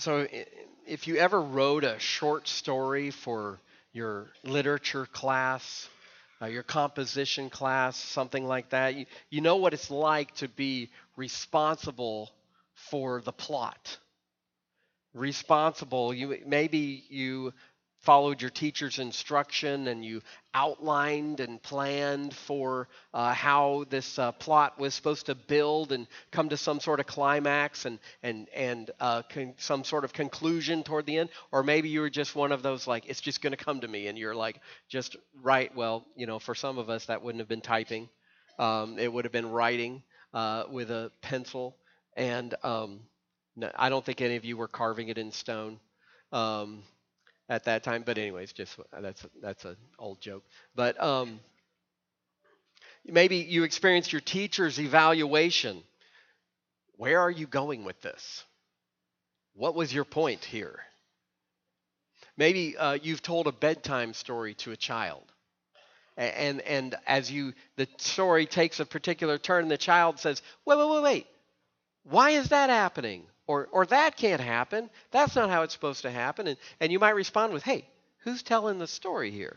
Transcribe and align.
So, 0.00 0.26
if 0.86 1.06
you 1.08 1.16
ever 1.16 1.38
wrote 1.38 1.84
a 1.84 1.98
short 1.98 2.48
story 2.48 3.10
for 3.10 3.60
your 3.92 4.28
literature 4.44 5.04
class, 5.04 5.90
uh, 6.40 6.46
your 6.46 6.62
composition 6.62 7.50
class, 7.50 7.98
something 7.98 8.46
like 8.46 8.70
that, 8.70 8.94
you, 8.94 9.04
you 9.28 9.42
know 9.42 9.56
what 9.56 9.74
it's 9.74 9.90
like 9.90 10.34
to 10.36 10.48
be 10.48 10.88
responsible 11.16 12.30
for 12.74 13.20
the 13.20 13.32
plot. 13.32 13.98
Responsible. 15.12 16.14
You 16.14 16.38
maybe 16.46 17.04
you 17.10 17.52
followed 18.00 18.40
your 18.40 18.50
teacher's 18.50 18.98
instruction 18.98 19.88
and 19.88 20.04
you 20.04 20.22
outlined 20.54 21.40
and 21.40 21.62
planned 21.62 22.34
for 22.34 22.88
uh, 23.14 23.32
how 23.32 23.84
this 23.90 24.18
uh, 24.18 24.32
plot 24.32 24.78
was 24.78 24.94
supposed 24.94 25.26
to 25.26 25.34
build 25.34 25.92
and 25.92 26.06
come 26.30 26.48
to 26.48 26.56
some 26.56 26.80
sort 26.80 27.00
of 27.00 27.06
climax 27.06 27.84
and 27.86 27.98
and 28.22 28.48
and 28.54 28.90
uh, 29.00 29.22
con- 29.22 29.54
some 29.58 29.84
sort 29.84 30.04
of 30.04 30.12
conclusion 30.12 30.82
toward 30.82 31.06
the 31.06 31.18
end? 31.18 31.30
Or 31.52 31.62
maybe 31.62 31.88
you 31.88 32.00
were 32.00 32.10
just 32.10 32.34
one 32.34 32.52
of 32.52 32.62
those 32.62 32.86
like 32.86 33.06
it's 33.08 33.20
just 33.20 33.42
going 33.42 33.52
to 33.52 33.64
come 33.64 33.80
to 33.80 33.88
me 33.88 34.08
and 34.08 34.18
you're 34.18 34.34
like 34.34 34.60
just 34.88 35.16
write 35.42 35.74
well 35.76 36.06
you 36.16 36.26
know 36.26 36.38
for 36.38 36.54
some 36.54 36.78
of 36.78 36.90
us 36.90 37.06
that 37.06 37.22
wouldn't 37.22 37.40
have 37.40 37.48
been 37.48 37.60
typing. 37.60 38.08
Um, 38.58 38.98
it 38.98 39.12
would 39.12 39.24
have 39.24 39.32
been 39.32 39.50
writing 39.50 40.02
uh, 40.34 40.64
with 40.70 40.90
a 40.90 41.10
pencil. 41.22 41.76
And 42.16 42.54
um, 42.62 43.00
no, 43.56 43.70
I 43.74 43.88
don't 43.88 44.04
think 44.04 44.20
any 44.20 44.36
of 44.36 44.44
you 44.44 44.56
were 44.56 44.68
carving 44.68 45.08
it 45.08 45.18
in 45.18 45.32
stone. 45.32 45.80
Um, 46.32 46.82
at 47.50 47.64
that 47.64 47.82
time. 47.82 48.04
But 48.06 48.16
anyways, 48.16 48.52
just 48.54 48.78
that's 48.98 49.26
that's 49.42 49.66
an 49.66 49.76
old 49.98 50.22
joke. 50.22 50.44
But 50.74 51.02
um, 51.02 51.40
maybe 53.04 53.36
you 53.36 53.64
experienced 53.64 54.12
your 54.12 54.22
teacher's 54.22 54.80
evaluation. 54.80 55.82
Where 56.96 57.20
are 57.20 57.30
you 57.30 57.46
going 57.46 57.84
with 57.84 58.00
this? 58.00 58.44
What 59.54 59.74
was 59.74 59.92
your 59.92 60.04
point 60.04 60.44
here? 60.44 60.78
Maybe 62.36 62.76
uh, 62.76 62.98
you've 63.02 63.22
told 63.22 63.48
a 63.48 63.52
bedtime 63.52 64.14
story 64.14 64.54
to 64.54 64.70
a 64.72 64.76
child. 64.76 65.24
And, 66.16 66.60
and 66.62 66.94
as 67.06 67.30
you 67.30 67.54
the 67.76 67.88
story 67.96 68.44
takes 68.46 68.78
a 68.78 68.84
particular 68.84 69.38
turn, 69.38 69.68
the 69.68 69.78
child 69.78 70.18
says, 70.18 70.42
"Wait, 70.66 70.78
wait, 70.78 70.88
wait, 70.90 71.02
wait! 71.02 71.26
Why 72.04 72.30
is 72.30 72.50
that 72.50 72.68
happening? 72.68 73.24
Or, 73.50 73.68
or 73.72 73.84
that 73.86 74.16
can't 74.16 74.40
happen. 74.40 74.88
That's 75.10 75.34
not 75.34 75.50
how 75.50 75.62
it's 75.62 75.74
supposed 75.74 76.02
to 76.02 76.10
happen. 76.12 76.46
And, 76.46 76.56
and 76.78 76.92
you 76.92 77.00
might 77.00 77.16
respond 77.16 77.52
with, 77.52 77.64
hey, 77.64 77.84
who's 78.18 78.44
telling 78.44 78.78
the 78.78 78.86
story 78.86 79.32
here? 79.32 79.56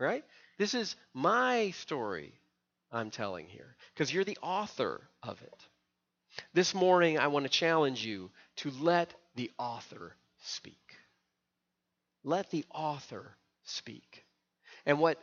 Right? 0.00 0.24
This 0.58 0.74
is 0.74 0.96
my 1.14 1.70
story 1.70 2.32
I'm 2.90 3.10
telling 3.10 3.46
here 3.46 3.76
because 3.94 4.12
you're 4.12 4.24
the 4.24 4.38
author 4.42 5.08
of 5.22 5.40
it. 5.40 5.62
This 6.52 6.74
morning, 6.74 7.16
I 7.16 7.28
want 7.28 7.44
to 7.44 7.48
challenge 7.48 8.04
you 8.04 8.28
to 8.56 8.72
let 8.72 9.14
the 9.36 9.52
author 9.56 10.16
speak. 10.42 10.96
Let 12.24 12.50
the 12.50 12.64
author 12.74 13.36
speak. 13.62 14.24
And 14.84 14.98
what 14.98 15.22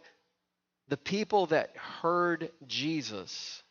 the 0.88 0.95
people 0.95 1.47
that 1.47 1.75
heard 1.75 2.50
Jesus 2.66 3.62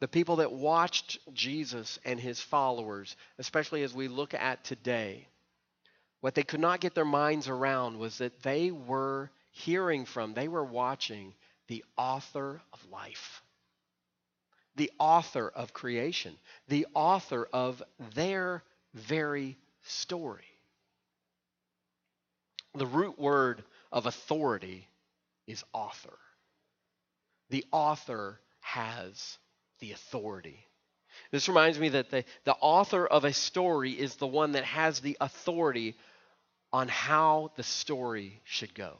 the 0.00 0.08
people 0.08 0.36
that 0.36 0.52
watched 0.52 1.18
Jesus 1.32 1.98
and 2.04 2.18
his 2.18 2.40
followers, 2.40 3.16
especially 3.38 3.82
as 3.82 3.94
we 3.94 4.08
look 4.08 4.34
at 4.34 4.64
today, 4.64 5.28
what 6.20 6.34
they 6.34 6.42
could 6.42 6.60
not 6.60 6.80
get 6.80 6.94
their 6.94 7.04
minds 7.04 7.48
around 7.48 7.98
was 7.98 8.18
that 8.18 8.42
they 8.42 8.70
were 8.70 9.30
hearing 9.52 10.06
from, 10.06 10.32
they 10.32 10.48
were 10.48 10.64
watching 10.64 11.34
the 11.68 11.84
author 11.96 12.60
of 12.72 12.90
life, 12.90 13.42
the 14.76 14.90
author 14.98 15.48
of 15.48 15.72
creation, 15.72 16.34
the 16.68 16.86
author 16.94 17.48
of 17.52 17.82
their 18.14 18.62
very 18.94 19.58
story. 19.82 20.44
The 22.74 22.86
root 22.86 23.18
word 23.18 23.64
of 23.92 24.06
authority 24.06 24.86
is 25.46 25.64
author. 25.72 26.16
The 27.50 27.64
author 27.72 28.40
has 28.60 29.38
the 29.80 29.92
authority. 29.92 30.66
This 31.30 31.48
reminds 31.48 31.78
me 31.78 31.90
that 31.90 32.10
the, 32.10 32.24
the 32.44 32.54
author 32.60 33.06
of 33.06 33.24
a 33.24 33.32
story 33.32 33.92
is 33.92 34.16
the 34.16 34.26
one 34.26 34.52
that 34.52 34.64
has 34.64 35.00
the 35.00 35.16
authority 35.20 35.96
on 36.72 36.88
how 36.88 37.52
the 37.56 37.62
story 37.62 38.40
should 38.44 38.74
go. 38.74 38.96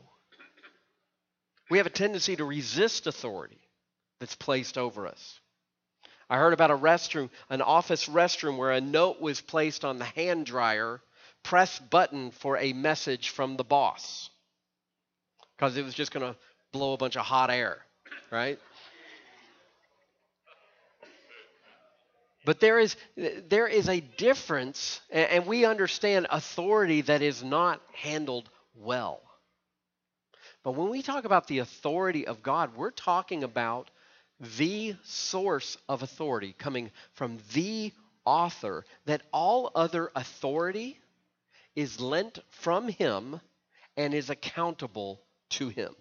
We 1.70 1.78
have 1.78 1.86
a 1.86 1.90
tendency 1.90 2.36
to 2.36 2.44
resist 2.44 3.06
authority 3.06 3.60
that's 4.18 4.34
placed 4.34 4.76
over 4.76 5.06
us. 5.06 5.40
I 6.28 6.36
heard 6.36 6.52
about 6.52 6.70
a 6.70 6.76
restroom, 6.76 7.30
an 7.48 7.62
office 7.62 8.08
restroom, 8.08 8.56
where 8.56 8.70
a 8.70 8.80
note 8.80 9.20
was 9.20 9.40
placed 9.40 9.84
on 9.84 9.98
the 9.98 10.04
hand 10.04 10.46
dryer, 10.46 11.00
press 11.42 11.78
button 11.78 12.30
for 12.30 12.56
a 12.56 12.72
message 12.72 13.30
from 13.30 13.56
the 13.56 13.64
boss. 13.64 14.30
Because 15.56 15.76
it 15.76 15.84
was 15.84 15.94
just 15.94 16.12
going 16.12 16.32
to 16.32 16.38
blow 16.72 16.92
a 16.92 16.96
bunch 16.96 17.16
of 17.16 17.24
hot 17.24 17.50
air, 17.50 17.78
right? 18.30 18.58
But 22.44 22.60
there 22.60 22.78
is, 22.78 22.96
there 23.16 23.66
is 23.66 23.88
a 23.88 24.00
difference, 24.00 25.00
and 25.10 25.46
we 25.46 25.64
understand 25.64 26.26
authority 26.30 27.02
that 27.02 27.20
is 27.22 27.42
not 27.42 27.82
handled 27.92 28.48
well. 28.74 29.20
But 30.62 30.72
when 30.72 30.88
we 30.88 31.02
talk 31.02 31.24
about 31.24 31.46
the 31.46 31.58
authority 31.58 32.26
of 32.26 32.42
God, 32.42 32.76
we're 32.76 32.90
talking 32.90 33.44
about 33.44 33.90
the 34.58 34.96
source 35.04 35.76
of 35.88 36.02
authority 36.02 36.54
coming 36.58 36.90
from 37.12 37.38
the 37.52 37.92
author, 38.24 38.84
that 39.04 39.22
all 39.32 39.70
other 39.74 40.10
authority 40.14 40.98
is 41.76 42.00
lent 42.00 42.38
from 42.48 42.88
him 42.88 43.40
and 43.96 44.14
is 44.14 44.30
accountable 44.30 45.20
to 45.50 45.68
him. 45.68 45.94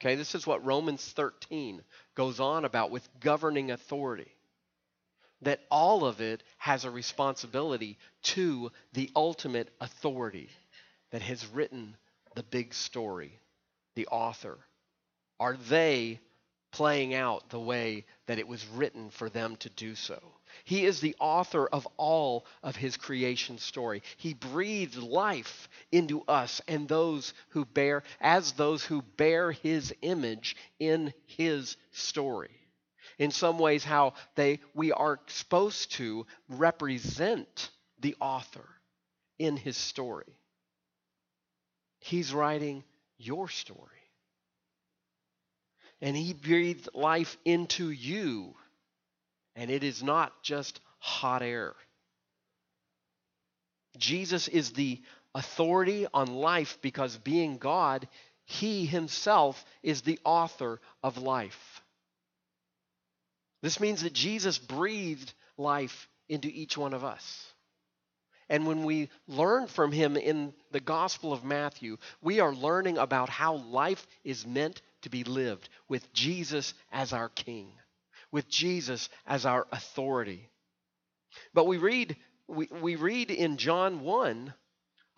Okay, 0.00 0.16
this 0.16 0.34
is 0.34 0.46
what 0.46 0.64
Romans 0.64 1.04
13 1.12 1.82
goes 2.14 2.40
on 2.40 2.64
about 2.64 2.90
with 2.90 3.08
governing 3.20 3.70
authority 3.70 4.32
that 5.42 5.60
all 5.70 6.04
of 6.04 6.20
it 6.20 6.42
has 6.56 6.84
a 6.84 6.90
responsibility 6.90 7.98
to 8.22 8.70
the 8.92 9.10
ultimate 9.14 9.70
authority 9.80 10.50
that 11.10 11.22
has 11.22 11.46
written 11.46 11.96
the 12.34 12.42
big 12.42 12.74
story, 12.74 13.38
the 13.94 14.06
author. 14.08 14.58
Are 15.40 15.56
they 15.56 16.20
playing 16.70 17.14
out 17.14 17.48
the 17.50 17.60
way 17.60 18.04
that 18.26 18.38
it 18.38 18.46
was 18.46 18.66
written 18.68 19.10
for 19.10 19.30
them 19.30 19.56
to 19.56 19.70
do 19.70 19.94
so? 19.94 20.20
He 20.64 20.84
is 20.84 21.00
the 21.00 21.16
author 21.20 21.66
of 21.66 21.86
all 21.96 22.44
of 22.62 22.76
his 22.76 22.96
creation 22.96 23.58
story. 23.58 24.02
He 24.16 24.34
breathed 24.34 24.96
life 24.96 25.68
into 25.92 26.22
us 26.22 26.60
and 26.66 26.88
those 26.88 27.32
who 27.50 27.64
bear, 27.64 28.02
as 28.20 28.52
those 28.52 28.84
who 28.84 29.02
bear 29.02 29.52
his 29.52 29.94
image 30.02 30.56
in 30.78 31.12
his 31.26 31.76
story 31.92 32.57
in 33.18 33.30
some 33.30 33.58
ways 33.58 33.84
how 33.84 34.14
they 34.36 34.60
we 34.74 34.92
are 34.92 35.20
supposed 35.26 35.92
to 35.92 36.26
represent 36.48 37.70
the 38.00 38.16
author 38.20 38.68
in 39.38 39.56
his 39.56 39.76
story. 39.76 40.38
He's 42.00 42.32
writing 42.32 42.84
your 43.18 43.48
story. 43.48 43.78
And 46.00 46.16
he 46.16 46.32
breathed 46.32 46.88
life 46.94 47.36
into 47.44 47.90
you. 47.90 48.54
And 49.56 49.70
it 49.70 49.82
is 49.82 50.02
not 50.02 50.42
just 50.42 50.80
hot 51.00 51.42
air. 51.42 51.74
Jesus 53.96 54.46
is 54.46 54.72
the 54.72 55.02
authority 55.34 56.06
on 56.14 56.28
life 56.28 56.78
because 56.82 57.16
being 57.16 57.58
God, 57.58 58.06
he 58.44 58.86
himself 58.86 59.64
is 59.82 60.02
the 60.02 60.20
author 60.24 60.80
of 61.02 61.18
life. 61.18 61.67
This 63.62 63.80
means 63.80 64.02
that 64.02 64.12
Jesus 64.12 64.58
breathed 64.58 65.32
life 65.56 66.08
into 66.28 66.48
each 66.48 66.76
one 66.76 66.94
of 66.94 67.04
us. 67.04 67.52
And 68.48 68.66
when 68.66 68.84
we 68.84 69.10
learn 69.26 69.66
from 69.66 69.92
him 69.92 70.16
in 70.16 70.54
the 70.70 70.80
Gospel 70.80 71.32
of 71.32 71.44
Matthew, 71.44 71.98
we 72.22 72.40
are 72.40 72.54
learning 72.54 72.96
about 72.96 73.28
how 73.28 73.56
life 73.56 74.06
is 74.24 74.46
meant 74.46 74.80
to 75.02 75.10
be 75.10 75.24
lived 75.24 75.68
with 75.88 76.12
Jesus 76.12 76.72
as 76.90 77.12
our 77.12 77.28
King, 77.28 77.72
with 78.32 78.48
Jesus 78.48 79.10
as 79.26 79.44
our 79.44 79.66
authority. 79.70 80.48
But 81.52 81.66
we 81.66 81.76
read, 81.76 82.16
we, 82.46 82.68
we 82.80 82.96
read 82.96 83.30
in 83.30 83.58
John 83.58 84.00
1 84.00 84.54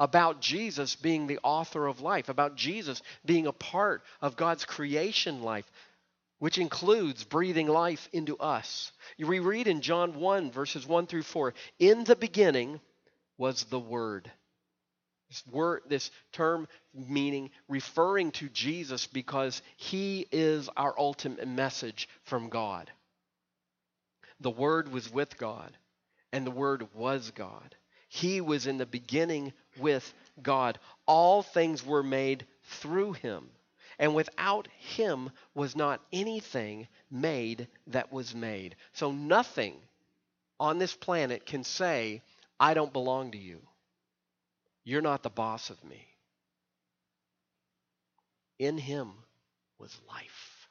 about 0.01 0.41
Jesus 0.41 0.97
being 0.97 1.27
the 1.27 1.39
author 1.43 1.87
of 1.87 2.01
life, 2.01 2.29
about 2.29 2.57
Jesus 2.57 3.01
being 3.25 3.47
a 3.47 3.53
part 3.53 4.03
of 4.21 4.35
God's 4.35 4.65
creation 4.65 5.43
life, 5.43 5.71
which 6.41 6.59
includes 6.59 7.23
breathing 7.23 7.69
life 7.69 8.09
into 8.13 8.37
us. 8.39 8.91
We 9.19 9.39
read 9.39 9.69
in 9.69 9.83
John 9.83 10.15
1, 10.15 10.51
verses 10.51 10.87
1 10.87 11.07
through 11.07 11.23
4 11.23 11.55
In 11.79 12.03
the 12.03 12.17
beginning 12.17 12.81
was 13.39 13.65
the 13.65 13.79
Word. 13.79 14.31
This, 15.29 15.45
word, 15.53 15.83
this 15.87 16.11
term 16.33 16.67
meaning 16.93 17.51
referring 17.69 18.33
to 18.33 18.49
Jesus 18.49 19.07
because 19.07 19.63
he 19.77 20.27
is 20.33 20.69
our 20.77 20.99
ultimate 20.99 21.47
message 21.47 22.09
from 22.25 22.49
God. 22.49 22.91
The 24.41 24.51
Word 24.51 24.91
was 24.91 25.13
with 25.13 25.37
God, 25.37 25.77
and 26.33 26.47
the 26.47 26.51
Word 26.51 26.89
was 26.95 27.31
God. 27.31 27.77
He 28.09 28.41
was 28.41 28.67
in 28.67 28.79
the 28.79 28.87
beginning 28.87 29.53
with 29.79 30.13
God. 30.43 30.79
All 31.07 31.43
things 31.43 31.85
were 31.85 32.03
made 32.03 32.47
through 32.65 33.13
him. 33.13 33.51
And 34.01 34.15
without 34.15 34.67
him 34.79 35.31
was 35.55 35.77
not 35.77 36.01
anything 36.11 36.89
made 37.11 37.69
that 37.89 38.11
was 38.11 38.35
made. 38.35 38.75
So 38.95 39.13
nothing 39.13 39.75
on 40.59 40.79
this 40.79 40.95
planet 40.95 41.45
can 41.45 41.63
say, 41.63 42.23
I 42.59 42.73
don't 42.73 42.95
belong 42.95 43.33
to 43.33 43.39
you. 43.39 43.61
You're 44.85 45.03
not 45.03 45.23
the 45.23 45.29
boss 45.29 45.69
of 45.69 45.85
me. 45.85 46.09
In 48.59 48.79
him 48.79 49.13
was 49.79 49.95
life. 50.09 50.69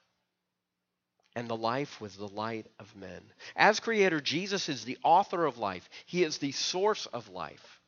And 1.35 1.47
the 1.47 1.55
life 1.55 2.01
was 2.01 2.17
the 2.17 2.27
light 2.27 2.65
of 2.79 2.95
men. 2.95 3.21
As 3.55 3.79
creator, 3.79 4.19
Jesus 4.19 4.69
is 4.69 4.85
the 4.85 4.97
author 5.03 5.45
of 5.45 5.59
life, 5.59 5.87
he 6.07 6.23
is 6.23 6.39
the 6.39 6.51
source 6.51 7.05
of 7.05 7.29
life. 7.29 7.78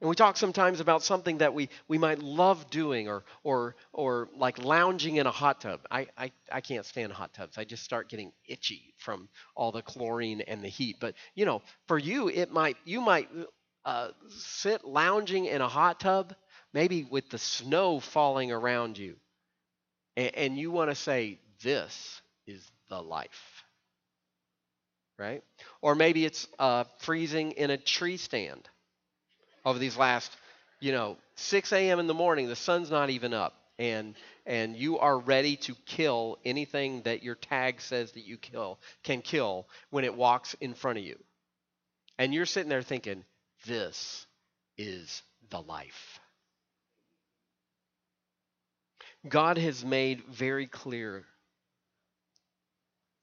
And 0.00 0.08
we 0.08 0.16
talk 0.16 0.38
sometimes 0.38 0.80
about 0.80 1.02
something 1.02 1.38
that 1.38 1.52
we, 1.52 1.68
we 1.86 1.98
might 1.98 2.20
love 2.20 2.70
doing 2.70 3.08
or, 3.08 3.22
or, 3.44 3.76
or 3.92 4.30
like 4.34 4.58
lounging 4.64 5.16
in 5.16 5.26
a 5.26 5.30
hot 5.30 5.60
tub. 5.60 5.80
I, 5.90 6.06
I, 6.16 6.32
I 6.50 6.62
can't 6.62 6.86
stand 6.86 7.12
hot 7.12 7.34
tubs. 7.34 7.58
I 7.58 7.64
just 7.64 7.84
start 7.84 8.08
getting 8.08 8.32
itchy 8.48 8.94
from 8.96 9.28
all 9.54 9.72
the 9.72 9.82
chlorine 9.82 10.40
and 10.40 10.64
the 10.64 10.68
heat. 10.68 10.96
But, 11.00 11.16
you 11.34 11.44
know, 11.44 11.60
for 11.86 11.98
you, 11.98 12.28
it 12.28 12.50
might, 12.50 12.78
you 12.86 13.02
might 13.02 13.28
uh, 13.84 14.08
sit 14.28 14.86
lounging 14.86 15.44
in 15.44 15.60
a 15.60 15.68
hot 15.68 16.00
tub, 16.00 16.34
maybe 16.72 17.06
with 17.10 17.28
the 17.28 17.38
snow 17.38 18.00
falling 18.00 18.52
around 18.52 18.96
you. 18.96 19.16
And, 20.16 20.34
and 20.34 20.58
you 20.58 20.70
want 20.70 20.90
to 20.90 20.94
say, 20.94 21.38
this 21.62 22.22
is 22.46 22.66
the 22.88 23.02
life. 23.02 23.64
Right? 25.18 25.42
Or 25.82 25.94
maybe 25.94 26.24
it's 26.24 26.48
uh, 26.58 26.84
freezing 27.00 27.52
in 27.52 27.68
a 27.68 27.76
tree 27.76 28.16
stand 28.16 28.66
over 29.64 29.78
these 29.78 29.96
last, 29.96 30.30
you 30.80 30.92
know, 30.92 31.16
6 31.36 31.72
a.m. 31.72 31.98
in 31.98 32.06
the 32.06 32.14
morning, 32.14 32.48
the 32.48 32.56
sun's 32.56 32.90
not 32.90 33.10
even 33.10 33.34
up, 33.34 33.54
and 33.78 34.14
and 34.46 34.76
you 34.76 34.98
are 34.98 35.18
ready 35.18 35.56
to 35.56 35.74
kill 35.86 36.38
anything 36.44 37.02
that 37.02 37.22
your 37.22 37.34
tag 37.34 37.80
says 37.80 38.12
that 38.12 38.26
you 38.26 38.36
kill 38.36 38.78
can 39.02 39.22
kill 39.22 39.68
when 39.90 40.04
it 40.04 40.14
walks 40.14 40.54
in 40.60 40.74
front 40.74 40.98
of 40.98 41.04
you. 41.04 41.18
And 42.18 42.34
you're 42.34 42.46
sitting 42.46 42.68
there 42.68 42.82
thinking, 42.82 43.24
this 43.66 44.26
is 44.76 45.22
the 45.50 45.60
life. 45.60 46.20
God 49.28 49.58
has 49.58 49.84
made 49.84 50.24
very 50.24 50.66
clear, 50.66 51.24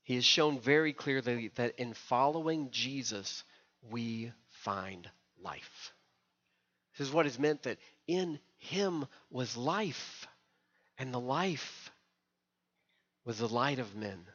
He 0.04 0.16
has 0.16 0.25
shown 0.25 0.60
very 0.60 0.94
clearly 0.94 1.51
that 1.56 1.80
in 1.80 1.94
following 1.94 2.69
Jesus, 2.72 3.44
we 3.90 4.31
find 4.63 5.10
life. 5.42 5.94
This 6.97 7.07
is 7.07 7.13
what 7.13 7.25
is 7.25 7.38
meant 7.38 7.63
that 7.63 7.77
in 8.07 8.39
him 8.57 9.05
was 9.29 9.55
life, 9.55 10.27
and 10.97 11.13
the 11.13 11.19
life 11.19 11.91
was 13.23 13.38
the 13.38 13.47
light 13.47 13.79
of 13.79 13.95
men. 13.95 14.25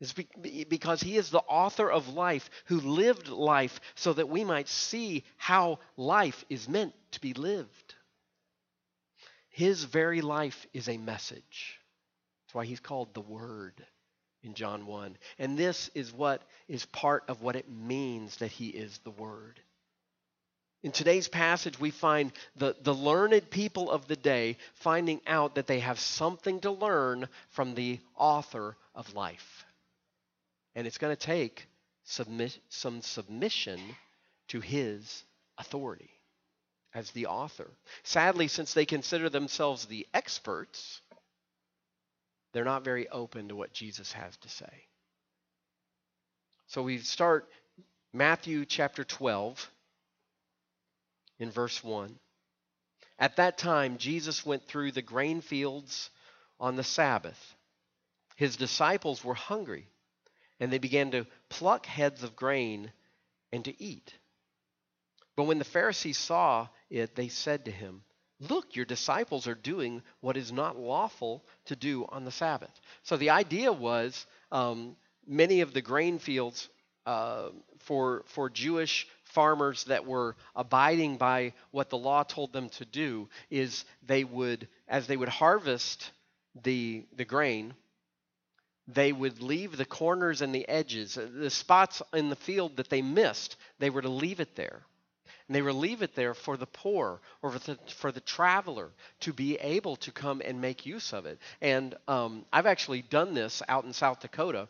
It's 0.00 0.14
because 0.14 1.00
he 1.00 1.16
is 1.16 1.30
the 1.30 1.38
author 1.38 1.88
of 1.88 2.14
life 2.14 2.50
who 2.64 2.80
lived 2.80 3.28
life 3.28 3.80
so 3.94 4.12
that 4.12 4.28
we 4.28 4.42
might 4.42 4.68
see 4.68 5.22
how 5.36 5.78
life 5.96 6.44
is 6.48 6.68
meant 6.68 6.92
to 7.12 7.20
be 7.20 7.34
lived. 7.34 7.94
His 9.50 9.84
very 9.84 10.20
life 10.20 10.66
is 10.72 10.88
a 10.88 10.96
message. 10.96 11.78
That's 12.46 12.54
why 12.54 12.64
he's 12.64 12.80
called 12.80 13.14
the 13.14 13.20
Word 13.20 13.84
in 14.42 14.54
John 14.54 14.86
1. 14.86 15.16
And 15.38 15.56
this 15.56 15.88
is 15.94 16.12
what 16.12 16.42
is 16.66 16.84
part 16.86 17.24
of 17.28 17.42
what 17.42 17.54
it 17.54 17.70
means 17.70 18.38
that 18.38 18.50
he 18.50 18.68
is 18.70 18.98
the 19.04 19.10
Word. 19.10 19.60
In 20.82 20.90
today's 20.90 21.28
passage, 21.28 21.78
we 21.78 21.90
find 21.90 22.32
the, 22.56 22.74
the 22.82 22.94
learned 22.94 23.50
people 23.50 23.90
of 23.90 24.08
the 24.08 24.16
day 24.16 24.56
finding 24.74 25.20
out 25.26 25.54
that 25.54 25.68
they 25.68 25.78
have 25.78 26.00
something 26.00 26.60
to 26.60 26.72
learn 26.72 27.28
from 27.50 27.74
the 27.74 28.00
author 28.16 28.76
of 28.94 29.14
life. 29.14 29.64
And 30.74 30.86
it's 30.86 30.98
going 30.98 31.14
to 31.14 31.26
take 31.26 31.68
submit, 32.04 32.58
some 32.68 33.00
submission 33.00 33.80
to 34.48 34.60
his 34.60 35.22
authority 35.56 36.10
as 36.94 37.12
the 37.12 37.26
author. 37.26 37.70
Sadly, 38.02 38.48
since 38.48 38.74
they 38.74 38.84
consider 38.84 39.28
themselves 39.28 39.86
the 39.86 40.06
experts, 40.12 41.00
they're 42.52 42.64
not 42.64 42.84
very 42.84 43.08
open 43.08 43.48
to 43.48 43.56
what 43.56 43.72
Jesus 43.72 44.12
has 44.12 44.36
to 44.38 44.48
say. 44.48 44.86
So 46.66 46.82
we 46.82 46.98
start 46.98 47.48
Matthew 48.12 48.64
chapter 48.64 49.04
12 49.04 49.70
in 51.42 51.50
verse 51.50 51.82
1. 51.82 52.18
At 53.18 53.36
that 53.36 53.58
time, 53.58 53.98
Jesus 53.98 54.46
went 54.46 54.66
through 54.66 54.92
the 54.92 55.02
grain 55.02 55.40
fields 55.40 56.10
on 56.58 56.76
the 56.76 56.84
Sabbath. 56.84 57.56
His 58.36 58.56
disciples 58.56 59.24
were 59.24 59.34
hungry, 59.34 59.88
and 60.58 60.72
they 60.72 60.78
began 60.78 61.10
to 61.10 61.26
pluck 61.48 61.86
heads 61.86 62.22
of 62.22 62.36
grain 62.36 62.92
and 63.52 63.64
to 63.64 63.82
eat. 63.82 64.14
But 65.36 65.44
when 65.44 65.58
the 65.58 65.64
Pharisees 65.64 66.18
saw 66.18 66.68
it, 66.90 67.14
they 67.14 67.28
said 67.28 67.64
to 67.64 67.70
him, 67.70 68.02
Look, 68.40 68.74
your 68.74 68.84
disciples 68.84 69.46
are 69.46 69.54
doing 69.54 70.02
what 70.20 70.36
is 70.36 70.50
not 70.50 70.76
lawful 70.76 71.44
to 71.66 71.76
do 71.76 72.06
on 72.08 72.24
the 72.24 72.32
Sabbath. 72.32 72.80
So 73.04 73.16
the 73.16 73.30
idea 73.30 73.72
was 73.72 74.26
um, 74.50 74.96
many 75.26 75.60
of 75.60 75.72
the 75.72 75.80
grain 75.80 76.18
fields 76.18 76.68
uh, 77.06 77.50
for, 77.78 78.24
for 78.26 78.50
Jewish 78.50 79.06
farmers 79.32 79.84
that 79.84 80.06
were 80.06 80.36
abiding 80.54 81.16
by 81.16 81.52
what 81.70 81.90
the 81.90 81.98
law 81.98 82.22
told 82.22 82.52
them 82.52 82.68
to 82.68 82.84
do 82.84 83.28
is 83.50 83.84
they 84.06 84.24
would 84.24 84.68
as 84.88 85.06
they 85.06 85.16
would 85.16 85.28
harvest 85.28 86.10
the 86.62 87.04
the 87.16 87.24
grain 87.24 87.74
they 88.88 89.12
would 89.12 89.40
leave 89.40 89.76
the 89.76 89.84
corners 89.84 90.42
and 90.42 90.54
the 90.54 90.68
edges 90.68 91.16
uh, 91.16 91.28
the 91.32 91.50
spots 91.50 92.02
in 92.12 92.28
the 92.28 92.36
field 92.36 92.76
that 92.76 92.90
they 92.90 93.02
missed 93.02 93.56
they 93.78 93.90
were 93.90 94.02
to 94.02 94.08
leave 94.08 94.40
it 94.40 94.54
there. 94.56 94.82
And 95.48 95.56
they 95.56 95.62
were 95.62 95.72
leave 95.72 96.02
it 96.02 96.14
there 96.14 96.34
for 96.34 96.56
the 96.56 96.66
poor 96.66 97.20
or 97.42 97.50
for 97.50 97.58
the, 97.58 97.78
for 97.92 98.12
the 98.12 98.20
traveler 98.20 98.90
to 99.20 99.32
be 99.32 99.56
able 99.56 99.96
to 99.96 100.12
come 100.12 100.40
and 100.44 100.60
make 100.60 100.86
use 100.86 101.12
of 101.12 101.26
it. 101.26 101.38
And 101.60 101.94
um, 102.08 102.44
i've 102.52 102.66
actually 102.66 103.02
done 103.02 103.34
this 103.34 103.62
out 103.68 103.84
in 103.84 103.92
south 103.92 104.20
dakota 104.20 104.68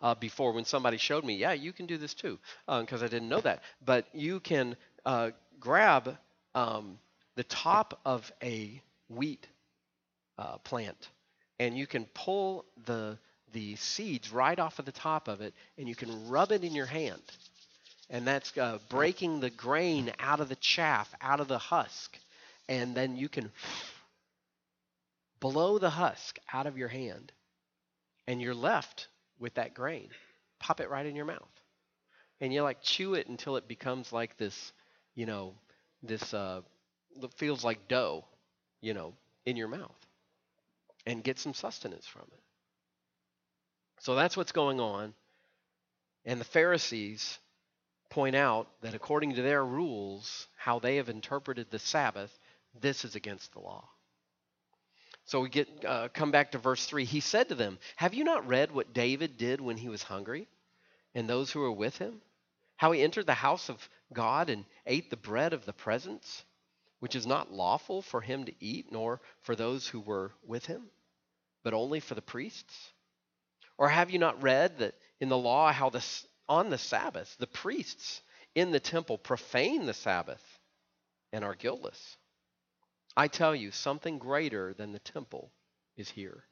uh, 0.00 0.14
before 0.14 0.52
when 0.52 0.64
somebody 0.64 0.96
showed 0.96 1.24
me, 1.24 1.34
yeah, 1.36 1.52
you 1.52 1.72
can 1.72 1.86
do 1.86 1.98
this 1.98 2.14
too, 2.14 2.38
because 2.66 3.02
uh, 3.02 3.06
I 3.06 3.08
didn't 3.08 3.28
know 3.28 3.40
that. 3.40 3.62
But 3.84 4.06
you 4.12 4.40
can 4.40 4.76
uh, 5.04 5.30
grab 5.58 6.16
um, 6.54 6.98
the 7.36 7.44
top 7.44 8.00
of 8.04 8.30
a 8.42 8.80
wheat 9.08 9.46
uh, 10.38 10.58
plant, 10.58 11.08
and 11.58 11.76
you 11.76 11.86
can 11.86 12.06
pull 12.14 12.64
the 12.86 13.18
the 13.52 13.76
seeds 13.76 14.30
right 14.30 14.58
off 14.58 14.78
of 14.78 14.84
the 14.84 14.92
top 14.92 15.26
of 15.26 15.40
it, 15.40 15.54
and 15.78 15.88
you 15.88 15.94
can 15.94 16.28
rub 16.28 16.52
it 16.52 16.64
in 16.64 16.74
your 16.74 16.86
hand, 16.86 17.22
and 18.10 18.26
that's 18.26 18.56
uh, 18.58 18.78
breaking 18.90 19.40
the 19.40 19.50
grain 19.50 20.12
out 20.18 20.40
of 20.40 20.50
the 20.50 20.56
chaff, 20.56 21.12
out 21.22 21.40
of 21.40 21.48
the 21.48 21.58
husk, 21.58 22.18
and 22.68 22.94
then 22.94 23.16
you 23.16 23.28
can 23.28 23.50
blow 25.40 25.78
the 25.78 25.90
husk 25.90 26.38
out 26.52 26.66
of 26.66 26.76
your 26.76 26.88
hand, 26.88 27.32
and 28.26 28.42
you're 28.42 28.54
left 28.54 29.08
with 29.38 29.54
that 29.54 29.74
grain. 29.74 30.08
Pop 30.58 30.80
it 30.80 30.90
right 30.90 31.06
in 31.06 31.16
your 31.16 31.24
mouth. 31.24 31.48
And 32.40 32.52
you 32.52 32.62
like 32.62 32.82
chew 32.82 33.14
it 33.14 33.28
until 33.28 33.56
it 33.56 33.66
becomes 33.68 34.12
like 34.12 34.36
this, 34.36 34.72
you 35.14 35.26
know, 35.26 35.54
this 36.02 36.32
uh 36.34 36.62
feels 37.36 37.64
like 37.64 37.88
dough, 37.88 38.24
you 38.80 38.94
know, 38.94 39.14
in 39.44 39.56
your 39.56 39.68
mouth. 39.68 39.96
And 41.06 41.24
get 41.24 41.38
some 41.38 41.54
sustenance 41.54 42.06
from 42.06 42.26
it. 42.32 42.42
So 44.00 44.14
that's 44.14 44.36
what's 44.36 44.52
going 44.52 44.80
on. 44.80 45.14
And 46.24 46.40
the 46.40 46.44
Pharisees 46.44 47.38
point 48.10 48.36
out 48.36 48.68
that 48.82 48.94
according 48.94 49.34
to 49.34 49.42
their 49.42 49.64
rules, 49.64 50.46
how 50.56 50.78
they 50.78 50.96
have 50.96 51.08
interpreted 51.08 51.70
the 51.70 51.78
Sabbath, 51.78 52.36
this 52.80 53.04
is 53.04 53.14
against 53.16 53.52
the 53.52 53.60
law. 53.60 53.88
So 55.28 55.40
we 55.40 55.50
get 55.50 55.68
uh, 55.84 56.08
come 56.08 56.30
back 56.30 56.52
to 56.52 56.58
verse 56.58 56.86
3. 56.86 57.04
He 57.04 57.20
said 57.20 57.50
to 57.50 57.54
them, 57.54 57.78
Have 57.96 58.14
you 58.14 58.24
not 58.24 58.48
read 58.48 58.72
what 58.72 58.94
David 58.94 59.36
did 59.36 59.60
when 59.60 59.76
he 59.76 59.90
was 59.90 60.02
hungry 60.02 60.48
and 61.14 61.28
those 61.28 61.50
who 61.50 61.60
were 61.60 61.70
with 61.70 61.98
him? 61.98 62.22
How 62.78 62.92
he 62.92 63.02
entered 63.02 63.26
the 63.26 63.34
house 63.34 63.68
of 63.68 63.76
God 64.10 64.48
and 64.48 64.64
ate 64.86 65.10
the 65.10 65.18
bread 65.18 65.52
of 65.52 65.66
the 65.66 65.74
presence, 65.74 66.44
which 67.00 67.14
is 67.14 67.26
not 67.26 67.52
lawful 67.52 68.00
for 68.00 68.22
him 68.22 68.46
to 68.46 68.54
eat, 68.58 68.90
nor 68.90 69.20
for 69.42 69.54
those 69.54 69.86
who 69.86 70.00
were 70.00 70.32
with 70.46 70.64
him, 70.64 70.88
but 71.62 71.74
only 71.74 72.00
for 72.00 72.14
the 72.14 72.22
priests? 72.22 72.90
Or 73.76 73.90
have 73.90 74.08
you 74.08 74.18
not 74.18 74.42
read 74.42 74.78
that 74.78 74.94
in 75.20 75.28
the 75.28 75.36
law 75.36 75.70
how 75.72 75.90
this, 75.90 76.26
on 76.48 76.70
the 76.70 76.78
Sabbath 76.78 77.36
the 77.38 77.46
priests 77.46 78.22
in 78.54 78.70
the 78.70 78.80
temple 78.80 79.18
profane 79.18 79.84
the 79.84 79.92
Sabbath 79.92 80.42
and 81.34 81.44
are 81.44 81.54
guiltless? 81.54 82.16
I 83.18 83.26
tell 83.26 83.52
you, 83.52 83.72
something 83.72 84.18
greater 84.18 84.72
than 84.74 84.92
the 84.92 85.00
temple 85.00 85.50
is 85.96 86.08
here. 86.08 86.44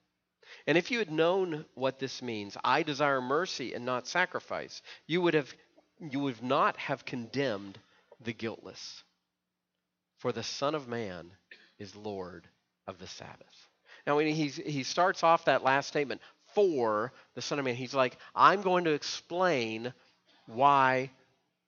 And 0.67 0.77
if 0.77 0.91
you 0.91 0.99
had 0.99 1.13
known 1.13 1.65
what 1.75 2.01
this 2.01 2.21
means, 2.21 2.57
I 2.65 2.83
desire 2.83 3.21
mercy 3.21 3.73
and 3.73 3.87
not 3.87 4.09
sacrifice, 4.09 4.83
you 5.07 5.21
would 5.21 5.35
have 5.35 5.55
you 6.01 6.19
would 6.19 6.43
not 6.43 6.77
have 6.77 7.05
condemned 7.05 7.79
the 8.21 8.33
guiltless. 8.33 9.05
For 10.19 10.33
the 10.33 10.43
Son 10.43 10.75
of 10.75 10.89
Man 10.89 11.31
is 11.79 11.95
Lord 11.95 12.49
of 12.89 12.99
the 12.99 13.07
Sabbath. 13.07 13.69
Now, 14.05 14.17
when 14.17 14.27
he's, 14.27 14.57
he 14.57 14.83
starts 14.83 15.23
off 15.23 15.45
that 15.45 15.63
last 15.63 15.87
statement, 15.87 16.21
for 16.53 17.13
the 17.35 17.43
Son 17.43 17.61
of 17.61 17.65
Man, 17.65 17.77
he's 17.77 17.95
like, 17.95 18.19
I'm 18.35 18.63
going 18.63 18.85
to 18.85 18.93
explain 18.93 19.95
why 20.47 21.11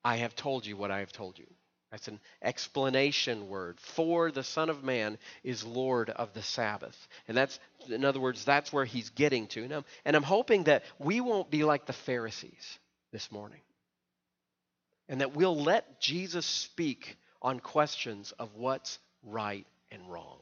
I 0.05 0.17
have 0.17 0.35
told 0.35 0.67
you 0.67 0.77
what 0.77 0.91
I 0.91 0.99
have 0.99 1.13
told 1.13 1.39
you. 1.39 1.47
That's 1.91 2.09
an 2.09 2.21
explanation 2.43 3.49
word. 3.49 3.81
For 3.81 4.31
the 4.31 4.45
Son 4.45 4.69
of 4.69 4.85
Man 4.85 5.19
is 5.43 5.65
Lord 5.65 6.11
of 6.11 6.35
the 6.35 6.43
Sabbath. 6.43 7.09
And 7.27 7.37
that's, 7.37 7.59
in 7.89 8.05
other 8.05 8.21
words, 8.21 8.45
that's 8.45 8.73
where 8.73 8.85
he's 8.85 9.11
getting 9.11 9.47
to. 9.49 9.65
And 9.65 9.73
I'm, 9.73 9.85
and 10.05 10.17
I'm 10.17 10.23
hoping 10.23 10.65
that 10.65 10.85
we 10.99 11.21
won't 11.21 11.51
be 11.51 11.65
like 11.65 11.87
the 11.87 11.95
Pharisees 11.95 12.79
this 13.11 13.33
morning. 13.33 13.61
And 15.09 15.23
that 15.23 15.35
we'll 15.35 15.57
let 15.57 16.01
Jesus 16.01 16.45
speak 16.45 17.17
on 17.41 17.61
questions 17.61 18.33
of 18.39 18.55
what's 18.55 18.99
right 19.23 19.67
and 19.91 20.11
wrong. 20.11 20.39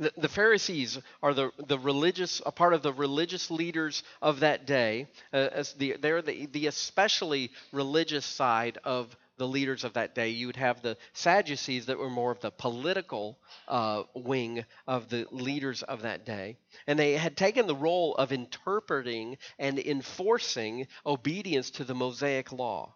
The, 0.00 0.12
the 0.16 0.28
Pharisees 0.28 0.98
are 1.22 1.34
the, 1.34 1.50
the 1.66 1.78
religious, 1.78 2.40
a 2.46 2.52
part 2.52 2.72
of 2.72 2.82
the 2.82 2.92
religious 2.92 3.50
leaders 3.50 4.02
of 4.22 4.40
that 4.40 4.66
day. 4.66 5.08
Uh, 5.32 5.48
as 5.52 5.72
the, 5.72 5.96
they're 6.00 6.22
the, 6.22 6.46
the 6.46 6.66
especially 6.68 7.50
religious 7.72 8.24
side 8.24 8.78
of 8.84 9.16
the 9.38 9.48
leaders 9.48 9.84
of 9.84 9.94
that 9.94 10.14
day. 10.14 10.30
You 10.30 10.46
would 10.48 10.56
have 10.56 10.82
the 10.82 10.96
Sadducees 11.14 11.86
that 11.86 11.98
were 11.98 12.10
more 12.10 12.32
of 12.32 12.40
the 12.40 12.50
political 12.50 13.38
uh, 13.66 14.02
wing 14.14 14.64
of 14.86 15.08
the 15.08 15.26
leaders 15.30 15.82
of 15.82 16.02
that 16.02 16.26
day. 16.26 16.56
And 16.86 16.98
they 16.98 17.14
had 17.14 17.36
taken 17.36 17.66
the 17.66 17.74
role 17.74 18.14
of 18.16 18.32
interpreting 18.32 19.38
and 19.58 19.78
enforcing 19.78 20.86
obedience 21.06 21.70
to 21.70 21.84
the 21.84 21.94
Mosaic 21.94 22.52
law. 22.52 22.92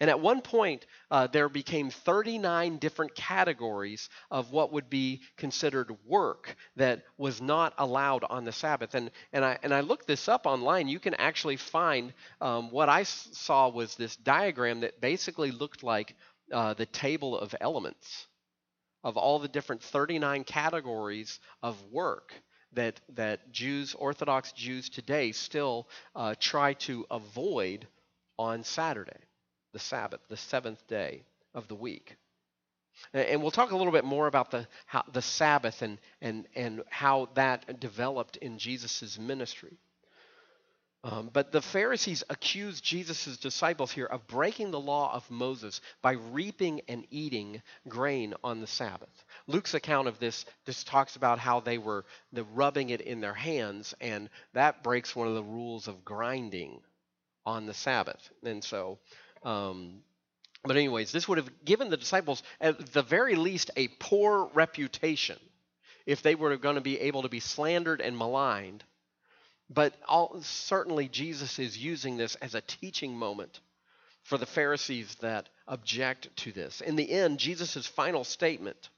And 0.00 0.10
at 0.10 0.20
one 0.20 0.40
point, 0.40 0.86
uh, 1.10 1.26
there 1.28 1.48
became 1.48 1.90
39 1.90 2.78
different 2.78 3.14
categories 3.14 4.08
of 4.30 4.50
what 4.50 4.72
would 4.72 4.90
be 4.90 5.22
considered 5.36 5.96
work 6.06 6.56
that 6.76 7.04
was 7.16 7.40
not 7.40 7.74
allowed 7.78 8.24
on 8.24 8.44
the 8.44 8.52
Sabbath. 8.52 8.94
And, 8.94 9.10
and, 9.32 9.44
I, 9.44 9.58
and 9.62 9.72
I 9.72 9.80
looked 9.80 10.06
this 10.06 10.28
up 10.28 10.46
online. 10.46 10.88
You 10.88 11.00
can 11.00 11.14
actually 11.14 11.56
find 11.56 12.12
um, 12.40 12.70
what 12.70 12.88
I 12.88 13.04
saw 13.04 13.68
was 13.68 13.94
this 13.94 14.16
diagram 14.16 14.80
that 14.80 15.00
basically 15.00 15.50
looked 15.50 15.82
like 15.82 16.14
uh, 16.52 16.74
the 16.74 16.86
table 16.86 17.38
of 17.38 17.54
elements 17.60 18.26
of 19.02 19.16
all 19.18 19.38
the 19.38 19.48
different 19.48 19.82
39 19.82 20.44
categories 20.44 21.38
of 21.62 21.76
work 21.92 22.32
that, 22.72 23.00
that 23.10 23.52
Jews, 23.52 23.94
Orthodox 23.94 24.52
Jews 24.52 24.88
today, 24.88 25.32
still 25.32 25.88
uh, 26.16 26.34
try 26.40 26.72
to 26.74 27.06
avoid 27.10 27.86
on 28.38 28.64
Saturday 28.64 29.23
the 29.74 29.78
Sabbath, 29.78 30.20
the 30.30 30.38
seventh 30.38 30.86
day 30.88 31.24
of 31.54 31.68
the 31.68 31.74
week. 31.74 32.16
And 33.12 33.42
we'll 33.42 33.50
talk 33.50 33.72
a 33.72 33.76
little 33.76 33.92
bit 33.92 34.04
more 34.04 34.28
about 34.28 34.50
the, 34.50 34.66
how, 34.86 35.02
the 35.12 35.20
Sabbath 35.20 35.82
and, 35.82 35.98
and, 36.22 36.46
and 36.54 36.82
how 36.88 37.28
that 37.34 37.80
developed 37.80 38.36
in 38.36 38.56
Jesus' 38.56 39.18
ministry. 39.18 39.76
Um, 41.02 41.28
but 41.30 41.52
the 41.52 41.60
Pharisees 41.60 42.24
accused 42.30 42.82
Jesus' 42.82 43.36
disciples 43.36 43.92
here 43.92 44.06
of 44.06 44.26
breaking 44.26 44.70
the 44.70 44.80
law 44.80 45.12
of 45.12 45.30
Moses 45.30 45.82
by 46.00 46.12
reaping 46.12 46.80
and 46.88 47.04
eating 47.10 47.60
grain 47.86 48.32
on 48.42 48.62
the 48.62 48.66
Sabbath. 48.66 49.24
Luke's 49.46 49.74
account 49.74 50.08
of 50.08 50.18
this 50.18 50.46
just 50.64 50.86
talks 50.86 51.16
about 51.16 51.38
how 51.38 51.60
they 51.60 51.76
were 51.76 52.06
the 52.32 52.44
rubbing 52.44 52.88
it 52.88 53.02
in 53.02 53.20
their 53.20 53.34
hands, 53.34 53.94
and 54.00 54.30
that 54.54 54.82
breaks 54.82 55.14
one 55.14 55.28
of 55.28 55.34
the 55.34 55.42
rules 55.42 55.88
of 55.88 56.06
grinding 56.06 56.80
on 57.44 57.66
the 57.66 57.74
Sabbath. 57.74 58.30
And 58.42 58.64
so 58.64 58.98
um, 59.44 60.02
but, 60.64 60.76
anyways, 60.76 61.12
this 61.12 61.28
would 61.28 61.38
have 61.38 61.64
given 61.64 61.90
the 61.90 61.96
disciples, 61.96 62.42
at 62.60 62.92
the 62.92 63.02
very 63.02 63.34
least, 63.34 63.70
a 63.76 63.88
poor 63.88 64.50
reputation 64.54 65.38
if 66.06 66.22
they 66.22 66.34
were 66.34 66.56
going 66.56 66.76
to 66.76 66.80
be 66.80 67.00
able 67.00 67.22
to 67.22 67.28
be 67.28 67.40
slandered 67.40 68.00
and 68.00 68.16
maligned. 68.16 68.82
But 69.70 69.94
all, 70.08 70.40
certainly, 70.42 71.08
Jesus 71.08 71.58
is 71.58 71.76
using 71.76 72.16
this 72.16 72.34
as 72.36 72.54
a 72.54 72.60
teaching 72.60 73.16
moment 73.16 73.60
for 74.22 74.38
the 74.38 74.46
Pharisees 74.46 75.14
that 75.20 75.48
object 75.68 76.34
to 76.38 76.52
this. 76.52 76.80
In 76.80 76.96
the 76.96 77.10
end, 77.10 77.38
Jesus' 77.38 77.86
final 77.86 78.24
statement 78.24 78.88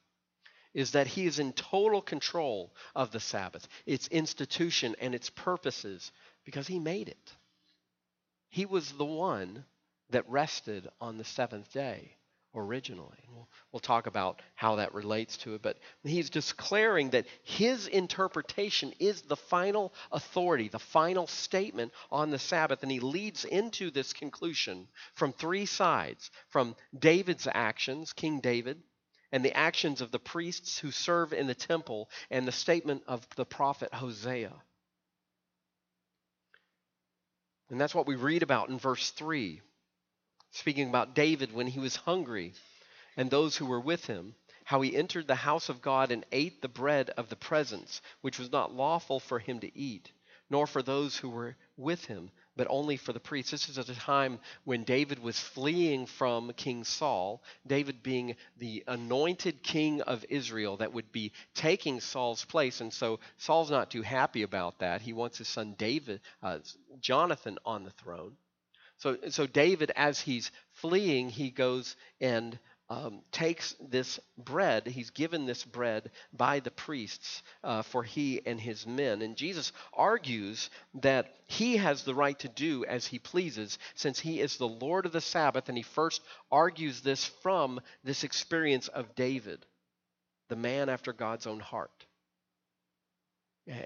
is 0.72 0.92
that 0.92 1.06
he 1.06 1.26
is 1.26 1.38
in 1.38 1.52
total 1.52 2.02
control 2.02 2.72
of 2.94 3.10
the 3.10 3.20
Sabbath, 3.20 3.66
its 3.86 4.08
institution, 4.08 4.94
and 5.00 5.14
its 5.14 5.30
purposes, 5.30 6.12
because 6.44 6.66
he 6.66 6.78
made 6.78 7.08
it. 7.08 7.32
He 8.50 8.66
was 8.66 8.92
the 8.92 9.04
one 9.04 9.64
that 10.10 10.28
rested 10.28 10.88
on 11.00 11.18
the 11.18 11.24
seventh 11.24 11.72
day 11.72 12.16
originally. 12.56 13.18
We'll, 13.30 13.48
we'll, 13.70 13.80
talk 13.80 14.06
about 14.06 14.40
how 14.54 14.76
that 14.76 14.94
relates 14.94 15.36
to 15.38 15.54
it, 15.54 15.62
but 15.62 15.78
he's 16.02 16.30
declaring 16.30 17.10
that 17.10 17.26
his 17.42 17.86
interpretation 17.86 18.92
is 18.98 19.22
the 19.22 19.36
final 19.36 19.92
authority, 20.10 20.68
the 20.68 20.78
final 20.78 21.26
statement 21.26 21.92
on 22.10 22.30
the 22.30 22.38
Sabbath, 22.38 22.82
and 22.82 22.90
he 22.90 23.00
leads 23.00 23.44
into 23.44 23.90
this 23.90 24.12
conclusion 24.12 24.88
from 25.14 25.32
three 25.32 25.66
sides 25.66 26.30
from 26.48 26.74
David's 26.98 27.46
actions, 27.52 28.12
King 28.12 28.40
David, 28.40 28.82
and 29.32 29.44
the 29.44 29.56
actions 29.56 30.00
of 30.00 30.10
the 30.10 30.18
priests 30.18 30.78
who 30.78 30.90
serve 30.90 31.32
in 31.32 31.46
the 31.46 31.54
temple, 31.54 32.08
and 32.30 32.46
the 32.46 32.52
statement 32.52 33.02
of 33.06 33.26
the 33.36 33.44
prophet 33.44 33.92
Hosea. 33.92 34.52
And 37.68 37.80
that's 37.80 37.94
what 37.94 38.06
we 38.06 38.14
read 38.14 38.42
about 38.44 38.68
in 38.68 38.78
verse 38.78 39.10
3 39.10 39.60
speaking 40.56 40.88
about 40.88 41.14
David 41.14 41.52
when 41.52 41.66
he 41.66 41.78
was 41.78 41.96
hungry 41.96 42.54
and 43.16 43.30
those 43.30 43.56
who 43.56 43.66
were 43.66 43.80
with 43.80 44.06
him, 44.06 44.34
how 44.64 44.80
he 44.80 44.96
entered 44.96 45.28
the 45.28 45.34
house 45.34 45.68
of 45.68 45.82
God 45.82 46.10
and 46.10 46.24
ate 46.32 46.62
the 46.62 46.68
bread 46.68 47.10
of 47.10 47.28
the 47.28 47.36
presence, 47.36 48.00
which 48.22 48.38
was 48.38 48.50
not 48.50 48.74
lawful 48.74 49.20
for 49.20 49.38
him 49.38 49.60
to 49.60 49.78
eat, 49.78 50.10
nor 50.48 50.66
for 50.66 50.82
those 50.82 51.16
who 51.16 51.28
were 51.28 51.56
with 51.76 52.06
him, 52.06 52.30
but 52.56 52.66
only 52.70 52.96
for 52.96 53.12
the 53.12 53.20
priests. 53.20 53.50
This 53.50 53.68
is 53.68 53.78
at 53.78 53.90
a 53.90 53.94
time 53.94 54.40
when 54.64 54.84
David 54.84 55.18
was 55.18 55.38
fleeing 55.38 56.06
from 56.06 56.52
King 56.54 56.84
Saul, 56.84 57.42
David 57.66 58.02
being 58.02 58.34
the 58.56 58.82
anointed 58.88 59.62
king 59.62 60.00
of 60.00 60.24
Israel 60.30 60.78
that 60.78 60.94
would 60.94 61.12
be 61.12 61.32
taking 61.54 62.00
Saul's 62.00 62.46
place. 62.46 62.80
And 62.80 62.92
so 62.92 63.20
Saul's 63.36 63.70
not 63.70 63.90
too 63.90 64.02
happy 64.02 64.42
about 64.42 64.78
that. 64.78 65.02
He 65.02 65.12
wants 65.12 65.36
his 65.36 65.48
son 65.48 65.74
David, 65.76 66.22
uh, 66.42 66.60
Jonathan, 66.98 67.58
on 67.66 67.84
the 67.84 67.90
throne. 67.90 68.36
So, 68.98 69.18
so 69.28 69.46
David, 69.46 69.92
as 69.94 70.20
he's 70.20 70.50
fleeing, 70.72 71.28
he 71.28 71.50
goes 71.50 71.96
and 72.20 72.58
um, 72.88 73.22
takes 73.32 73.74
this 73.80 74.20
bread. 74.38 74.86
He's 74.86 75.10
given 75.10 75.44
this 75.44 75.64
bread 75.64 76.10
by 76.32 76.60
the 76.60 76.70
priests 76.70 77.42
uh, 77.64 77.82
for 77.82 78.04
he 78.04 78.40
and 78.46 78.60
his 78.60 78.86
men. 78.86 79.22
And 79.22 79.36
Jesus 79.36 79.72
argues 79.92 80.70
that 81.02 81.34
he 81.46 81.76
has 81.78 82.04
the 82.04 82.14
right 82.14 82.38
to 82.40 82.48
do 82.48 82.84
as 82.84 83.06
he 83.06 83.18
pleases 83.18 83.78
since 83.94 84.20
he 84.20 84.40
is 84.40 84.56
the 84.56 84.68
Lord 84.68 85.04
of 85.04 85.12
the 85.12 85.20
Sabbath. 85.20 85.68
And 85.68 85.76
he 85.76 85.82
first 85.82 86.22
argues 86.50 87.00
this 87.00 87.24
from 87.24 87.80
this 88.04 88.22
experience 88.24 88.88
of 88.88 89.14
David, 89.14 89.66
the 90.48 90.56
man 90.56 90.88
after 90.88 91.12
God's 91.12 91.46
own 91.46 91.60
heart. 91.60 92.06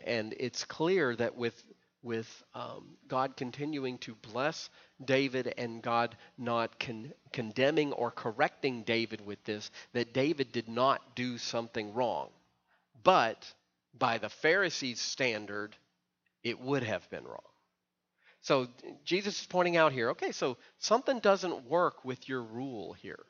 And 0.05 0.35
it's 0.39 0.65
clear 0.65 1.17
that 1.17 1.37
with 1.37 1.65
with 2.03 2.43
um, 2.55 2.97
God 3.09 3.37
continuing 3.37 3.99
to 3.99 4.15
bless 4.15 4.71
David 5.05 5.55
and 5.59 5.83
God 5.83 6.17
not 6.39 6.79
con- 6.81 7.13
condemning 7.33 7.93
or 7.93 8.11
correcting 8.11 8.83
David 8.83 9.25
with 9.25 9.43
this, 9.45 9.71
that 9.93 10.15
David 10.15 10.53
did 10.53 10.69
not 10.69 11.15
do 11.15 11.39
something 11.39 11.93
wrong. 11.95 12.31
But 13.03 13.53
by 13.99 14.19
the 14.19 14.29
Pharisees' 14.29 15.01
standard, 15.01 15.77
it 16.43 16.59
would 16.61 16.83
have 16.83 17.09
been 17.11 17.25
wrong. 17.25 17.41
So 18.43 18.69
Jesus 19.05 19.41
is 19.41 19.47
pointing 19.47 19.77
out 19.77 19.93
here 19.93 20.11
okay, 20.11 20.33
so 20.33 20.57
something 20.79 21.19
doesn't 21.19 21.67
work 21.67 22.05
with 22.05 22.29
your 22.29 22.43
rule 22.43 22.95
here. 22.95 23.25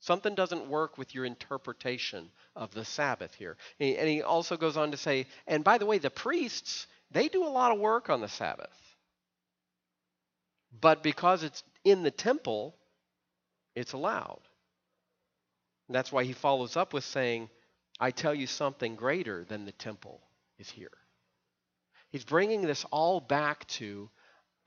Something 0.00 0.34
doesn't 0.34 0.68
work 0.68 0.98
with 0.98 1.14
your 1.14 1.24
interpretation 1.24 2.30
of 2.54 2.72
the 2.72 2.84
Sabbath 2.84 3.34
here. 3.34 3.56
And 3.80 4.08
he 4.08 4.22
also 4.22 4.56
goes 4.56 4.76
on 4.76 4.90
to 4.90 4.96
say, 4.96 5.26
and 5.46 5.64
by 5.64 5.78
the 5.78 5.86
way, 5.86 5.98
the 5.98 6.10
priests, 6.10 6.86
they 7.10 7.28
do 7.28 7.44
a 7.44 7.48
lot 7.48 7.72
of 7.72 7.78
work 7.78 8.10
on 8.10 8.20
the 8.20 8.28
Sabbath. 8.28 8.76
But 10.80 11.02
because 11.02 11.42
it's 11.42 11.62
in 11.84 12.02
the 12.02 12.10
temple, 12.10 12.76
it's 13.74 13.92
allowed. 13.92 14.40
And 15.88 15.94
that's 15.94 16.12
why 16.12 16.24
he 16.24 16.32
follows 16.32 16.76
up 16.76 16.92
with 16.92 17.04
saying, 17.04 17.48
I 18.00 18.10
tell 18.10 18.34
you 18.34 18.46
something 18.46 18.96
greater 18.96 19.44
than 19.44 19.64
the 19.64 19.72
temple 19.72 20.20
is 20.58 20.68
here. 20.68 20.90
He's 22.10 22.24
bringing 22.24 22.62
this 22.62 22.84
all 22.90 23.20
back 23.20 23.66
to 23.68 24.10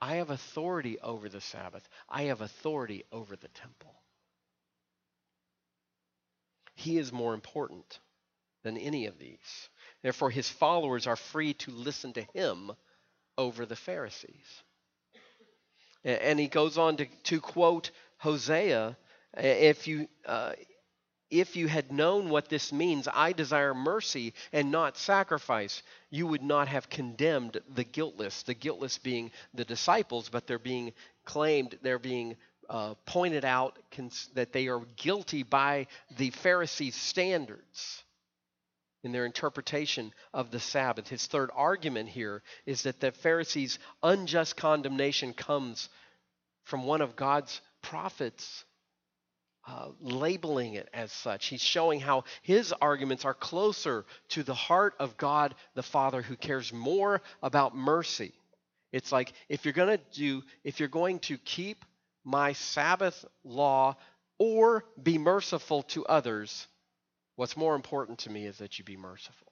I 0.00 0.14
have 0.14 0.30
authority 0.30 0.98
over 1.00 1.28
the 1.28 1.40
Sabbath, 1.40 1.86
I 2.08 2.24
have 2.24 2.40
authority 2.40 3.04
over 3.12 3.36
the 3.36 3.48
temple. 3.48 3.94
He 6.74 6.96
is 6.96 7.12
more 7.12 7.34
important 7.34 8.00
than 8.62 8.78
any 8.78 9.06
of 9.06 9.18
these. 9.18 9.68
Therefore, 10.02 10.30
his 10.30 10.48
followers 10.48 11.06
are 11.06 11.16
free 11.16 11.54
to 11.54 11.70
listen 11.70 12.12
to 12.14 12.22
him 12.34 12.72
over 13.36 13.66
the 13.66 13.76
Pharisees. 13.76 14.62
And 16.04 16.38
he 16.38 16.48
goes 16.48 16.78
on 16.78 16.96
to, 16.98 17.06
to 17.24 17.40
quote 17.40 17.90
Hosea 18.18 18.96
if 19.36 19.86
you, 19.86 20.08
uh, 20.26 20.52
if 21.30 21.56
you 21.56 21.68
had 21.68 21.92
known 21.92 22.30
what 22.30 22.48
this 22.48 22.72
means, 22.72 23.06
I 23.12 23.32
desire 23.32 23.74
mercy 23.74 24.34
and 24.52 24.70
not 24.70 24.96
sacrifice, 24.96 25.82
you 26.10 26.26
would 26.26 26.42
not 26.42 26.68
have 26.68 26.88
condemned 26.88 27.60
the 27.74 27.84
guiltless. 27.84 28.42
The 28.42 28.54
guiltless 28.54 28.98
being 28.98 29.30
the 29.54 29.64
disciples, 29.64 30.28
but 30.28 30.46
they're 30.46 30.58
being 30.58 30.92
claimed, 31.24 31.78
they're 31.82 31.98
being 31.98 32.36
uh, 32.68 32.94
pointed 33.04 33.44
out 33.44 33.78
cons- 33.92 34.30
that 34.34 34.52
they 34.52 34.68
are 34.68 34.80
guilty 34.96 35.42
by 35.42 35.86
the 36.16 36.30
Pharisees' 36.30 36.96
standards 36.96 38.04
in 39.02 39.12
their 39.12 39.24
interpretation 39.24 40.12
of 40.32 40.50
the 40.50 40.60
Sabbath. 40.60 41.08
His 41.08 41.26
third 41.26 41.50
argument 41.54 42.08
here 42.08 42.42
is 42.66 42.82
that 42.82 43.00
the 43.00 43.12
Pharisees' 43.12 43.78
unjust 44.02 44.56
condemnation 44.56 45.32
comes 45.32 45.88
from 46.64 46.84
one 46.84 47.00
of 47.00 47.16
God's 47.16 47.60
prophets. 47.82 48.64
Uh, 49.66 49.90
labeling 50.00 50.72
it 50.72 50.88
as 50.94 51.12
such. 51.12 51.46
He's 51.46 51.60
showing 51.60 52.00
how 52.00 52.24
his 52.40 52.72
arguments 52.72 53.26
are 53.26 53.34
closer 53.34 54.06
to 54.30 54.42
the 54.42 54.54
heart 54.54 54.94
of 54.98 55.18
God 55.18 55.54
the 55.74 55.82
Father 55.82 56.22
who 56.22 56.34
cares 56.34 56.72
more 56.72 57.20
about 57.42 57.76
mercy. 57.76 58.32
It's 58.90 59.12
like 59.12 59.32
if 59.50 59.64
you're 59.64 59.74
going 59.74 59.98
to 59.98 60.04
do, 60.12 60.42
if 60.64 60.80
you're 60.80 60.88
going 60.88 61.18
to 61.20 61.36
keep 61.38 61.84
my 62.24 62.54
Sabbath 62.54 63.24
law 63.44 63.96
or 64.38 64.84
be 65.00 65.18
merciful 65.18 65.82
to 65.84 66.06
others, 66.06 66.66
what's 67.40 67.56
more 67.56 67.74
important 67.74 68.18
to 68.18 68.30
me 68.30 68.44
is 68.44 68.58
that 68.58 68.78
you 68.78 68.84
be 68.84 68.98
merciful. 68.98 69.50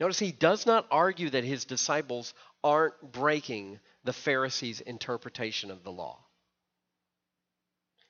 Notice 0.00 0.18
he 0.18 0.32
does 0.32 0.64
not 0.64 0.86
argue 0.90 1.28
that 1.28 1.44
his 1.44 1.66
disciples 1.66 2.32
aren't 2.64 2.94
breaking 3.12 3.80
the 4.04 4.14
Pharisees' 4.14 4.80
interpretation 4.80 5.70
of 5.70 5.84
the 5.84 5.92
law. 5.92 6.24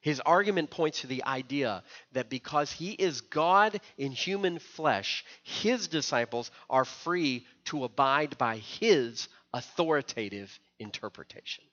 His 0.02 0.20
argument 0.20 0.70
points 0.70 1.00
to 1.00 1.08
the 1.08 1.24
idea 1.24 1.82
that 2.12 2.30
because 2.30 2.70
he 2.70 2.92
is 2.92 3.22
God 3.22 3.80
in 3.98 4.12
human 4.12 4.60
flesh, 4.60 5.24
his 5.42 5.88
disciples 5.88 6.52
are 6.70 6.84
free 6.84 7.44
to 7.64 7.82
abide 7.82 8.38
by 8.38 8.58
his 8.58 9.26
authoritative 9.52 10.56
interpretation. 10.78 11.64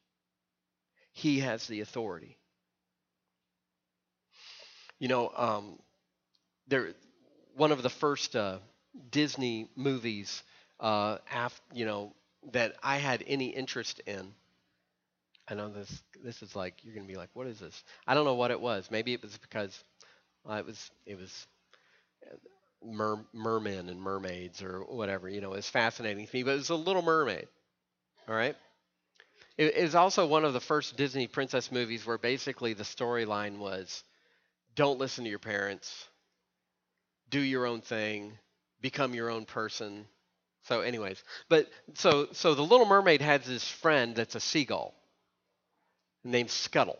He 1.11 1.41
has 1.41 1.67
the 1.67 1.81
authority. 1.81 2.38
You 4.99 5.07
know, 5.07 5.31
um, 5.35 5.79
there, 6.67 6.93
one 7.55 7.71
of 7.71 7.83
the 7.83 7.89
first 7.89 8.35
uh, 8.35 8.59
Disney 9.11 9.69
movies, 9.75 10.43
uh, 10.79 11.19
af, 11.33 11.61
you 11.73 11.85
know, 11.85 12.13
that 12.51 12.75
I 12.83 12.97
had 12.97 13.23
any 13.27 13.47
interest 13.47 14.01
in. 14.07 14.33
I 15.47 15.55
know 15.55 15.69
this. 15.69 16.03
This 16.23 16.41
is 16.43 16.55
like 16.55 16.83
you're 16.83 16.93
gonna 16.93 17.07
be 17.07 17.15
like, 17.17 17.29
what 17.33 17.47
is 17.47 17.59
this? 17.59 17.83
I 18.07 18.13
don't 18.13 18.25
know 18.25 18.35
what 18.35 18.51
it 18.51 18.59
was. 18.61 18.89
Maybe 18.91 19.13
it 19.13 19.21
was 19.21 19.37
because 19.37 19.83
uh, 20.49 20.53
it 20.55 20.65
was 20.65 20.91
it 21.05 21.17
was 21.19 21.47
uh, 22.31 22.35
mer- 22.85 23.25
mermen 23.33 23.89
and 23.89 24.01
mermaids 24.01 24.61
or 24.63 24.81
whatever. 24.85 25.29
You 25.29 25.41
know, 25.41 25.53
it's 25.53 25.69
fascinating 25.69 26.27
to 26.27 26.35
me. 26.35 26.43
But 26.43 26.53
it 26.53 26.57
was 26.57 26.69
a 26.69 26.75
Little 26.75 27.03
Mermaid. 27.03 27.47
All 28.29 28.35
right. 28.35 28.55
It 29.57 29.75
is 29.75 29.93
also 29.93 30.25
one 30.25 30.43
of 30.43 30.53
the 30.53 30.59
first 30.59 30.97
Disney 30.97 31.27
princess 31.27 31.71
movies 31.71 32.03
where 32.03 32.17
basically 32.17 32.73
the 32.73 32.83
storyline 32.83 33.59
was 33.59 34.03
don't 34.79 34.97
listen 34.97 35.25
to 35.25 35.29
your 35.29 35.39
parents, 35.39 36.07
do 37.29 37.41
your 37.41 37.65
own 37.65 37.81
thing, 37.81 38.31
become 38.79 39.13
your 39.13 39.29
own 39.29 39.43
person. 39.43 40.05
So, 40.63 40.79
anyways, 40.79 41.21
but 41.49 41.67
so 41.95 42.29
so 42.31 42.55
the 42.55 42.61
Little 42.61 42.85
Mermaid 42.85 43.21
has 43.21 43.43
this 43.43 43.67
friend 43.67 44.15
that's 44.15 44.35
a 44.35 44.39
seagull 44.39 44.95
named 46.23 46.49
Scuttle, 46.49 46.97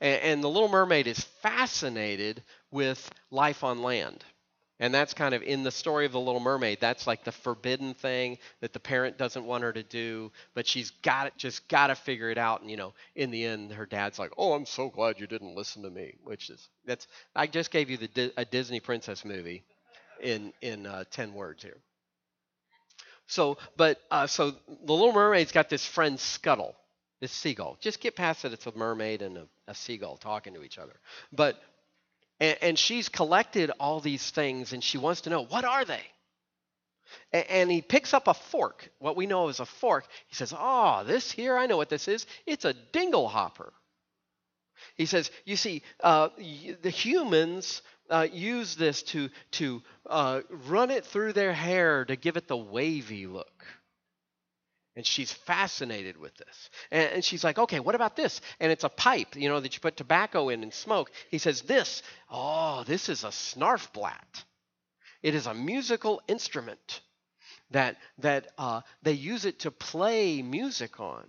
and, 0.00 0.22
and 0.22 0.42
the 0.42 0.48
Little 0.48 0.70
Mermaid 0.70 1.06
is 1.06 1.20
fascinated 1.42 2.42
with 2.70 3.10
life 3.30 3.62
on 3.62 3.82
land. 3.82 4.24
And 4.80 4.94
that's 4.94 5.12
kind 5.12 5.34
of 5.34 5.42
in 5.42 5.62
the 5.62 5.70
story 5.70 6.06
of 6.06 6.12
the 6.12 6.18
Little 6.20 6.40
Mermaid. 6.40 6.78
That's 6.80 7.06
like 7.06 7.22
the 7.22 7.32
forbidden 7.32 7.92
thing 7.92 8.38
that 8.62 8.72
the 8.72 8.80
parent 8.80 9.18
doesn't 9.18 9.44
want 9.44 9.62
her 9.62 9.74
to 9.74 9.82
do, 9.82 10.32
but 10.54 10.66
she's 10.66 10.90
got 11.02 11.26
it, 11.26 11.34
just 11.36 11.68
got 11.68 11.88
to 11.88 11.94
figure 11.94 12.30
it 12.30 12.38
out. 12.38 12.62
And 12.62 12.70
you 12.70 12.78
know, 12.78 12.94
in 13.14 13.30
the 13.30 13.44
end, 13.44 13.72
her 13.72 13.84
dad's 13.84 14.18
like, 14.18 14.32
"Oh, 14.38 14.54
I'm 14.54 14.64
so 14.64 14.88
glad 14.88 15.20
you 15.20 15.26
didn't 15.26 15.54
listen 15.54 15.82
to 15.82 15.90
me," 15.90 16.14
which 16.24 16.48
is 16.48 16.68
that's. 16.86 17.06
I 17.36 17.46
just 17.46 17.70
gave 17.70 17.90
you 17.90 17.98
the 17.98 18.32
a 18.38 18.46
Disney 18.46 18.80
princess 18.80 19.22
movie 19.22 19.64
in 20.22 20.52
in 20.62 20.86
uh, 20.86 21.04
ten 21.10 21.34
words 21.34 21.62
here. 21.62 21.76
So, 23.26 23.58
but 23.76 24.00
uh, 24.10 24.26
so 24.26 24.50
the 24.50 24.92
Little 24.92 25.12
Mermaid's 25.12 25.52
got 25.52 25.68
this 25.68 25.84
friend 25.86 26.18
Scuttle, 26.18 26.74
this 27.20 27.32
seagull. 27.32 27.76
Just 27.80 28.00
get 28.00 28.16
past 28.16 28.46
it; 28.46 28.54
it's 28.54 28.66
a 28.66 28.72
mermaid 28.74 29.20
and 29.20 29.36
a, 29.36 29.46
a 29.68 29.74
seagull 29.74 30.16
talking 30.16 30.54
to 30.54 30.62
each 30.62 30.78
other. 30.78 30.98
But 31.32 31.60
and, 32.40 32.58
and 32.62 32.78
she's 32.78 33.08
collected 33.08 33.70
all 33.78 34.00
these 34.00 34.30
things 34.30 34.72
and 34.72 34.82
she 34.82 34.98
wants 34.98 35.22
to 35.22 35.30
know 35.30 35.44
what 35.44 35.64
are 35.64 35.84
they? 35.84 36.02
And, 37.32 37.46
and 37.48 37.70
he 37.70 37.82
picks 37.82 38.14
up 38.14 38.26
a 38.26 38.34
fork, 38.34 38.90
what 38.98 39.16
we 39.16 39.26
know 39.26 39.48
as 39.48 39.60
a 39.60 39.66
fork. 39.66 40.06
He 40.28 40.34
says, 40.34 40.54
Oh, 40.56 41.04
this 41.04 41.30
here, 41.30 41.56
I 41.56 41.66
know 41.66 41.76
what 41.76 41.90
this 41.90 42.08
is. 42.08 42.26
It's 42.46 42.64
a 42.64 42.74
dingle 42.92 43.28
hopper. 43.28 43.72
He 44.96 45.06
says, 45.06 45.30
You 45.44 45.56
see, 45.56 45.82
uh, 46.00 46.30
the 46.36 46.90
humans 46.90 47.82
uh, 48.08 48.26
use 48.32 48.74
this 48.74 49.02
to, 49.04 49.28
to 49.52 49.82
uh, 50.06 50.40
run 50.68 50.90
it 50.90 51.04
through 51.04 51.32
their 51.32 51.52
hair 51.52 52.04
to 52.04 52.16
give 52.16 52.36
it 52.36 52.48
the 52.48 52.56
wavy 52.56 53.26
look. 53.26 53.64
And 55.00 55.06
she's 55.06 55.32
fascinated 55.32 56.18
with 56.18 56.36
this. 56.36 56.68
And, 56.90 57.10
and, 57.10 57.24
she's 57.24 57.42
like, 57.42 57.58
okay, 57.58 57.80
what 57.80 57.94
about 57.94 58.16
this? 58.16 58.42
And 58.60 58.70
it's 58.70 58.84
a 58.84 58.90
pipe, 58.90 59.34
you 59.34 59.48
know, 59.48 59.58
that 59.58 59.72
you 59.72 59.80
put 59.80 59.96
tobacco 59.96 60.50
in 60.50 60.62
and 60.62 60.74
smoke. 60.74 61.10
He 61.30 61.38
says, 61.38 61.62
this, 61.62 62.02
oh, 62.30 62.84
this 62.86 63.08
is 63.08 63.24
a 63.24 63.28
snarfblat. 63.28 64.44
It 65.22 65.34
is 65.34 65.46
a 65.46 65.54
musical 65.54 66.20
instrument 66.28 67.00
that, 67.70 67.96
that 68.18 68.48
uh, 68.58 68.82
they 69.02 69.14
use 69.14 69.46
it 69.46 69.60
to 69.60 69.70
play 69.70 70.42
music 70.42 71.00
on. 71.00 71.24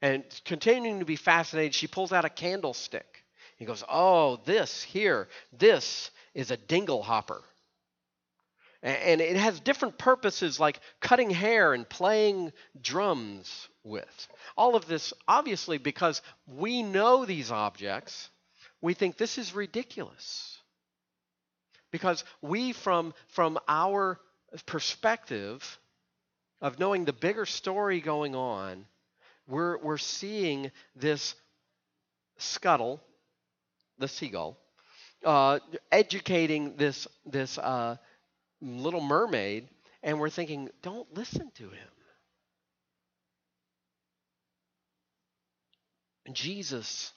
And 0.00 0.22
continuing 0.44 1.00
to 1.00 1.04
be 1.04 1.16
fascinated, 1.16 1.74
she 1.74 1.88
pulls 1.88 2.12
out 2.12 2.24
a 2.24 2.30
candlestick. 2.30 3.24
He 3.56 3.64
goes, 3.64 3.82
oh, 3.90 4.40
this 4.44 4.84
here, 4.84 5.26
this 5.52 6.12
is 6.32 6.52
a 6.52 6.56
dingle 6.56 7.02
hopper. 7.02 7.42
And 8.82 9.20
it 9.20 9.36
has 9.36 9.60
different 9.60 9.96
purposes 9.96 10.58
like 10.58 10.80
cutting 11.00 11.30
hair 11.30 11.72
and 11.72 11.88
playing 11.88 12.52
drums 12.80 13.68
with. 13.84 14.28
All 14.56 14.74
of 14.74 14.86
this, 14.86 15.12
obviously, 15.28 15.78
because 15.78 16.20
we 16.46 16.82
know 16.82 17.24
these 17.24 17.52
objects, 17.52 18.28
we 18.80 18.94
think 18.94 19.16
this 19.16 19.38
is 19.38 19.54
ridiculous. 19.54 20.58
Because 21.92 22.24
we, 22.40 22.72
from, 22.72 23.14
from 23.28 23.58
our 23.68 24.18
perspective 24.66 25.78
of 26.60 26.80
knowing 26.80 27.04
the 27.04 27.12
bigger 27.12 27.46
story 27.46 28.00
going 28.00 28.34
on, 28.34 28.86
we're, 29.46 29.78
we're 29.78 29.98
seeing 29.98 30.72
this 30.96 31.36
scuttle, 32.38 33.00
the 33.98 34.08
seagull, 34.08 34.58
uh, 35.24 35.60
educating 35.92 36.76
this, 36.76 37.06
this 37.24 37.58
uh, 37.58 37.96
Little 38.62 39.00
Mermaid, 39.00 39.68
and 40.02 40.20
we're 40.20 40.30
thinking, 40.30 40.70
don't 40.82 41.12
listen 41.14 41.50
to 41.56 41.64
him. 41.64 41.88
Jesus 46.32 47.12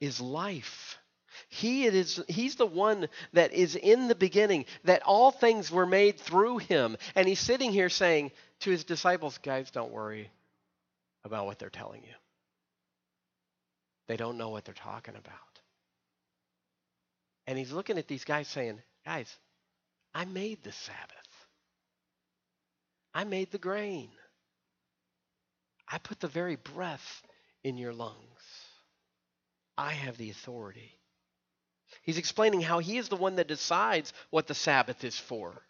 is 0.00 0.20
life. 0.20 0.98
He 1.48 1.84
is 1.84 2.22
he's 2.28 2.54
the 2.54 2.66
one 2.66 3.08
that 3.32 3.52
is 3.52 3.74
in 3.74 4.06
the 4.06 4.14
beginning 4.14 4.66
that 4.84 5.02
all 5.02 5.32
things 5.32 5.70
were 5.70 5.86
made 5.86 6.20
through 6.20 6.58
him 6.58 6.96
and 7.16 7.26
he's 7.26 7.40
sitting 7.40 7.72
here 7.72 7.88
saying 7.88 8.30
to 8.60 8.70
his 8.70 8.84
disciples 8.84 9.38
guys 9.38 9.72
don't 9.72 9.90
worry 9.90 10.30
about 11.24 11.46
what 11.46 11.58
they're 11.58 11.70
telling 11.70 12.02
you. 12.02 12.14
They 14.06 14.16
don't 14.16 14.38
know 14.38 14.50
what 14.50 14.64
they're 14.64 14.74
talking 14.74 15.16
about. 15.16 15.34
And 17.46 17.58
he's 17.58 17.72
looking 17.72 17.98
at 17.98 18.06
these 18.06 18.24
guys 18.24 18.48
saying, 18.48 18.80
guys, 19.04 19.34
I 20.14 20.24
made 20.24 20.62
the 20.62 20.72
Sabbath. 20.72 21.46
I 23.14 23.24
made 23.24 23.50
the 23.50 23.58
grain. 23.58 24.10
I 25.88 25.96
put 25.98 26.20
the 26.20 26.28
very 26.28 26.56
breath 26.56 27.22
in 27.62 27.78
your 27.78 27.94
lungs. 27.94 28.42
I 29.78 29.92
have 29.92 30.16
the 30.16 30.30
authority. 30.30 30.98
He's 32.02 32.18
explaining 32.18 32.60
how 32.60 32.78
he 32.80 32.98
is 32.98 33.08
the 33.08 33.16
one 33.16 33.36
that 33.36 33.48
decides 33.48 34.12
what 34.30 34.46
the 34.46 34.54
Sabbath 34.54 35.04
is 35.04 35.18
for. 35.18 35.62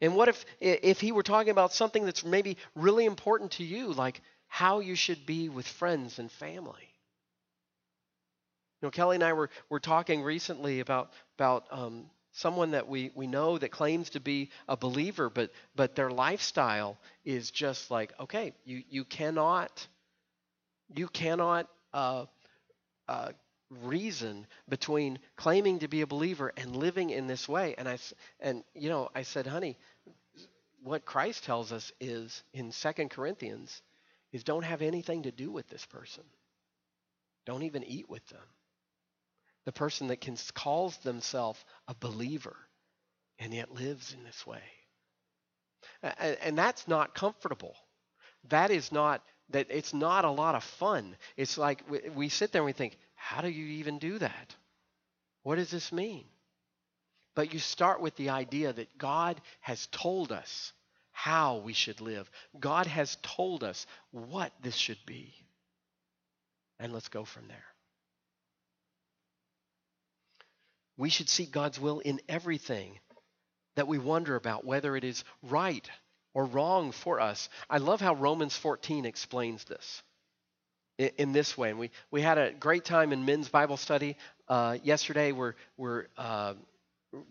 And 0.00 0.16
what 0.16 0.28
if 0.28 0.44
if 0.60 1.00
he 1.00 1.12
were 1.12 1.22
talking 1.22 1.50
about 1.50 1.72
something 1.72 2.04
that's 2.04 2.24
maybe 2.24 2.56
really 2.74 3.04
important 3.04 3.52
to 3.52 3.64
you, 3.64 3.92
like 3.92 4.20
how 4.48 4.80
you 4.80 4.94
should 4.94 5.26
be 5.26 5.48
with 5.48 5.66
friends 5.66 6.18
and 6.18 6.30
family? 6.30 6.94
You 8.80 8.86
know, 8.86 8.90
Kelly 8.90 9.16
and 9.16 9.24
I 9.24 9.32
were, 9.32 9.50
were 9.68 9.80
talking 9.80 10.22
recently 10.22 10.80
about 10.80 11.12
about 11.38 11.66
um, 11.70 12.10
someone 12.36 12.72
that 12.72 12.86
we, 12.86 13.10
we 13.14 13.26
know 13.26 13.56
that 13.56 13.70
claims 13.70 14.10
to 14.10 14.20
be 14.20 14.50
a 14.68 14.76
believer, 14.76 15.30
but, 15.30 15.50
but 15.74 15.94
their 15.94 16.10
lifestyle 16.10 16.98
is 17.24 17.50
just 17.50 17.90
like, 17.90 18.12
okay, 18.20 18.52
you, 18.66 18.82
you 18.90 19.04
cannot, 19.04 19.86
you 20.94 21.08
cannot 21.08 21.66
uh, 21.94 22.26
uh, 23.08 23.30
reason 23.82 24.46
between 24.68 25.18
claiming 25.36 25.78
to 25.78 25.88
be 25.88 26.02
a 26.02 26.06
believer 26.06 26.52
and 26.58 26.76
living 26.76 27.08
in 27.08 27.26
this 27.26 27.48
way. 27.48 27.74
And 27.78 27.88
I, 27.88 27.98
and 28.38 28.62
you 28.74 28.90
know, 28.90 29.08
I 29.14 29.22
said, 29.22 29.46
honey, 29.46 29.78
what 30.84 31.06
Christ 31.06 31.44
tells 31.44 31.72
us 31.72 31.90
is 32.00 32.42
in 32.52 32.70
Second 32.70 33.08
Corinthians 33.08 33.80
is 34.32 34.44
don't 34.44 34.62
have 34.62 34.82
anything 34.82 35.22
to 35.22 35.32
do 35.32 35.50
with 35.50 35.68
this 35.70 35.86
person. 35.86 36.24
Don't 37.46 37.62
even 37.62 37.82
eat 37.82 38.10
with 38.10 38.26
them 38.28 38.42
the 39.66 39.72
person 39.72 40.06
that 40.06 40.20
can 40.20 40.36
calls 40.54 40.96
themselves 40.98 41.62
a 41.88 41.94
believer 41.94 42.56
and 43.38 43.52
yet 43.52 43.74
lives 43.74 44.14
in 44.16 44.24
this 44.24 44.46
way. 44.46 44.62
And, 46.42 46.56
that's 46.56 46.88
not 46.88 47.14
comfortable. 47.14 47.74
That 48.48 48.70
is 48.70 48.90
not 48.92 49.22
that 49.50 49.66
it's 49.70 49.92
not 49.92 50.24
a 50.24 50.30
lot 50.30 50.54
of 50.54 50.64
fun. 50.64 51.16
It's 51.36 51.58
like 51.58 51.82
we 52.14 52.28
sit 52.28 52.52
there 52.52 52.62
and 52.62 52.66
we 52.66 52.72
think, 52.72 52.96
how 53.14 53.40
do 53.42 53.48
you 53.48 53.66
even 53.78 53.98
do 53.98 54.18
that? 54.18 54.54
What 55.42 55.56
does 55.56 55.70
this 55.70 55.92
mean? 55.92 56.24
But 57.34 57.52
you 57.52 57.60
start 57.60 58.00
with 58.00 58.16
the 58.16 58.30
idea 58.30 58.72
that 58.72 58.98
God 58.98 59.40
has 59.60 59.86
told 59.88 60.32
us 60.32 60.72
how 61.12 61.58
we 61.58 61.72
should 61.72 62.00
live. 62.00 62.30
God 62.58 62.86
has 62.86 63.18
told 63.22 63.62
us 63.62 63.86
what 64.10 64.52
this 64.62 64.74
should 64.74 64.98
be. 65.06 65.34
And 66.78 66.92
let's 66.92 67.08
go 67.08 67.24
from 67.24 67.48
there. 67.48 67.64
We 70.96 71.10
should 71.10 71.28
seek 71.28 71.50
God's 71.50 71.80
will 71.80 72.00
in 72.00 72.20
everything 72.28 72.98
that 73.76 73.86
we 73.86 73.98
wonder 73.98 74.36
about, 74.36 74.64
whether 74.64 74.96
it 74.96 75.04
is 75.04 75.24
right 75.42 75.88
or 76.34 76.44
wrong 76.44 76.92
for 76.92 77.20
us. 77.20 77.48
I 77.68 77.78
love 77.78 78.00
how 78.00 78.14
Romans 78.14 78.56
14 78.56 79.04
explains 79.04 79.64
this 79.64 80.02
in, 80.98 81.32
this 81.32 81.56
way. 81.56 81.70
And 81.70 81.78
we, 81.78 81.90
we 82.10 82.22
had 82.22 82.38
a 82.38 82.52
great 82.52 82.84
time 82.84 83.12
in 83.12 83.24
men's 83.24 83.48
Bible 83.48 83.76
study 83.76 84.16
uh, 84.48 84.78
yesterday. 84.82 85.32
We're, 85.32 85.54
we're 85.76 86.06
uh, 86.16 86.54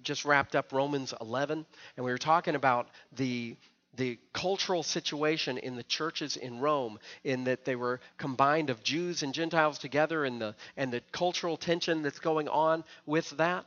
just 0.02 0.26
wrapped 0.26 0.56
up 0.56 0.72
Romans 0.72 1.14
11, 1.20 1.66
and 1.98 2.06
we 2.06 2.12
were 2.12 2.18
talking 2.18 2.56
about 2.56 2.88
the 3.16 3.56
the 3.98 4.20
cultural 4.34 4.84
situation 4.84 5.58
in 5.58 5.76
the 5.76 5.84
churches 5.84 6.38
in 6.38 6.60
Rome, 6.60 7.00
in 7.24 7.46
that 7.46 7.66
they 7.66 7.76
were 7.76 8.00
combined 8.18 8.70
of 8.70 8.84
Jews 8.84 9.24
and 9.24 9.34
Gentiles 9.34 9.78
together, 9.78 10.26
and 10.26 10.42
the 10.42 10.56
and 10.78 10.92
the 10.92 11.02
cultural 11.12 11.58
tension 11.58 12.02
that's 12.02 12.20
going 12.20 12.48
on 12.48 12.84
with 13.06 13.30
that. 13.32 13.66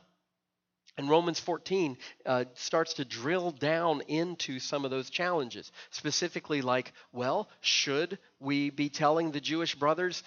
And 0.97 1.09
Romans 1.09 1.39
14 1.39 1.97
uh, 2.25 2.45
starts 2.55 2.95
to 2.95 3.05
drill 3.05 3.51
down 3.51 4.01
into 4.01 4.59
some 4.59 4.83
of 4.83 4.91
those 4.91 5.09
challenges, 5.09 5.71
specifically 5.91 6.61
like, 6.61 6.91
well, 7.13 7.49
should 7.61 8.19
we 8.41 8.69
be 8.69 8.89
telling 8.89 9.31
the 9.31 9.39
Jewish 9.39 9.75
brothers, 9.75 10.23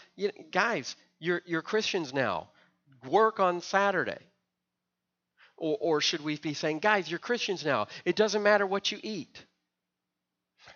guys, 0.50 0.96
you're 1.18 1.42
you're 1.44 1.62
Christians 1.62 2.14
now, 2.14 2.48
work 3.06 3.38
on 3.38 3.60
Saturday. 3.60 4.18
Or, 5.56 5.76
or 5.80 6.00
should 6.00 6.24
we 6.24 6.38
be 6.38 6.54
saying, 6.54 6.78
guys, 6.78 7.08
you're 7.08 7.20
Christians 7.20 7.64
now. 7.64 7.88
It 8.04 8.16
doesn't 8.16 8.42
matter 8.42 8.66
what 8.66 8.90
you 8.90 8.98
eat. 9.02 9.44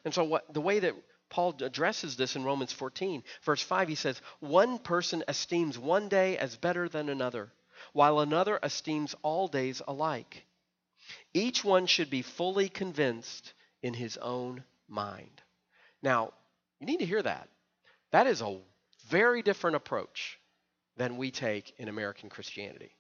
And 0.06 0.14
so, 0.14 0.22
what, 0.22 0.54
the 0.54 0.60
way 0.60 0.78
that 0.78 0.94
Paul 1.30 1.56
addresses 1.60 2.16
this 2.16 2.36
in 2.36 2.44
Romans 2.44 2.72
14, 2.72 3.24
verse 3.42 3.60
5, 3.60 3.88
he 3.88 3.96
says, 3.96 4.22
One 4.38 4.78
person 4.78 5.24
esteems 5.26 5.76
one 5.76 6.08
day 6.08 6.38
as 6.38 6.56
better 6.56 6.88
than 6.88 7.08
another, 7.08 7.50
while 7.92 8.20
another 8.20 8.60
esteems 8.62 9.16
all 9.22 9.48
days 9.48 9.82
alike. 9.88 10.46
Each 11.34 11.64
one 11.64 11.86
should 11.86 12.08
be 12.08 12.22
fully 12.22 12.68
convinced 12.68 13.52
in 13.82 13.94
his 13.94 14.16
own 14.18 14.62
mind. 14.86 15.42
Now, 16.02 16.32
you 16.78 16.86
need 16.86 17.00
to 17.00 17.04
hear 17.06 17.22
that. 17.22 17.48
That 18.12 18.28
is 18.28 18.42
a 18.42 18.60
very 19.08 19.42
different 19.42 19.74
approach 19.74 20.38
than 20.96 21.16
we 21.16 21.32
take 21.32 21.74
in 21.78 21.88
American 21.88 22.30
Christianity. 22.30 22.94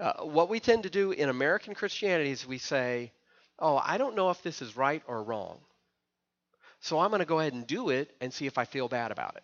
Uh, 0.00 0.24
what 0.24 0.48
we 0.48 0.60
tend 0.60 0.84
to 0.84 0.90
do 0.90 1.12
in 1.12 1.28
American 1.28 1.74
Christianity 1.74 2.30
is 2.30 2.46
we 2.46 2.56
say, 2.56 3.12
oh, 3.58 3.76
I 3.76 3.98
don't 3.98 4.16
know 4.16 4.30
if 4.30 4.42
this 4.42 4.62
is 4.62 4.78
right 4.78 5.02
or 5.06 5.22
wrong. 5.22 5.60
So 6.84 6.98
I'm 6.98 7.08
going 7.08 7.20
to 7.20 7.24
go 7.24 7.40
ahead 7.40 7.54
and 7.54 7.66
do 7.66 7.88
it 7.88 8.14
and 8.20 8.30
see 8.30 8.46
if 8.46 8.58
I 8.58 8.66
feel 8.66 8.88
bad 8.88 9.10
about 9.10 9.36
it. 9.36 9.42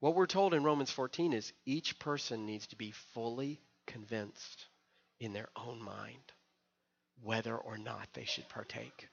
What 0.00 0.14
we're 0.14 0.26
told 0.26 0.52
in 0.52 0.62
Romans 0.62 0.90
14 0.90 1.32
is 1.32 1.50
each 1.64 1.98
person 1.98 2.44
needs 2.44 2.66
to 2.66 2.76
be 2.76 2.90
fully 3.14 3.58
convinced 3.86 4.66
in 5.18 5.32
their 5.32 5.48
own 5.56 5.82
mind 5.82 6.30
whether 7.22 7.56
or 7.56 7.78
not 7.78 8.06
they 8.12 8.26
should 8.26 8.46
partake. 8.50 9.08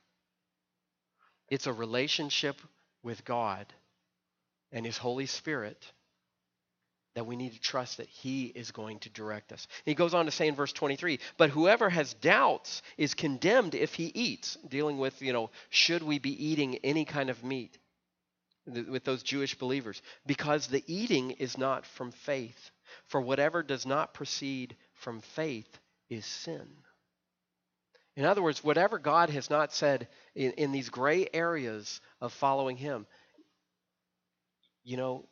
It's 1.48 1.68
a 1.68 1.72
relationship 1.72 2.58
with 3.02 3.24
God 3.24 3.68
and 4.74 4.86
His 4.86 4.98
Holy 4.98 5.28
Spirit 5.28 5.82
that 7.16 7.26
we 7.26 7.36
need 7.36 7.54
to 7.54 7.60
trust 7.60 7.98
that 7.98 8.08
He 8.08 8.46
is 8.46 8.72
going 8.72 9.00
to 9.00 9.10
direct 9.10 9.52
us. 9.52 9.68
He 9.86 9.96
goes 9.96 10.14
on 10.14 10.26
to 10.26 10.32
say 10.32 10.48
in 10.48 10.56
verse 10.56 10.74
23 10.74 11.20
But 11.38 11.50
whoever 11.50 11.90
has 11.90 12.14
doubts 12.14 12.82
is 12.98 13.14
condemned 13.14 13.76
if 13.76 13.94
he 13.94 14.12
eats, 14.14 14.58
dealing 14.68 14.98
with, 14.98 15.22
you 15.22 15.34
know, 15.34 15.50
should 15.70 16.04
we 16.04 16.20
be 16.20 16.46
eating 16.46 16.78
any 16.84 17.06
kind 17.06 17.30
of 17.30 17.44
meat 17.44 17.78
with 18.66 19.04
those 19.04 19.24
Jewish 19.24 19.56
believers? 19.56 20.02
Because 20.26 20.68
the 20.68 20.84
eating 20.88 21.32
is 21.32 21.58
not 21.58 21.86
from 21.86 22.12
faith. 22.12 22.72
For 23.08 23.22
whatever 23.22 23.64
does 23.64 23.86
not 23.86 24.14
proceed 24.14 24.76
from 24.94 25.22
faith 25.22 25.80
is 26.10 26.26
sin. 26.26 26.68
In 28.16 28.26
other 28.26 28.42
words, 28.42 28.64
whatever 28.64 29.00
God 29.00 29.30
has 29.30 29.50
not 29.50 29.74
said 29.74 30.08
in, 30.36 30.52
in 30.54 30.72
these 30.72 30.90
gray 30.90 31.28
areas 31.34 32.02
of 32.20 32.34
following 32.34 32.76
Him, 32.76 33.08
you 34.84 34.98
know, 34.98 35.26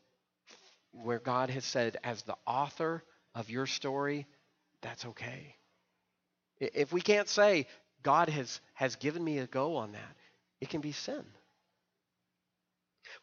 where 1.03 1.19
God 1.19 1.49
has 1.49 1.65
said, 1.65 1.97
as 2.03 2.23
the 2.23 2.37
author 2.45 3.03
of 3.35 3.49
your 3.49 3.65
story, 3.65 4.25
that's 4.81 5.05
okay. 5.05 5.55
If 6.59 6.91
we 6.91 7.01
can't 7.01 7.29
say, 7.29 7.67
God 8.03 8.29
has, 8.29 8.59
has 8.73 8.95
given 8.95 9.23
me 9.23 9.39
a 9.39 9.47
go 9.47 9.77
on 9.77 9.91
that, 9.93 10.15
it 10.61 10.69
can 10.69 10.81
be 10.81 10.91
sin. 10.91 11.23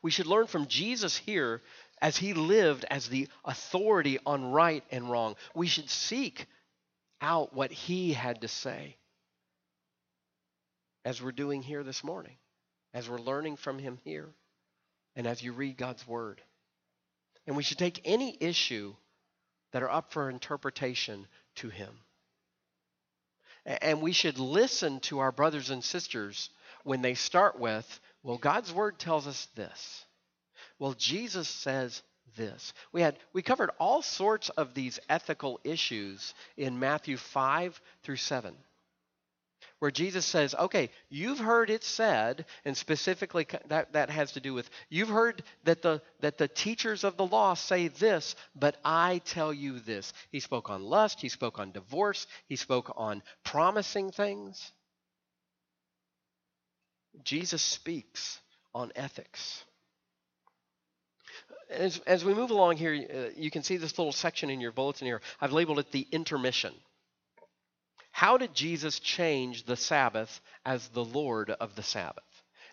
We 0.02 0.10
should 0.10 0.26
learn 0.26 0.46
from 0.46 0.66
Jesus 0.66 1.16
here 1.16 1.62
as 2.00 2.16
he 2.16 2.34
lived 2.34 2.84
as 2.90 3.08
the 3.08 3.28
authority 3.44 4.18
on 4.26 4.52
right 4.52 4.84
and 4.90 5.10
wrong. 5.10 5.36
We 5.54 5.66
should 5.66 5.90
seek 5.90 6.46
out 7.20 7.54
what 7.54 7.70
he 7.72 8.12
had 8.12 8.42
to 8.42 8.48
say 8.48 8.96
as 11.04 11.22
we're 11.22 11.32
doing 11.32 11.62
here 11.62 11.82
this 11.82 12.02
morning, 12.04 12.36
as 12.92 13.08
we're 13.08 13.18
learning 13.18 13.56
from 13.56 13.78
him 13.78 13.98
here, 14.04 14.28
and 15.16 15.26
as 15.26 15.42
you 15.42 15.52
read 15.52 15.76
God's 15.76 16.06
word. 16.06 16.40
And 17.46 17.56
we 17.56 17.62
should 17.62 17.78
take 17.78 18.00
any 18.04 18.36
issue 18.40 18.94
that 19.72 19.82
are 19.82 19.90
up 19.90 20.12
for 20.12 20.30
interpretation 20.30 21.26
to 21.56 21.68
Him. 21.68 21.90
And 23.66 24.02
we 24.02 24.12
should 24.12 24.38
listen 24.38 25.00
to 25.00 25.20
our 25.20 25.32
brothers 25.32 25.70
and 25.70 25.82
sisters 25.82 26.50
when 26.84 27.02
they 27.02 27.14
start 27.14 27.58
with, 27.58 28.00
well, 28.22 28.38
God's 28.38 28.72
Word 28.72 28.98
tells 28.98 29.26
us 29.26 29.48
this. 29.54 30.04
Well, 30.78 30.94
Jesus 30.94 31.48
says 31.48 32.02
this. 32.36 32.72
We 32.92 33.00
had 33.00 33.16
we 33.32 33.42
covered 33.42 33.70
all 33.78 34.02
sorts 34.02 34.48
of 34.50 34.74
these 34.74 34.98
ethical 35.08 35.60
issues 35.64 36.34
in 36.56 36.78
Matthew 36.78 37.16
5 37.16 37.80
through 38.02 38.16
7 38.16 38.54
where 39.84 39.90
Jesus 39.90 40.24
says, 40.24 40.54
okay, 40.54 40.88
you've 41.10 41.38
heard 41.38 41.68
it 41.68 41.84
said, 41.84 42.46
and 42.64 42.74
specifically 42.74 43.46
that, 43.68 43.92
that 43.92 44.08
has 44.08 44.32
to 44.32 44.40
do 44.40 44.54
with, 44.54 44.70
you've 44.88 45.10
heard 45.10 45.42
that 45.64 45.82
the, 45.82 46.00
that 46.20 46.38
the 46.38 46.48
teachers 46.48 47.04
of 47.04 47.18
the 47.18 47.26
law 47.26 47.52
say 47.52 47.88
this, 47.88 48.34
but 48.56 48.78
I 48.82 49.20
tell 49.26 49.52
you 49.52 49.80
this. 49.80 50.14
He 50.32 50.40
spoke 50.40 50.70
on 50.70 50.84
lust, 50.84 51.20
he 51.20 51.28
spoke 51.28 51.58
on 51.58 51.70
divorce, 51.70 52.26
he 52.48 52.56
spoke 52.56 52.94
on 52.96 53.22
promising 53.44 54.10
things. 54.10 54.72
Jesus 57.22 57.60
speaks 57.60 58.40
on 58.74 58.90
ethics. 58.96 59.64
As, 61.68 61.98
as 62.06 62.24
we 62.24 62.32
move 62.32 62.52
along 62.52 62.78
here, 62.78 62.94
uh, 62.94 63.34
you 63.36 63.50
can 63.50 63.62
see 63.62 63.76
this 63.76 63.98
little 63.98 64.12
section 64.12 64.48
in 64.48 64.62
your 64.62 64.72
bulletin 64.72 65.06
here. 65.06 65.20
I've 65.42 65.52
labeled 65.52 65.78
it 65.78 65.92
the 65.92 66.08
intermission. 66.10 66.72
How 68.14 68.38
did 68.38 68.54
Jesus 68.54 69.00
change 69.00 69.64
the 69.64 69.74
Sabbath 69.74 70.40
as 70.64 70.86
the 70.86 71.04
Lord 71.04 71.50
of 71.50 71.74
the 71.74 71.82
Sabbath? 71.82 72.22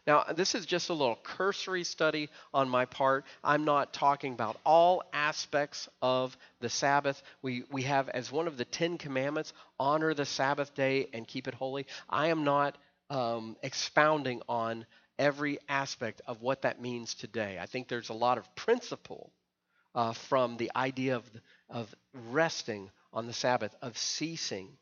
Now, 0.06 0.24
this 0.36 0.54
is 0.54 0.68
just 0.68 0.90
a 0.90 0.94
little 0.94 1.18
cursory 1.24 1.84
study 1.84 2.30
on 2.54 2.70
my 2.70 2.86
part. 2.86 3.26
I'm 3.44 3.66
not 3.66 3.92
talking 3.92 4.34
about 4.34 4.60
all 4.64 5.02
aspects 5.12 5.90
of 6.00 6.38
the 6.60 6.70
Sabbath. 6.70 7.24
We, 7.42 7.64
we 7.72 7.82
have 7.84 8.08
as 8.10 8.32
one 8.32 8.46
of 8.46 8.56
the 8.56 8.66
Ten 8.66 9.00
Commandments, 9.00 9.52
honor 9.80 10.14
the 10.14 10.28
Sabbath 10.28 10.76
day 10.76 11.10
and 11.12 11.28
keep 11.28 11.48
it 11.48 11.56
holy. 11.56 11.88
I 12.08 12.28
am 12.28 12.44
not 12.44 12.78
um, 13.10 13.58
expounding 13.64 14.44
on 14.48 14.86
every 15.18 15.58
aspect 15.68 16.22
of 16.28 16.44
what 16.44 16.62
that 16.62 16.80
means 16.80 17.16
today. 17.16 17.58
I 17.60 17.66
think 17.66 17.88
there's 17.88 18.10
a 18.10 18.14
lot 18.14 18.38
of 18.38 18.56
principle 18.56 19.32
uh, 19.96 20.14
from 20.14 20.58
the 20.58 20.72
idea 20.76 21.16
of, 21.16 21.24
of 21.68 21.92
resting 22.30 22.92
on 23.12 23.26
the 23.26 23.34
Sabbath, 23.34 23.74
of 23.82 23.98
ceasing 23.98 24.78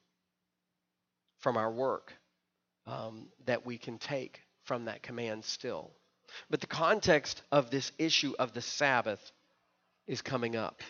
from 1.39 1.58
our 1.58 1.71
work 1.71 2.13
um, 2.86 3.28
that 3.45 3.65
we 3.65 3.78
can 3.78 3.97
take 3.97 4.41
from 4.63 4.86
that 4.86 5.04
command 5.04 5.45
still. 5.45 5.91
But 6.49 6.62
the 6.62 6.67
context 6.67 7.41
of 7.52 7.69
this 7.71 7.91
issue 7.97 8.34
of 8.38 8.54
the 8.54 8.62
Sabbath 8.62 9.32
is 10.08 10.21
coming 10.21 10.56
up. 10.56 10.82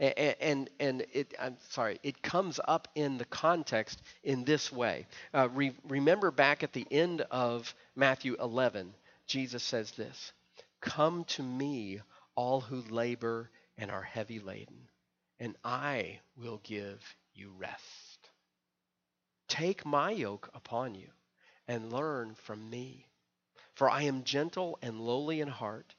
And, 0.00 0.36
and, 0.40 0.70
and 0.78 1.06
it, 1.12 1.34
I'm 1.40 1.56
sorry, 1.70 1.98
it 2.02 2.22
comes 2.22 2.60
up 2.66 2.88
in 2.94 3.18
the 3.18 3.24
context 3.24 4.00
in 4.22 4.44
this 4.44 4.70
way. 4.70 5.06
Uh, 5.34 5.48
re, 5.52 5.72
remember 5.88 6.30
back 6.30 6.62
at 6.62 6.72
the 6.72 6.86
end 6.90 7.22
of 7.30 7.74
Matthew 7.96 8.36
11, 8.40 8.94
Jesus 9.26 9.62
says 9.62 9.90
this 9.92 10.32
Come 10.80 11.24
to 11.24 11.42
me, 11.42 12.00
all 12.36 12.60
who 12.60 12.82
labor 12.82 13.50
and 13.76 13.90
are 13.90 14.02
heavy 14.02 14.38
laden, 14.38 14.88
and 15.40 15.56
I 15.64 16.20
will 16.36 16.60
give 16.62 17.02
you 17.34 17.50
rest. 17.58 18.07
Take 19.48 19.84
my 19.84 20.10
yoke 20.10 20.50
upon 20.54 20.94
you 20.94 21.08
and 21.66 21.92
learn 21.92 22.34
from 22.34 22.68
me. 22.70 23.06
For 23.74 23.88
I 23.88 24.02
am 24.02 24.24
gentle 24.24 24.78
and 24.82 25.00
lowly 25.00 25.40
in 25.40 25.48
heart, 25.48 25.94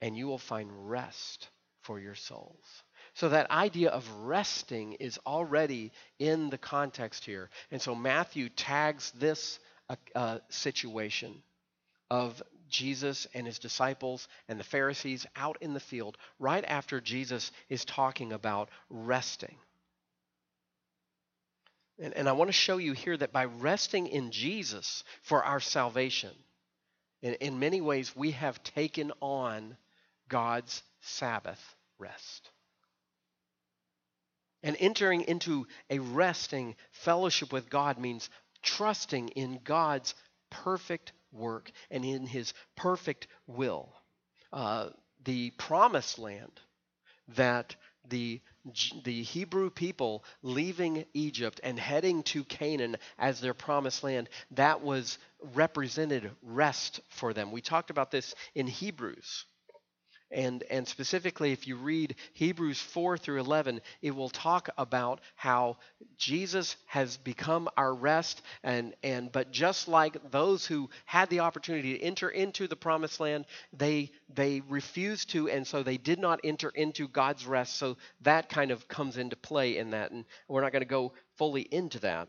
and 0.00 0.16
you 0.16 0.26
will 0.26 0.38
find 0.38 0.88
rest 0.88 1.48
for 1.82 1.98
your 1.98 2.14
souls. 2.14 2.82
So 3.14 3.30
that 3.30 3.50
idea 3.50 3.90
of 3.90 4.08
resting 4.10 4.92
is 4.94 5.18
already 5.26 5.90
in 6.18 6.50
the 6.50 6.58
context 6.58 7.24
here. 7.24 7.50
And 7.70 7.82
so 7.82 7.94
Matthew 7.94 8.48
tags 8.48 9.10
this 9.12 9.58
uh, 9.88 9.96
uh, 10.14 10.38
situation 10.48 11.42
of 12.10 12.42
Jesus 12.68 13.26
and 13.34 13.46
his 13.46 13.58
disciples 13.58 14.28
and 14.48 14.60
the 14.60 14.64
Pharisees 14.64 15.26
out 15.34 15.56
in 15.60 15.74
the 15.74 15.80
field 15.80 16.16
right 16.38 16.64
after 16.64 17.00
Jesus 17.00 17.50
is 17.68 17.84
talking 17.84 18.32
about 18.32 18.68
resting. 18.90 19.56
And, 21.98 22.14
and 22.14 22.28
I 22.28 22.32
want 22.32 22.48
to 22.48 22.52
show 22.52 22.76
you 22.76 22.92
here 22.92 23.16
that 23.16 23.32
by 23.32 23.46
resting 23.46 24.06
in 24.06 24.30
Jesus 24.30 25.04
for 25.22 25.44
our 25.44 25.60
salvation, 25.60 26.30
in, 27.22 27.34
in 27.34 27.58
many 27.58 27.80
ways 27.80 28.14
we 28.14 28.32
have 28.32 28.62
taken 28.62 29.12
on 29.20 29.76
God's 30.28 30.82
Sabbath 31.00 31.62
rest. 31.98 32.50
And 34.62 34.76
entering 34.80 35.22
into 35.22 35.66
a 35.88 35.98
resting 35.98 36.76
fellowship 36.90 37.52
with 37.52 37.70
God 37.70 37.98
means 37.98 38.28
trusting 38.62 39.28
in 39.30 39.60
God's 39.62 40.14
perfect 40.50 41.12
work 41.32 41.70
and 41.90 42.04
in 42.04 42.26
his 42.26 42.54
perfect 42.76 43.28
will. 43.46 43.92
Uh, 44.52 44.90
the 45.24 45.50
promised 45.52 46.18
land 46.18 46.60
that 47.36 47.76
the 48.08 48.40
the 49.04 49.22
Hebrew 49.22 49.70
people 49.70 50.24
leaving 50.42 51.04
Egypt 51.14 51.60
and 51.62 51.78
heading 51.78 52.22
to 52.24 52.44
Canaan 52.44 52.96
as 53.18 53.40
their 53.40 53.54
promised 53.54 54.02
land, 54.02 54.28
that 54.52 54.82
was 54.82 55.18
represented 55.54 56.30
rest 56.42 57.00
for 57.08 57.32
them. 57.32 57.52
We 57.52 57.60
talked 57.60 57.90
about 57.90 58.10
this 58.10 58.34
in 58.54 58.66
Hebrews. 58.66 59.44
And, 60.30 60.62
and 60.64 60.86
specifically, 60.86 61.52
if 61.52 61.66
you 61.66 61.76
read 61.76 62.14
Hebrews 62.34 62.80
4 62.80 63.16
through 63.16 63.40
11, 63.40 63.80
it 64.02 64.14
will 64.14 64.28
talk 64.28 64.68
about 64.76 65.20
how 65.36 65.78
Jesus 66.18 66.76
has 66.86 67.16
become 67.16 67.68
our 67.78 67.94
rest. 67.94 68.42
And, 68.62 68.94
and, 69.02 69.32
but 69.32 69.50
just 69.52 69.88
like 69.88 70.30
those 70.30 70.66
who 70.66 70.90
had 71.06 71.30
the 71.30 71.40
opportunity 71.40 71.96
to 71.96 72.04
enter 72.04 72.28
into 72.28 72.68
the 72.68 72.76
promised 72.76 73.20
land, 73.20 73.46
they, 73.72 74.10
they 74.34 74.60
refused 74.68 75.30
to, 75.30 75.48
and 75.48 75.66
so 75.66 75.82
they 75.82 75.96
did 75.96 76.18
not 76.18 76.40
enter 76.44 76.68
into 76.68 77.08
God's 77.08 77.46
rest. 77.46 77.76
So 77.76 77.96
that 78.20 78.50
kind 78.50 78.70
of 78.70 78.86
comes 78.86 79.16
into 79.16 79.36
play 79.36 79.78
in 79.78 79.90
that. 79.90 80.10
And 80.10 80.26
we're 80.46 80.62
not 80.62 80.72
going 80.72 80.82
to 80.82 80.86
go 80.86 81.14
fully 81.36 81.62
into 81.62 82.00
that. 82.00 82.28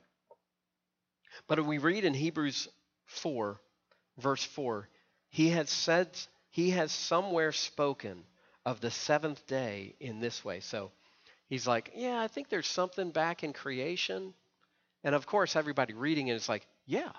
But 1.48 1.66
we 1.66 1.80
read 1.80 2.06
in 2.06 2.14
Hebrews 2.14 2.70
4, 3.08 3.60
verse 4.18 4.44
4, 4.44 4.88
he 5.30 5.50
has 5.50 5.70
said 5.70 6.10
he 6.50 6.72
has 6.72 6.92
somewhere 6.92 7.52
spoken 7.52 8.24
of 8.66 8.82
the 8.82 8.92
seventh 8.92 9.46
day 9.48 9.96
in 10.00 10.20
this 10.20 10.44
way. 10.44 10.60
So 10.60 10.92
he's 11.48 11.68
like, 11.68 11.92
Yeah, 11.96 12.20
I 12.20 12.28
think 12.28 12.50
there's 12.50 12.68
something 12.68 13.12
back 13.12 13.44
in 13.44 13.54
creation. 13.54 14.34
And 15.04 15.16
of 15.16 15.26
course, 15.26 15.56
everybody 15.56 15.94
reading 15.94 16.28
it 16.28 16.36
is 16.36 16.50
like, 16.50 16.66
Yeah, 16.86 17.12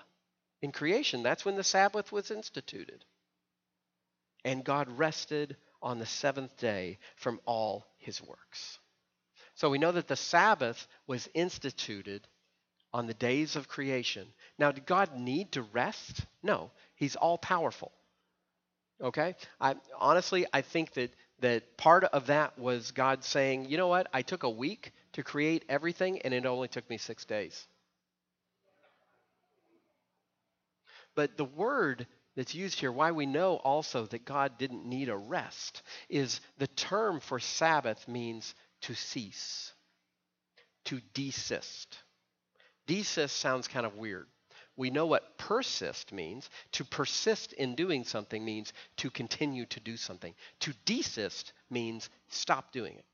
in 0.61 0.71
creation, 0.71 1.23
that's 1.23 1.45
when 1.45 1.55
the 1.55 1.63
Sabbath 1.63 2.11
was 2.11 2.31
instituted. 2.31 3.03
And 4.43 4.63
God 4.63 4.89
rested 4.97 5.55
on 5.81 5.99
the 5.99 6.05
seventh 6.05 6.57
day 6.57 6.99
from 7.15 7.39
all 7.45 7.85
his 7.97 8.21
works. 8.21 8.79
So 9.55 9.69
we 9.69 9.77
know 9.77 9.91
that 9.91 10.07
the 10.07 10.15
Sabbath 10.15 10.87
was 11.07 11.29
instituted 11.33 12.27
on 12.93 13.07
the 13.07 13.13
days 13.13 13.55
of 13.55 13.67
creation. 13.67 14.27
Now, 14.57 14.71
did 14.71 14.85
God 14.85 15.17
need 15.17 15.53
to 15.53 15.61
rest? 15.61 16.25
No, 16.43 16.71
he's 16.95 17.15
all 17.15 17.37
powerful. 17.37 17.91
Okay? 19.01 19.35
I 19.59 19.75
honestly 19.97 20.45
I 20.53 20.61
think 20.61 20.93
that 20.93 21.11
that 21.39 21.75
part 21.77 22.03
of 22.03 22.27
that 22.27 22.57
was 22.59 22.91
God 22.91 23.23
saying, 23.23 23.65
"You 23.65 23.77
know 23.77 23.87
what? 23.87 24.07
I 24.13 24.21
took 24.21 24.43
a 24.43 24.49
week 24.49 24.91
to 25.13 25.23
create 25.23 25.65
everything 25.67 26.21
and 26.21 26.33
it 26.33 26.45
only 26.45 26.67
took 26.67 26.87
me 26.89 26.97
6 26.97 27.25
days." 27.25 27.67
But 31.15 31.35
the 31.37 31.45
word 31.45 32.07
that's 32.35 32.55
used 32.55 32.79
here, 32.79 32.91
why 32.91 33.11
we 33.11 33.25
know 33.25 33.55
also 33.57 34.05
that 34.05 34.23
God 34.23 34.57
didn't 34.57 34.85
need 34.85 35.09
a 35.09 35.17
rest, 35.17 35.81
is 36.07 36.39
the 36.57 36.67
term 36.67 37.19
for 37.19 37.39
Sabbath 37.39 38.07
means 38.07 38.55
to 38.81 38.93
cease, 38.93 39.73
to 40.85 41.01
desist. 41.13 41.97
Desist 42.87 43.35
sounds 43.37 43.67
kind 43.67 43.85
of 43.85 43.95
weird 43.95 44.27
we 44.77 44.89
know 44.89 45.05
what 45.05 45.37
persist 45.37 46.11
means. 46.11 46.49
To 46.73 46.85
persist 46.85 47.53
in 47.53 47.75
doing 47.75 48.03
something 48.03 48.43
means 48.43 48.73
to 48.97 49.09
continue 49.09 49.65
to 49.67 49.79
do 49.79 49.97
something. 49.97 50.33
To 50.61 50.73
desist 50.85 51.53
means 51.69 52.09
stop 52.29 52.71
doing 52.71 52.97
it. 52.97 53.05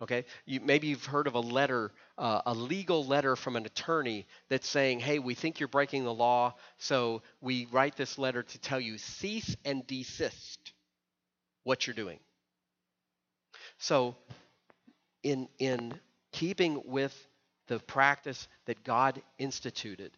Okay, 0.00 0.26
you, 0.46 0.60
maybe 0.60 0.86
you've 0.86 1.04
heard 1.04 1.26
of 1.26 1.34
a 1.34 1.40
letter, 1.40 1.90
uh, 2.18 2.42
a 2.46 2.54
legal 2.54 3.04
letter 3.04 3.34
from 3.34 3.56
an 3.56 3.66
attorney 3.66 4.26
that's 4.48 4.68
saying, 4.68 5.00
"Hey, 5.00 5.18
we 5.18 5.34
think 5.34 5.58
you're 5.58 5.68
breaking 5.68 6.04
the 6.04 6.14
law, 6.14 6.54
so 6.78 7.22
we 7.40 7.66
write 7.66 7.96
this 7.96 8.16
letter 8.16 8.44
to 8.44 8.58
tell 8.58 8.78
you 8.78 8.96
cease 8.96 9.56
and 9.64 9.84
desist 9.88 10.72
what 11.64 11.86
you're 11.86 11.94
doing." 11.94 12.20
So, 13.78 14.16
in 15.24 15.48
in 15.58 16.00
keeping 16.32 16.82
with 16.84 17.27
the 17.68 17.78
practice 17.78 18.48
that 18.66 18.84
God 18.84 19.22
instituted 19.38 20.10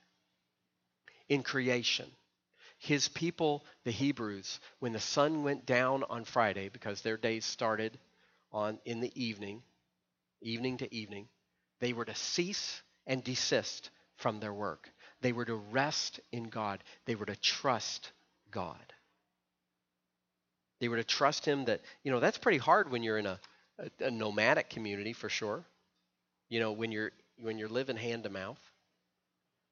in 1.28 1.42
creation. 1.42 2.06
His 2.78 3.08
people, 3.08 3.64
the 3.84 3.90
Hebrews, 3.90 4.58
when 4.78 4.92
the 4.92 5.00
sun 5.00 5.44
went 5.44 5.66
down 5.66 6.04
on 6.08 6.24
Friday, 6.24 6.70
because 6.70 7.02
their 7.02 7.18
days 7.18 7.44
started 7.44 7.98
on 8.52 8.78
in 8.84 9.00
the 9.00 9.12
evening, 9.22 9.62
evening 10.40 10.78
to 10.78 10.94
evening, 10.94 11.28
they 11.80 11.92
were 11.92 12.06
to 12.06 12.14
cease 12.14 12.82
and 13.06 13.22
desist 13.22 13.90
from 14.16 14.40
their 14.40 14.54
work. 14.54 14.88
They 15.20 15.32
were 15.32 15.44
to 15.44 15.54
rest 15.54 16.20
in 16.32 16.44
God. 16.44 16.82
They 17.04 17.14
were 17.14 17.26
to 17.26 17.36
trust 17.36 18.12
God. 18.50 18.76
They 20.80 20.88
were 20.88 20.96
to 20.96 21.04
trust 21.04 21.44
Him 21.44 21.66
that, 21.66 21.82
you 22.02 22.10
know, 22.10 22.20
that's 22.20 22.38
pretty 22.38 22.58
hard 22.58 22.90
when 22.90 23.02
you're 23.02 23.18
in 23.18 23.26
a, 23.26 23.38
a, 23.78 24.06
a 24.06 24.10
nomadic 24.10 24.70
community 24.70 25.12
for 25.12 25.28
sure. 25.28 25.64
You 26.48 26.60
know, 26.60 26.72
when 26.72 26.90
you're 26.90 27.12
when 27.42 27.58
you're 27.58 27.68
living 27.68 27.96
hand 27.96 28.24
to 28.24 28.30
mouth. 28.30 28.60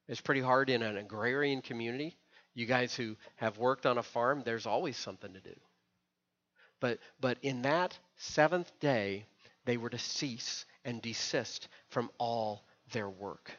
It's 0.08 0.20
pretty 0.20 0.40
hard 0.40 0.70
in 0.70 0.82
an 0.82 0.96
agrarian 0.96 1.62
community. 1.62 2.18
You 2.54 2.66
guys 2.66 2.94
who 2.96 3.16
have 3.36 3.58
worked 3.58 3.86
on 3.86 3.98
a 3.98 4.02
farm, 4.02 4.42
there's 4.44 4.66
always 4.66 4.96
something 4.96 5.32
to 5.32 5.40
do. 5.40 5.54
But, 6.80 6.98
but 7.20 7.38
in 7.42 7.62
that 7.62 7.98
seventh 8.16 8.78
day, 8.80 9.26
they 9.64 9.76
were 9.76 9.90
to 9.90 9.98
cease 9.98 10.66
and 10.84 11.00
desist 11.00 11.68
from 11.88 12.10
all 12.18 12.64
their 12.92 13.08
work. 13.08 13.52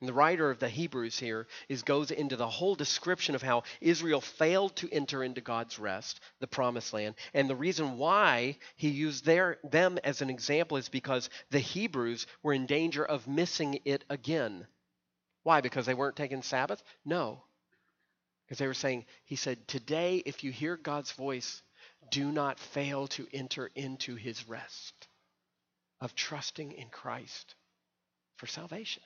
And 0.00 0.08
the 0.08 0.14
writer 0.14 0.50
of 0.50 0.58
the 0.58 0.68
Hebrews 0.68 1.18
here 1.18 1.46
is 1.68 1.82
goes 1.82 2.10
into 2.10 2.36
the 2.36 2.48
whole 2.48 2.74
description 2.74 3.34
of 3.34 3.42
how 3.42 3.62
Israel 3.80 4.20
failed 4.20 4.76
to 4.76 4.92
enter 4.92 5.22
into 5.22 5.40
God's 5.40 5.78
rest, 5.78 6.20
the 6.40 6.46
promised 6.46 6.92
land. 6.92 7.14
And 7.32 7.48
the 7.48 7.56
reason 7.56 7.96
why 7.96 8.58
he 8.76 8.88
used 8.88 9.24
their, 9.24 9.58
them 9.62 9.98
as 10.04 10.20
an 10.20 10.30
example 10.30 10.76
is 10.76 10.88
because 10.88 11.30
the 11.50 11.60
Hebrews 11.60 12.26
were 12.42 12.52
in 12.52 12.66
danger 12.66 13.04
of 13.04 13.28
missing 13.28 13.80
it 13.84 14.04
again. 14.10 14.66
Why? 15.42 15.60
Because 15.60 15.86
they 15.86 15.94
weren't 15.94 16.16
taking 16.16 16.42
Sabbath? 16.42 16.82
No. 17.04 17.44
Because 18.44 18.58
they 18.58 18.66
were 18.66 18.74
saying, 18.74 19.06
he 19.24 19.36
said, 19.36 19.66
Today, 19.68 20.22
if 20.26 20.44
you 20.44 20.50
hear 20.50 20.76
God's 20.76 21.12
voice, 21.12 21.62
do 22.10 22.30
not 22.30 22.58
fail 22.58 23.06
to 23.08 23.26
enter 23.32 23.70
into 23.74 24.16
his 24.16 24.48
rest 24.48 25.08
of 26.00 26.14
trusting 26.14 26.72
in 26.72 26.88
Christ 26.90 27.54
for 28.36 28.46
salvation. 28.46 29.02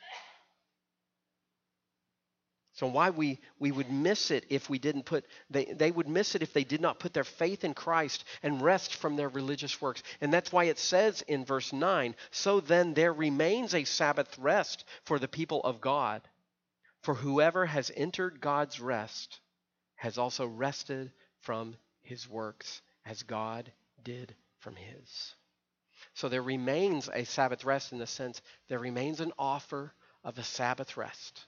So 2.79 2.87
why 2.87 3.11
we, 3.11 3.41
we 3.59 3.73
would 3.73 3.91
miss 3.91 4.31
it 4.31 4.47
if 4.51 4.71
we 4.71 4.79
didn't 4.79 5.03
put 5.03 5.25
they, 5.51 5.65
they 5.65 5.91
would 5.91 6.07
miss 6.07 6.37
it 6.37 6.45
if 6.45 6.53
they 6.53 6.63
did 6.63 6.81
not 6.81 7.01
put 7.01 7.13
their 7.13 7.25
faith 7.25 7.65
in 7.65 7.75
Christ 7.75 8.23
and 8.41 8.63
rest 8.63 8.95
from 8.95 9.17
their 9.17 9.29
religious 9.29 9.83
works. 9.83 10.05
And 10.21 10.33
that's 10.33 10.53
why 10.53 10.65
it 10.65 10.79
says 10.79 11.23
in 11.23 11.45
verse 11.45 11.73
9, 11.73 12.15
so 12.31 12.61
then 12.61 12.95
there 12.95 13.13
remains 13.13 13.75
a 13.75 13.83
Sabbath 13.83 14.39
rest 14.39 14.85
for 15.03 15.19
the 15.19 15.27
people 15.27 15.61
of 15.65 15.81
God. 15.81 16.23
For 17.03 17.15
whoever 17.15 17.67
has 17.67 17.91
entered 17.97 18.41
God's 18.41 18.79
rest 18.79 19.41
has 19.97 20.17
also 20.17 20.47
rested 20.47 21.11
from 21.41 21.75
his 22.03 22.29
works 22.29 22.81
as 23.05 23.25
God 23.25 23.73
did 24.05 24.37
from 24.61 24.77
his. 24.77 25.35
So 26.15 26.29
there 26.29 26.43
remains 26.43 27.11
a 27.13 27.25
Sabbath 27.25 27.65
rest 27.65 27.91
in 27.91 27.99
the 27.99 28.07
sense 28.07 28.41
there 28.69 28.79
remains 28.79 29.19
an 29.19 29.33
offer 29.37 29.93
of 30.23 30.39
a 30.39 30.45
Sabbath 30.45 30.97
rest 30.97 31.45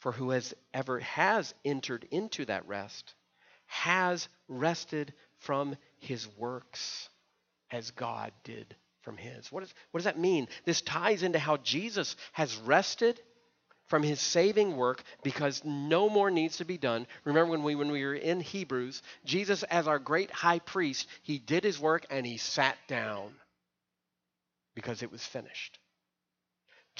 for 0.00 0.12
who 0.12 0.30
has 0.30 0.54
ever 0.74 0.98
has 1.00 1.54
entered 1.64 2.06
into 2.10 2.44
that 2.46 2.66
rest 2.66 3.14
has 3.66 4.28
rested 4.48 5.12
from 5.38 5.76
his 5.98 6.26
works 6.36 7.08
as 7.70 7.92
God 7.92 8.32
did 8.42 8.74
from 9.02 9.16
his. 9.16 9.50
What, 9.50 9.62
is, 9.62 9.72
what 9.90 9.98
does 9.98 10.04
that 10.04 10.18
mean? 10.18 10.48
This 10.64 10.80
ties 10.82 11.22
into 11.22 11.38
how 11.38 11.56
Jesus 11.58 12.16
has 12.32 12.56
rested 12.58 13.20
from 13.86 14.02
his 14.04 14.20
saving 14.20 14.76
work 14.76 15.02
because 15.24 15.62
no 15.64 16.08
more 16.08 16.30
needs 16.30 16.58
to 16.58 16.64
be 16.64 16.78
done. 16.78 17.06
Remember 17.24 17.50
when 17.50 17.64
we 17.64 17.74
when 17.74 17.90
we 17.90 18.04
were 18.04 18.14
in 18.14 18.40
Hebrews, 18.40 19.02
Jesus 19.24 19.64
as 19.64 19.88
our 19.88 19.98
great 19.98 20.30
high 20.30 20.60
priest, 20.60 21.08
he 21.22 21.38
did 21.38 21.64
his 21.64 21.80
work 21.80 22.06
and 22.08 22.24
he 22.24 22.36
sat 22.36 22.76
down 22.86 23.32
because 24.76 25.02
it 25.02 25.10
was 25.10 25.24
finished. 25.24 25.79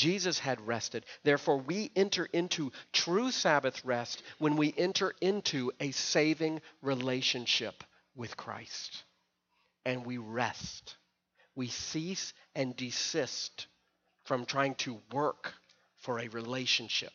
Jesus 0.01 0.39
had 0.39 0.67
rested. 0.67 1.05
Therefore, 1.25 1.59
we 1.59 1.91
enter 1.95 2.25
into 2.33 2.73
true 2.91 3.31
Sabbath 3.31 3.85
rest 3.85 4.23
when 4.39 4.57
we 4.57 4.73
enter 4.79 5.13
into 5.21 5.73
a 5.79 5.91
saving 5.91 6.63
relationship 6.81 7.85
with 8.17 8.35
Christ. 8.35 9.05
And 9.85 10.07
we 10.07 10.17
rest. 10.17 10.97
We 11.55 11.69
cease 11.69 12.33
and 12.55 12.75
desist 12.75 13.67
from 14.25 14.47
trying 14.47 14.75
to 14.77 15.03
work 15.13 15.53
for 15.99 16.19
a 16.19 16.29
relationship 16.29 17.13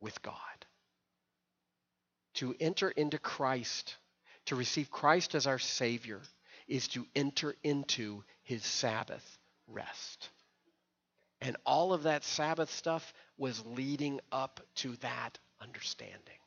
with 0.00 0.22
God. 0.22 0.34
To 2.36 2.54
enter 2.58 2.88
into 2.88 3.18
Christ, 3.18 3.96
to 4.46 4.56
receive 4.56 4.90
Christ 4.90 5.34
as 5.34 5.46
our 5.46 5.58
Savior, 5.58 6.22
is 6.66 6.88
to 6.88 7.04
enter 7.14 7.54
into 7.62 8.24
his 8.44 8.64
Sabbath 8.64 9.38
rest. 9.66 10.30
And 11.40 11.56
all 11.64 11.92
of 11.92 12.04
that 12.04 12.24
Sabbath 12.24 12.70
stuff 12.70 13.12
was 13.36 13.64
leading 13.64 14.20
up 14.32 14.60
to 14.76 14.96
that 14.96 15.38
understanding. 15.60 16.38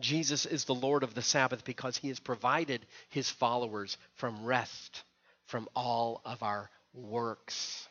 Jesus 0.00 0.46
is 0.46 0.64
the 0.64 0.74
Lord 0.74 1.02
of 1.02 1.14
the 1.14 1.22
Sabbath 1.22 1.64
because 1.64 1.96
he 1.96 2.08
has 2.08 2.20
provided 2.20 2.84
his 3.08 3.30
followers 3.30 3.96
from 4.14 4.44
rest 4.44 5.02
from 5.46 5.68
all 5.74 6.20
of 6.24 6.42
our 6.42 6.70
works, 6.94 7.88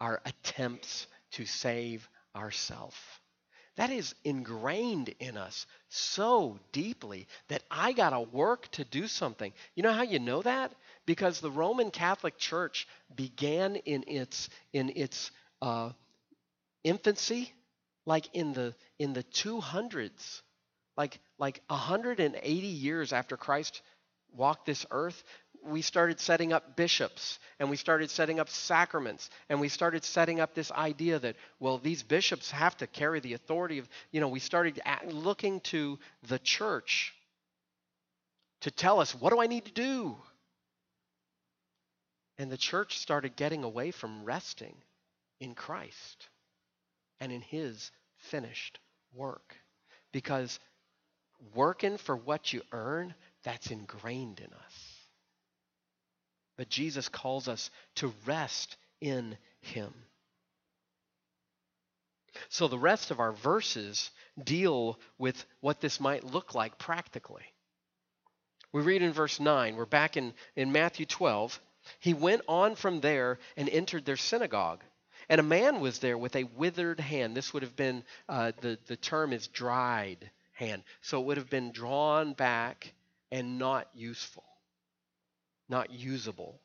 our 0.00 0.20
attempts 0.24 1.06
to 1.32 1.44
save 1.44 2.08
ourselves. 2.34 2.96
That 3.76 3.90
is 3.90 4.14
ingrained 4.24 5.14
in 5.20 5.36
us 5.36 5.66
so 5.88 6.58
deeply 6.72 7.26
that 7.48 7.62
I 7.70 7.92
got 7.92 8.10
to 8.10 8.20
work 8.20 8.70
to 8.72 8.84
do 8.84 9.08
something. 9.08 9.52
You 9.74 9.82
know 9.82 9.92
how 9.92 10.02
you 10.02 10.18
know 10.18 10.42
that? 10.42 10.72
because 11.06 11.40
the 11.40 11.50
Roman 11.50 11.90
Catholic 11.90 12.38
Church 12.38 12.86
began 13.16 13.74
in 13.76 14.04
its 14.06 14.48
in 14.72 14.90
its 14.94 15.32
uh, 15.60 15.90
infancy, 16.84 17.52
like 18.06 18.28
in 18.34 18.52
the 18.52 18.74
in 18.98 19.12
the 19.12 19.24
200s, 19.24 20.42
like 20.96 21.18
like 21.38 21.62
180 21.68 22.66
years 22.66 23.12
after 23.12 23.36
Christ 23.36 23.82
walked 24.32 24.66
this 24.66 24.86
earth. 24.90 25.24
We 25.62 25.82
started 25.82 26.20
setting 26.20 26.52
up 26.52 26.76
bishops 26.76 27.38
and 27.58 27.70
we 27.70 27.76
started 27.76 28.10
setting 28.10 28.40
up 28.40 28.48
sacraments 28.48 29.30
and 29.48 29.60
we 29.60 29.68
started 29.68 30.04
setting 30.04 30.40
up 30.40 30.54
this 30.54 30.70
idea 30.72 31.18
that, 31.18 31.36
well, 31.58 31.78
these 31.78 32.02
bishops 32.02 32.50
have 32.50 32.76
to 32.78 32.86
carry 32.86 33.20
the 33.20 33.34
authority 33.34 33.78
of, 33.78 33.88
you 34.10 34.20
know, 34.20 34.28
we 34.28 34.40
started 34.40 34.80
looking 35.06 35.60
to 35.60 35.98
the 36.28 36.38
church 36.38 37.14
to 38.60 38.70
tell 38.70 39.00
us, 39.00 39.14
what 39.14 39.32
do 39.32 39.40
I 39.40 39.46
need 39.46 39.66
to 39.66 39.72
do? 39.72 40.16
And 42.38 42.50
the 42.50 42.56
church 42.56 42.98
started 42.98 43.36
getting 43.36 43.64
away 43.64 43.90
from 43.90 44.24
resting 44.24 44.74
in 45.40 45.54
Christ 45.54 46.28
and 47.20 47.30
in 47.32 47.42
his 47.42 47.90
finished 48.16 48.78
work. 49.14 49.56
Because 50.12 50.58
working 51.54 51.98
for 51.98 52.16
what 52.16 52.52
you 52.52 52.62
earn, 52.72 53.14
that's 53.44 53.70
ingrained 53.70 54.40
in 54.40 54.52
us. 54.52 54.89
But 56.60 56.68
Jesus 56.68 57.08
calls 57.08 57.48
us 57.48 57.70
to 57.94 58.12
rest 58.26 58.76
in 59.00 59.38
him. 59.62 59.94
So 62.50 62.68
the 62.68 62.78
rest 62.78 63.10
of 63.10 63.18
our 63.18 63.32
verses 63.32 64.10
deal 64.44 65.00
with 65.16 65.42
what 65.60 65.80
this 65.80 65.98
might 65.98 66.22
look 66.22 66.54
like 66.54 66.76
practically. 66.76 67.44
We 68.72 68.82
read 68.82 69.00
in 69.00 69.14
verse 69.14 69.40
9, 69.40 69.74
we're 69.74 69.86
back 69.86 70.18
in, 70.18 70.34
in 70.54 70.70
Matthew 70.70 71.06
12. 71.06 71.58
He 71.98 72.12
went 72.12 72.42
on 72.46 72.74
from 72.74 73.00
there 73.00 73.38
and 73.56 73.66
entered 73.70 74.04
their 74.04 74.18
synagogue. 74.18 74.84
And 75.30 75.40
a 75.40 75.42
man 75.42 75.80
was 75.80 76.00
there 76.00 76.18
with 76.18 76.36
a 76.36 76.44
withered 76.44 77.00
hand. 77.00 77.34
This 77.34 77.54
would 77.54 77.62
have 77.62 77.74
been, 77.74 78.04
uh, 78.28 78.52
the, 78.60 78.78
the 78.84 78.96
term 78.96 79.32
is 79.32 79.46
dried 79.46 80.30
hand. 80.52 80.82
So 81.00 81.22
it 81.22 81.24
would 81.24 81.38
have 81.38 81.48
been 81.48 81.72
drawn 81.72 82.34
back 82.34 82.92
and 83.32 83.58
not 83.58 83.88
useful, 83.94 84.44
not 85.70 85.90
usable. 85.90 86.60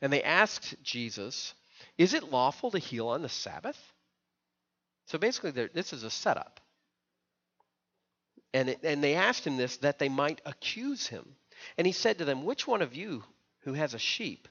And 0.00 0.12
they 0.12 0.22
asked 0.22 0.74
Jesus, 0.82 1.54
Is 1.98 2.14
it 2.14 2.30
lawful 2.30 2.70
to 2.70 2.78
heal 2.78 3.08
on 3.08 3.22
the 3.22 3.28
Sabbath? 3.28 3.78
So 5.06 5.18
basically, 5.18 5.50
this 5.50 5.92
is 5.92 6.04
a 6.04 6.10
setup. 6.10 6.60
And, 8.54 8.68
it, 8.68 8.80
and 8.84 9.02
they 9.02 9.14
asked 9.14 9.46
him 9.46 9.56
this 9.56 9.78
that 9.78 9.98
they 9.98 10.08
might 10.08 10.40
accuse 10.44 11.06
him. 11.06 11.36
And 11.76 11.86
he 11.86 11.92
said 11.92 12.18
to 12.18 12.24
them, 12.24 12.44
Which 12.44 12.66
one 12.66 12.82
of 12.82 12.94
you 12.94 13.24
who 13.60 13.72
has 13.74 13.94
a 13.94 13.98
sheep, 13.98 14.48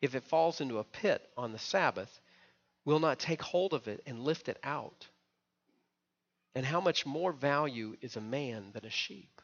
if 0.00 0.14
it 0.14 0.24
falls 0.24 0.60
into 0.60 0.78
a 0.78 0.84
pit 0.84 1.28
on 1.36 1.52
the 1.52 1.58
Sabbath, 1.58 2.20
will 2.84 3.00
not 3.00 3.18
take 3.18 3.42
hold 3.42 3.74
of 3.74 3.88
it 3.88 4.02
and 4.06 4.24
lift 4.24 4.48
it 4.48 4.58
out? 4.62 5.06
And 6.54 6.66
how 6.66 6.80
much 6.80 7.06
more 7.06 7.32
value 7.32 7.96
is 8.00 8.16
a 8.16 8.20
man 8.20 8.72
than 8.72 8.84
a 8.84 8.90
sheep? 8.90 9.40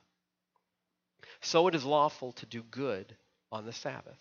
So 1.40 1.68
it 1.68 1.74
is 1.74 1.84
lawful 1.84 2.32
to 2.32 2.46
do 2.46 2.62
good 2.62 3.16
on 3.52 3.66
the 3.66 3.72
Sabbath. 3.72 4.18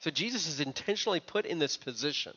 So 0.00 0.10
Jesus 0.10 0.46
is 0.46 0.60
intentionally 0.60 1.20
put 1.20 1.46
in 1.46 1.58
this 1.58 1.76
position 1.76 2.34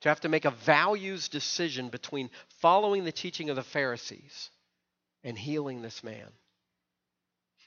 to 0.00 0.08
have 0.08 0.20
to 0.20 0.28
make 0.28 0.44
a 0.44 0.50
values 0.50 1.28
decision 1.28 1.88
between 1.88 2.30
following 2.60 3.04
the 3.04 3.12
teaching 3.12 3.50
of 3.50 3.56
the 3.56 3.62
Pharisees 3.62 4.50
and 5.22 5.38
healing 5.38 5.80
this 5.80 6.04
man. 6.04 6.28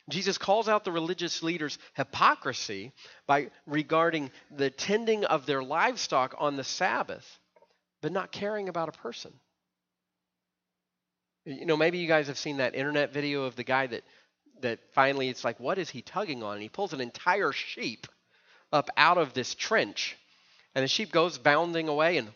Jesus 0.10 0.38
calls 0.38 0.70
out 0.70 0.86
the 0.86 0.92
religious 0.92 1.44
leaders' 1.44 1.78
hypocrisy 1.96 2.94
by 3.26 3.50
regarding 3.66 4.32
the 4.56 4.70
tending 4.70 5.26
of 5.26 5.46
their 5.46 5.62
livestock 5.62 6.36
on 6.38 6.56
the 6.56 6.63
Sabbath, 6.63 7.40
but 8.02 8.13
not 8.13 8.32
caring 8.32 8.70
about 8.70 8.88
a 8.88 8.94
person. 8.94 9.34
You 11.44 11.66
know, 11.66 11.78
maybe 11.78 11.98
you 11.98 12.08
guys 12.08 12.28
have 12.28 12.38
seen 12.38 12.58
that 12.58 12.76
internet 12.76 13.13
video 13.13 13.44
of 13.44 13.56
the 13.56 13.63
guy 13.63 13.88
that 13.88 14.04
that 14.62 14.80
finally 14.93 15.30
it's 15.30 15.43
like, 15.43 15.60
what 15.60 15.78
is 15.78 15.89
he 15.89 16.02
tugging 16.02 16.43
on? 16.43 16.54
And 16.54 16.62
he 16.62 16.70
pulls 16.70 16.93
an 16.93 17.02
entire 17.02 17.52
sheep 17.52 18.08
up 18.72 18.89
out 18.98 19.17
of 19.17 19.34
this 19.34 19.56
trench, 19.56 20.17
and 20.76 20.84
the 20.84 20.88
sheep 20.88 21.12
goes 21.12 21.38
bounding 21.38 21.88
away 21.88 22.17
and 22.17 22.30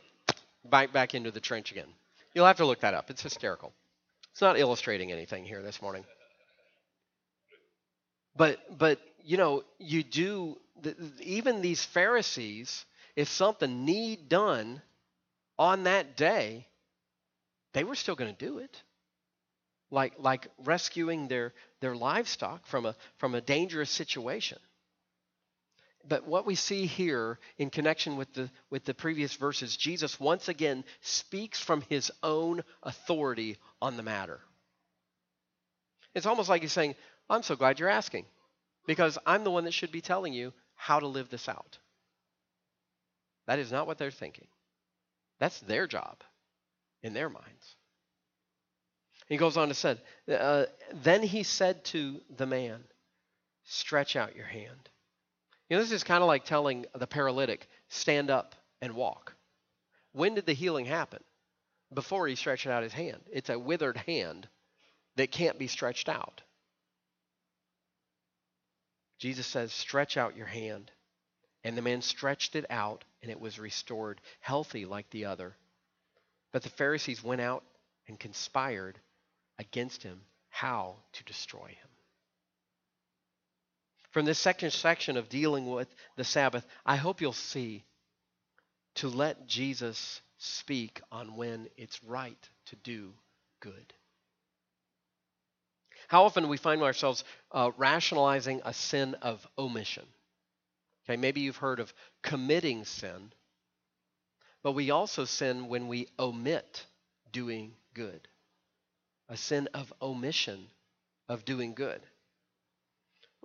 back 0.66 0.94
back 0.94 1.14
into 1.16 1.32
the 1.32 1.40
trench 1.40 1.72
again. 1.72 1.88
You'll 2.34 2.46
have 2.46 2.58
to 2.58 2.66
look 2.66 2.82
that 2.82 2.94
up. 2.94 3.10
It's 3.10 3.22
hysterical. 3.22 3.74
It's 4.32 4.42
not 4.42 4.58
illustrating 4.58 5.12
anything 5.12 5.46
here 5.46 5.62
this 5.62 5.82
morning. 5.82 6.06
But 8.36 8.78
but 8.78 9.00
you 9.24 9.38
know, 9.38 9.64
you 9.78 10.04
do 10.04 10.58
even 11.22 11.62
these 11.62 11.84
Pharisees, 11.84 12.86
if 13.16 13.28
something 13.28 13.86
need 13.86 14.30
done 14.30 14.82
on 15.60 15.84
that 15.84 16.16
day, 16.16 16.66
they 17.74 17.84
were 17.84 17.96
still 17.96 18.16
going 18.16 18.34
to 18.34 18.46
do 18.46 18.60
it. 18.60 18.82
Like 19.90 20.14
like 20.18 20.48
rescuing 20.64 21.28
their 21.28 21.54
their 21.82 21.96
livestock 21.96 22.66
from 22.68 22.86
a 22.86 22.96
from 23.18 23.36
a 23.36 23.42
dangerous 23.42 23.90
situation. 23.90 24.60
But 26.08 26.26
what 26.26 26.46
we 26.46 26.56
see 26.56 26.86
here 26.86 27.38
in 27.58 27.70
connection 27.70 28.16
with 28.18 28.34
the 28.34 28.50
with 28.70 28.86
the 28.86 28.94
previous 28.94 29.36
verses, 29.36 29.76
Jesus 29.76 30.20
once 30.20 30.48
again 30.48 30.84
speaks 31.02 31.60
from 31.60 31.82
his 31.90 32.12
own 32.24 32.64
authority 32.82 33.58
on 33.82 33.98
the 33.98 34.04
matter. 34.04 34.40
It's 36.16 36.26
almost 36.26 36.50
like 36.50 36.62
he's 36.62 36.74
saying, 36.74 36.96
I'm 37.30 37.44
so 37.44 37.56
glad 37.56 37.80
you're 37.80 37.90
asking 37.90 38.26
because 38.86 39.18
I'm 39.26 39.44
the 39.44 39.52
one 39.52 39.66
that 39.66 39.74
should 39.74 39.92
be 39.92 40.02
telling 40.02 40.34
you 40.34 40.54
how 40.76 41.00
to 41.00 41.08
live 41.08 41.30
this 41.30 41.48
out. 41.48 41.78
That 43.48 43.60
is 43.60 43.72
not 43.72 43.88
what 43.88 43.98
they're 43.98 44.12
thinking. 44.12 44.48
That's 45.40 45.60
their 45.62 45.88
job 45.88 46.18
in 47.04 47.14
their 47.14 47.30
minds. 47.30 47.76
He 49.32 49.38
goes 49.38 49.56
on 49.56 49.70
to 49.70 49.74
say, 49.74 49.96
uh, 50.30 50.66
Then 50.92 51.24
he 51.24 51.44
said 51.44 51.86
to 51.86 52.20
the 52.36 52.46
man, 52.46 52.84
Stretch 53.64 54.18
out 54.18 54.36
your 54.36 54.46
hand. 54.46 54.90
You 55.70 55.78
know, 55.78 55.82
this 55.82 55.94
is 55.94 56.04
kind 56.04 56.22
of 56.22 56.28
like 56.28 56.44
telling 56.44 56.86
the 56.94 57.08
paralytic, 57.08 57.70
Stand 57.88 58.30
up 58.30 58.56
and 58.82 58.94
walk. 58.94 59.34
When 60.12 60.36
did 60.36 60.46
the 60.46 60.54
healing 60.54 60.86
happen? 60.86 61.24
Before 61.94 62.28
he 62.28 62.36
stretched 62.36 62.68
out 62.68 62.84
his 62.84 62.92
hand. 62.92 63.22
It's 63.32 63.50
a 63.50 63.58
withered 63.58 63.96
hand 63.96 64.50
that 65.16 65.32
can't 65.32 65.58
be 65.58 65.68
stretched 65.68 66.10
out. 66.10 66.42
Jesus 69.18 69.48
says, 69.48 69.72
Stretch 69.72 70.18
out 70.18 70.36
your 70.36 70.46
hand. 70.46 70.92
And 71.64 71.78
the 71.78 71.82
man 71.82 72.02
stretched 72.02 72.58
it 72.58 72.66
out, 72.70 73.06
and 73.22 73.32
it 73.32 73.40
was 73.40 73.60
restored, 73.60 74.20
healthy 74.42 74.84
like 74.84 75.10
the 75.10 75.24
other. 75.24 75.56
But 76.52 76.64
the 76.64 76.70
Pharisees 76.70 77.24
went 77.24 77.40
out 77.40 77.64
and 78.10 78.20
conspired 78.20 79.00
against 79.62 80.02
him 80.02 80.20
how 80.50 80.98
to 81.14 81.24
destroy 81.24 81.68
him. 81.68 81.90
From 84.10 84.26
this 84.26 84.40
second 84.40 84.72
section 84.74 85.16
of 85.16 85.30
dealing 85.30 85.70
with 85.70 85.88
the 86.18 86.26
Sabbath, 86.26 86.66
I 86.86 86.98
hope 86.98 87.22
you'll 87.22 87.32
see 87.32 87.86
to 88.96 89.08
let 89.08 89.48
Jesus 89.48 90.20
speak 90.38 91.00
on 91.12 91.38
when 91.38 91.70
it's 91.78 92.04
right 92.04 92.50
to 92.66 92.76
do 92.78 93.14
good. 93.62 93.94
How 96.10 96.26
often 96.26 96.50
we 96.50 96.58
find 96.58 96.82
ourselves 96.82 97.24
uh, 97.52 97.72
rationalizing 97.78 98.62
a 98.66 98.74
sin 98.74 99.16
of 99.22 99.48
omission? 99.58 100.06
Okay, 101.06 101.16
maybe 101.16 101.42
you've 101.42 101.56
heard 101.56 101.80
of 101.80 101.94
committing 102.22 102.84
sin, 102.84 103.32
but 104.64 104.74
we 104.74 104.92
also 104.92 105.24
sin 105.24 105.70
when 105.70 105.88
we 105.88 106.08
omit 106.20 106.86
doing 107.32 107.76
good. 107.94 108.28
A 109.32 109.38
sin 109.38 109.70
of 109.74 109.94
omission 110.02 110.68
of 111.30 111.46
doing 111.46 111.74
good. 111.74 112.02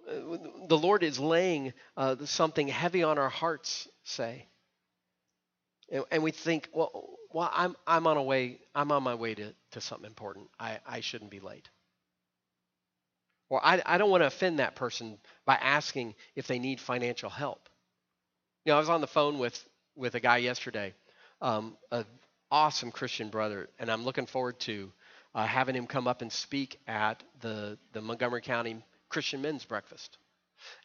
The 0.04 0.76
Lord 0.76 1.04
is 1.04 1.20
laying 1.20 1.72
uh, 1.96 2.16
something 2.24 2.66
heavy 2.66 3.04
on 3.04 3.18
our 3.18 3.28
hearts, 3.28 3.88
say. 4.02 4.46
And, 5.90 6.04
and, 6.10 6.22
we 6.24 6.32
think, 6.32 6.68
well, 6.72 7.16
well, 7.32 7.50
I'm, 7.54 7.76
I'm 7.86 8.08
on 8.08 8.16
a 8.16 8.22
way, 8.22 8.58
I'm 8.74 8.90
on 8.90 9.04
my 9.04 9.14
way 9.14 9.36
to, 9.36 9.54
to 9.72 9.80
something 9.80 10.06
important. 10.06 10.48
I, 10.58 10.80
I 10.84 11.00
shouldn't 11.00 11.30
be 11.30 11.38
late. 11.38 11.68
Or 13.48 13.64
I, 13.64 13.80
I 13.86 13.96
don't 13.96 14.10
want 14.10 14.22
to 14.22 14.26
offend 14.26 14.58
that 14.58 14.74
person 14.74 15.18
by 15.44 15.54
asking 15.54 16.16
if 16.34 16.48
they 16.48 16.58
need 16.58 16.80
financial 16.80 17.30
help. 17.30 17.68
You 18.64 18.72
know, 18.72 18.76
I 18.76 18.80
was 18.80 18.88
on 18.88 19.00
the 19.00 19.06
phone 19.06 19.38
with, 19.38 19.64
with 19.94 20.16
a 20.16 20.20
guy 20.20 20.38
yesterday, 20.38 20.94
um, 21.40 21.76
an 21.92 22.04
awesome 22.50 22.90
Christian 22.90 23.28
brother, 23.28 23.68
and 23.78 23.88
I'm 23.88 24.04
looking 24.04 24.26
forward 24.26 24.58
to 24.60 24.90
uh, 25.36 25.46
having 25.46 25.76
him 25.76 25.86
come 25.86 26.08
up 26.08 26.22
and 26.22 26.32
speak 26.32 26.80
at 26.88 27.22
the, 27.42 27.78
the 27.92 28.00
Montgomery 28.00 28.40
County 28.40 28.82
Christian 29.10 29.42
Men's 29.42 29.66
Breakfast. 29.66 30.16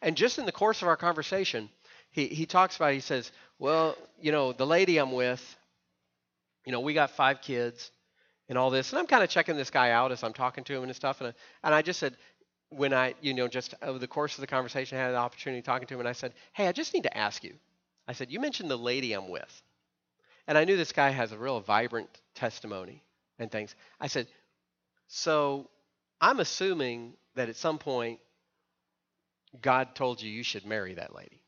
And 0.02 0.14
just 0.14 0.38
in 0.38 0.44
the 0.44 0.52
course 0.52 0.82
of 0.82 0.88
our 0.88 0.96
conversation, 0.96 1.70
he, 2.10 2.26
he 2.26 2.44
talks 2.44 2.76
about, 2.76 2.92
he 2.92 3.00
says, 3.00 3.32
Well, 3.58 3.96
you 4.20 4.30
know, 4.30 4.52
the 4.52 4.66
lady 4.66 4.98
I'm 4.98 5.10
with, 5.12 5.42
you 6.66 6.72
know, 6.72 6.80
we 6.80 6.92
got 6.92 7.12
five 7.12 7.40
kids 7.40 7.90
and 8.50 8.58
all 8.58 8.68
this. 8.68 8.92
And 8.92 8.98
I'm 8.98 9.06
kind 9.06 9.24
of 9.24 9.30
checking 9.30 9.56
this 9.56 9.70
guy 9.70 9.90
out 9.90 10.12
as 10.12 10.22
I'm 10.22 10.34
talking 10.34 10.64
to 10.64 10.74
him 10.76 10.82
and 10.82 10.94
stuff. 10.94 11.22
And, 11.22 11.28
I, 11.28 11.34
and 11.66 11.74
I 11.74 11.80
just 11.80 11.98
said, 11.98 12.14
when 12.68 12.92
I, 12.92 13.14
you 13.22 13.32
know, 13.32 13.48
just 13.48 13.74
over 13.80 13.98
the 13.98 14.06
course 14.06 14.34
of 14.34 14.42
the 14.42 14.46
conversation, 14.46 14.98
I 14.98 15.00
had 15.00 15.10
an 15.10 15.16
opportunity 15.16 15.62
talking 15.62 15.88
to 15.88 15.94
him, 15.94 16.00
and 16.00 16.08
I 16.08 16.12
said, 16.12 16.34
Hey, 16.52 16.68
I 16.68 16.72
just 16.72 16.92
need 16.92 17.04
to 17.04 17.16
ask 17.16 17.42
you. 17.42 17.54
I 18.06 18.12
said, 18.12 18.30
You 18.30 18.38
mentioned 18.38 18.70
the 18.70 18.76
lady 18.76 19.14
I'm 19.14 19.30
with. 19.30 19.62
And 20.46 20.58
I 20.58 20.64
knew 20.64 20.76
this 20.76 20.92
guy 20.92 21.08
has 21.08 21.32
a 21.32 21.38
real 21.38 21.60
vibrant 21.60 22.10
testimony 22.34 23.02
and 23.38 23.50
things. 23.50 23.74
I 24.00 24.08
said, 24.08 24.26
So 25.14 25.68
I'm 26.22 26.40
assuming 26.40 27.12
that 27.34 27.50
at 27.50 27.56
some 27.56 27.78
point 27.78 28.18
God 29.60 29.94
told 29.94 30.22
you 30.22 30.30
you 30.30 30.42
should 30.42 30.64
marry 30.64 30.94
that 30.94 31.14
lady. 31.14 31.42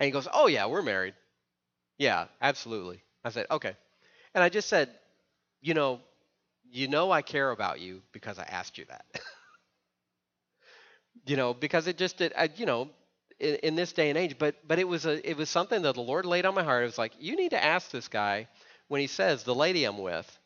And 0.00 0.06
he 0.06 0.12
goes, 0.12 0.26
Oh, 0.32 0.46
yeah, 0.46 0.64
we're 0.64 0.80
married. 0.80 1.12
Yeah, 1.98 2.28
absolutely. 2.40 3.02
I 3.22 3.28
said, 3.28 3.48
Okay. 3.50 3.76
And 4.34 4.42
I 4.42 4.48
just 4.48 4.70
said, 4.70 4.88
You 5.60 5.74
know, 5.74 6.00
you 6.70 6.88
know 6.88 7.10
I 7.10 7.20
care 7.20 7.50
about 7.50 7.80
you 7.80 8.00
because 8.12 8.38
I 8.38 8.44
asked 8.44 8.78
you 8.78 8.86
that. 8.86 9.04
you 11.26 11.36
know, 11.36 11.52
because 11.52 11.86
it 11.86 11.98
just 11.98 12.16
did, 12.16 12.32
I, 12.34 12.48
you 12.56 12.64
know, 12.64 12.88
in, 13.40 13.56
in, 13.56 13.74
this 13.74 13.92
day 13.92 14.08
and 14.08 14.16
age. 14.16 14.38
But 14.38 14.54
but 14.66 14.78
it 14.78 14.88
was 14.88 15.04
a 15.04 15.30
it 15.30 15.36
was 15.36 15.50
something 15.50 15.82
that 15.82 15.96
the 15.96 16.00
Lord 16.00 16.24
laid 16.24 16.46
on 16.46 16.54
my 16.54 16.62
heart. 16.62 16.84
It 16.84 16.86
was 16.86 16.98
like 16.98 17.12
you 17.18 17.36
need 17.36 17.50
to 17.50 17.62
ask 17.62 17.90
this 17.90 18.08
guy 18.08 18.48
when 18.88 19.02
he 19.02 19.06
says 19.06 19.44
the 19.44 19.54
lady 19.54 19.84
I'm 19.84 19.98
with. 19.98 20.38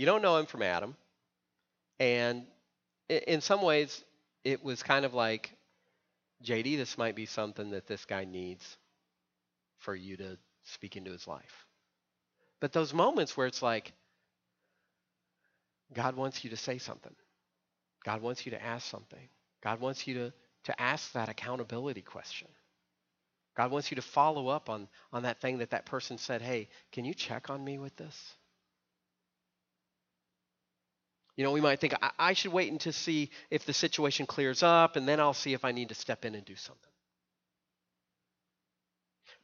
You 0.00 0.06
don't 0.06 0.22
know 0.22 0.38
him 0.38 0.46
from 0.46 0.62
Adam, 0.62 0.96
and 1.98 2.46
in 3.10 3.42
some 3.42 3.60
ways 3.60 4.02
it 4.44 4.64
was 4.64 4.82
kind 4.82 5.04
of 5.04 5.12
like, 5.12 5.54
JD, 6.42 6.78
this 6.78 6.96
might 6.96 7.14
be 7.14 7.26
something 7.26 7.72
that 7.72 7.86
this 7.86 8.06
guy 8.06 8.24
needs 8.24 8.78
for 9.76 9.94
you 9.94 10.16
to 10.16 10.38
speak 10.64 10.96
into 10.96 11.10
his 11.10 11.28
life. 11.28 11.66
But 12.60 12.72
those 12.72 12.94
moments 12.94 13.36
where 13.36 13.46
it's 13.46 13.60
like, 13.60 13.92
God 15.92 16.16
wants 16.16 16.44
you 16.44 16.48
to 16.48 16.56
say 16.56 16.78
something. 16.78 17.14
God 18.02 18.22
wants 18.22 18.46
you 18.46 18.52
to 18.52 18.62
ask 18.64 18.88
something. 18.88 19.28
God 19.62 19.80
wants 19.80 20.06
you 20.06 20.14
to, 20.14 20.32
to 20.64 20.80
ask 20.80 21.12
that 21.12 21.28
accountability 21.28 22.00
question. 22.00 22.48
God 23.54 23.70
wants 23.70 23.90
you 23.90 23.96
to 23.96 24.02
follow 24.02 24.48
up 24.48 24.70
on, 24.70 24.88
on 25.12 25.24
that 25.24 25.42
thing 25.42 25.58
that 25.58 25.72
that 25.72 25.84
person 25.84 26.16
said, 26.16 26.40
hey, 26.40 26.70
can 26.90 27.04
you 27.04 27.12
check 27.12 27.50
on 27.50 27.62
me 27.62 27.76
with 27.76 27.94
this? 27.96 28.36
You 31.40 31.46
know, 31.46 31.52
we 31.52 31.62
might 31.62 31.80
think, 31.80 31.94
I, 32.02 32.10
I 32.18 32.32
should 32.34 32.52
wait 32.52 32.70
until 32.70 32.92
see 32.92 33.30
if 33.48 33.64
the 33.64 33.72
situation 33.72 34.26
clears 34.26 34.62
up, 34.62 34.96
and 34.96 35.08
then 35.08 35.20
I'll 35.20 35.32
see 35.32 35.54
if 35.54 35.64
I 35.64 35.72
need 35.72 35.88
to 35.88 35.94
step 35.94 36.26
in 36.26 36.34
and 36.34 36.44
do 36.44 36.54
something. 36.54 36.92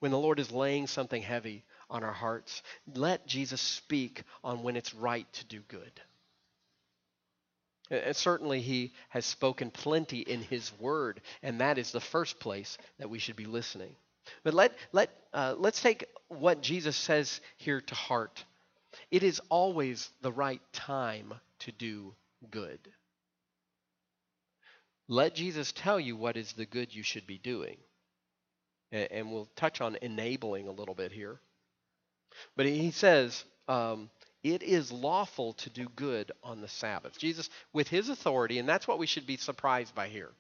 When 0.01 0.11
the 0.11 0.19
Lord 0.19 0.39
is 0.39 0.53
laying 0.53 0.89
something 0.89 1.23
heavy 1.23 1.65
on 1.89 2.05
our 2.05 2.13
hearts, 2.13 2.63
let 2.95 3.27
Jesus 3.27 3.63
speak 3.63 4.25
on 4.45 4.63
when 4.63 4.77
it's 4.77 4.93
right 4.93 5.27
to 5.33 5.47
do 5.47 5.61
good. 5.69 5.91
And 7.91 8.15
certainly, 8.15 8.61
he 8.61 8.93
has 9.09 9.25
spoken 9.25 9.71
plenty 9.71 10.19
in 10.19 10.43
his 10.43 10.71
word, 10.79 11.23
and 11.43 11.63
that 11.63 11.79
is 11.79 11.93
the 11.93 12.01
first 12.01 12.39
place 12.39 12.77
that 12.99 13.09
we 13.09 13.19
should 13.19 13.37
be 13.37 13.47
listening. 13.47 13.97
But 14.45 14.53
let, 14.53 14.75
let, 14.93 15.09
uh, 15.33 15.55
let's 15.57 15.81
take 15.81 16.05
what 16.29 16.61
Jesus 16.61 16.95
says 16.95 17.41
here 17.57 17.81
to 17.81 17.95
heart. 17.95 18.45
It 19.11 19.23
is 19.23 19.41
always 19.49 20.11
the 20.23 20.33
right 20.33 20.61
time 20.73 21.35
to 21.61 21.73
do 21.73 22.15
good. 22.51 22.81
Let 25.09 25.35
Jesus 25.35 25.73
tell 25.73 26.01
you 26.01 26.17
what 26.17 26.37
is 26.37 26.53
the 26.53 26.67
good 26.67 26.95
you 26.95 27.03
should 27.03 27.27
be 27.27 27.39
doing. 27.39 27.77
And 28.93 29.31
we'll 29.31 29.49
touch 29.57 29.81
on 29.81 29.97
enabling 30.03 30.69
a 30.69 30.73
little 30.73 30.95
bit 30.95 31.13
here. 31.13 31.39
But 32.57 32.67
he 32.67 32.91
says, 32.91 33.45
um, 33.69 34.11
it 34.43 34.63
is 34.63 34.93
lawful 34.93 35.55
to 35.55 35.71
do 35.71 35.89
good 35.97 36.33
on 36.43 36.61
the 36.61 36.69
Sabbath. 36.69 37.19
Jesus, 37.19 37.51
with 37.73 37.89
his 37.89 38.09
authority, 38.09 38.59
and 38.59 38.69
that's 38.69 38.87
what 38.87 38.99
we 38.99 39.07
should 39.07 39.27
be 39.27 39.37
surprised 39.37 39.95
by 39.95 40.09
here. 40.09 40.31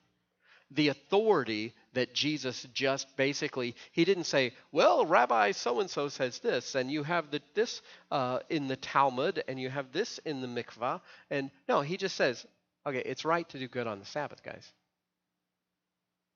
The 0.72 0.88
authority 0.88 1.74
that 1.92 2.12
Jesus 2.12 2.66
just 2.74 3.16
basically, 3.16 3.76
he 3.92 4.04
didn't 4.04 4.24
say, 4.24 4.52
well, 4.72 5.06
Rabbi 5.06 5.52
so 5.52 5.80
and 5.80 5.88
so 5.88 6.08
says 6.08 6.40
this, 6.40 6.74
and 6.74 6.90
you 6.90 7.04
have 7.04 7.30
the, 7.30 7.40
this 7.54 7.82
uh, 8.10 8.40
in 8.50 8.66
the 8.66 8.76
Talmud, 8.76 9.42
and 9.46 9.60
you 9.60 9.70
have 9.70 9.92
this 9.92 10.18
in 10.18 10.40
the 10.40 10.48
mikvah. 10.48 11.00
And 11.30 11.50
no, 11.68 11.82
he 11.82 11.96
just 11.96 12.16
says, 12.16 12.44
okay, 12.84 13.02
it's 13.04 13.24
right 13.24 13.48
to 13.50 13.58
do 13.58 13.68
good 13.68 13.86
on 13.86 14.00
the 14.00 14.06
Sabbath, 14.06 14.42
guys. 14.42 14.72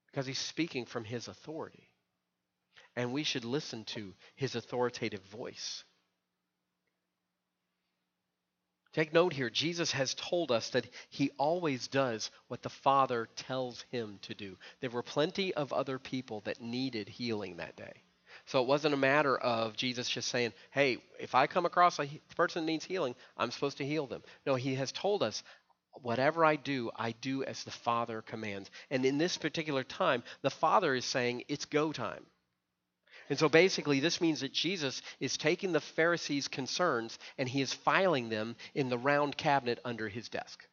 Because 0.07 0.27
he's 0.27 0.39
speaking 0.39 0.87
from 0.87 1.05
his 1.05 1.29
authority. 1.29 1.89
And 2.97 3.13
we 3.13 3.25
should 3.25 3.45
listen 3.45 3.85
to 3.87 4.15
his 4.35 4.55
authoritative 4.55 5.23
voice. 5.25 5.85
Take 8.93 9.13
note 9.13 9.33
here, 9.33 9.51
Jesus 9.51 9.93
has 9.93 10.15
told 10.15 10.51
us 10.51 10.71
that 10.71 10.87
he 11.11 11.31
always 11.39 11.87
does 11.87 12.31
what 12.49 12.63
the 12.63 12.69
Father 12.69 13.29
tells 13.37 13.85
him 13.93 14.19
to 14.23 14.35
do. 14.35 14.57
There 14.81 14.91
were 14.91 15.03
plenty 15.03 15.55
of 15.55 15.73
other 15.73 15.99
people 15.99 16.41
that 16.41 16.61
needed 16.61 17.09
healing 17.09 17.59
that 17.59 17.77
day. 17.77 18.03
So 18.47 18.61
it 18.61 18.67
wasn't 18.67 18.95
a 18.95 18.99
matter 18.99 19.37
of 19.37 19.77
Jesus 19.77 20.09
just 20.09 20.29
saying, 20.29 20.53
hey, 20.73 20.99
if 21.21 21.37
I 21.37 21.47
come 21.47 21.67
across 21.67 22.01
a 22.01 22.09
person 22.37 22.63
that 22.63 22.73
needs 22.73 22.85
healing, 22.85 23.15
I'm 23.37 23.53
supposed 23.53 23.79
to 23.79 23.87
heal 23.87 24.07
them. 24.07 24.23
No, 24.45 24.57
he 24.57 24.75
has 24.75 24.91
told 24.91 25.23
us, 25.23 25.45
whatever 26.03 26.45
I 26.45 26.57
do, 26.57 26.91
I 26.97 27.13
do 27.13 27.45
as 27.45 27.63
the 27.63 27.71
Father 27.71 28.23
commands. 28.23 28.71
And 28.91 29.05
in 29.05 29.19
this 29.19 29.37
particular 29.37 29.85
time, 29.85 30.25
the 30.43 30.51
Father 30.51 30.95
is 30.95 31.05
saying, 31.05 31.45
it's 31.49 31.65
go 31.65 31.93
time. 31.93 32.25
And 33.31 33.39
so 33.39 33.49
basically, 33.49 34.01
this 34.01 34.21
means 34.21 34.41
that 34.41 34.53
Jesus 34.53 35.01
is 35.21 35.37
taking 35.37 35.71
the 35.71 35.81
Pharisees' 35.81 36.49
concerns 36.49 37.17
and 37.39 37.49
he 37.49 37.63
is 37.63 37.73
filing 37.73 38.29
them 38.29 38.57
in 38.75 38.89
the 38.89 38.99
round 38.99 39.37
cabinet 39.37 39.79
under 39.85 40.09
his 40.09 40.29
desk. 40.29 40.67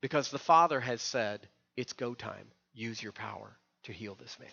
Because 0.00 0.30
the 0.30 0.38
Father 0.38 0.78
has 0.78 1.02
said, 1.02 1.48
it's 1.76 1.92
go 1.92 2.14
time. 2.14 2.46
Use 2.72 3.02
your 3.02 3.10
power 3.10 3.58
to 3.82 3.92
heal 3.92 4.14
this 4.14 4.38
man. 4.38 4.48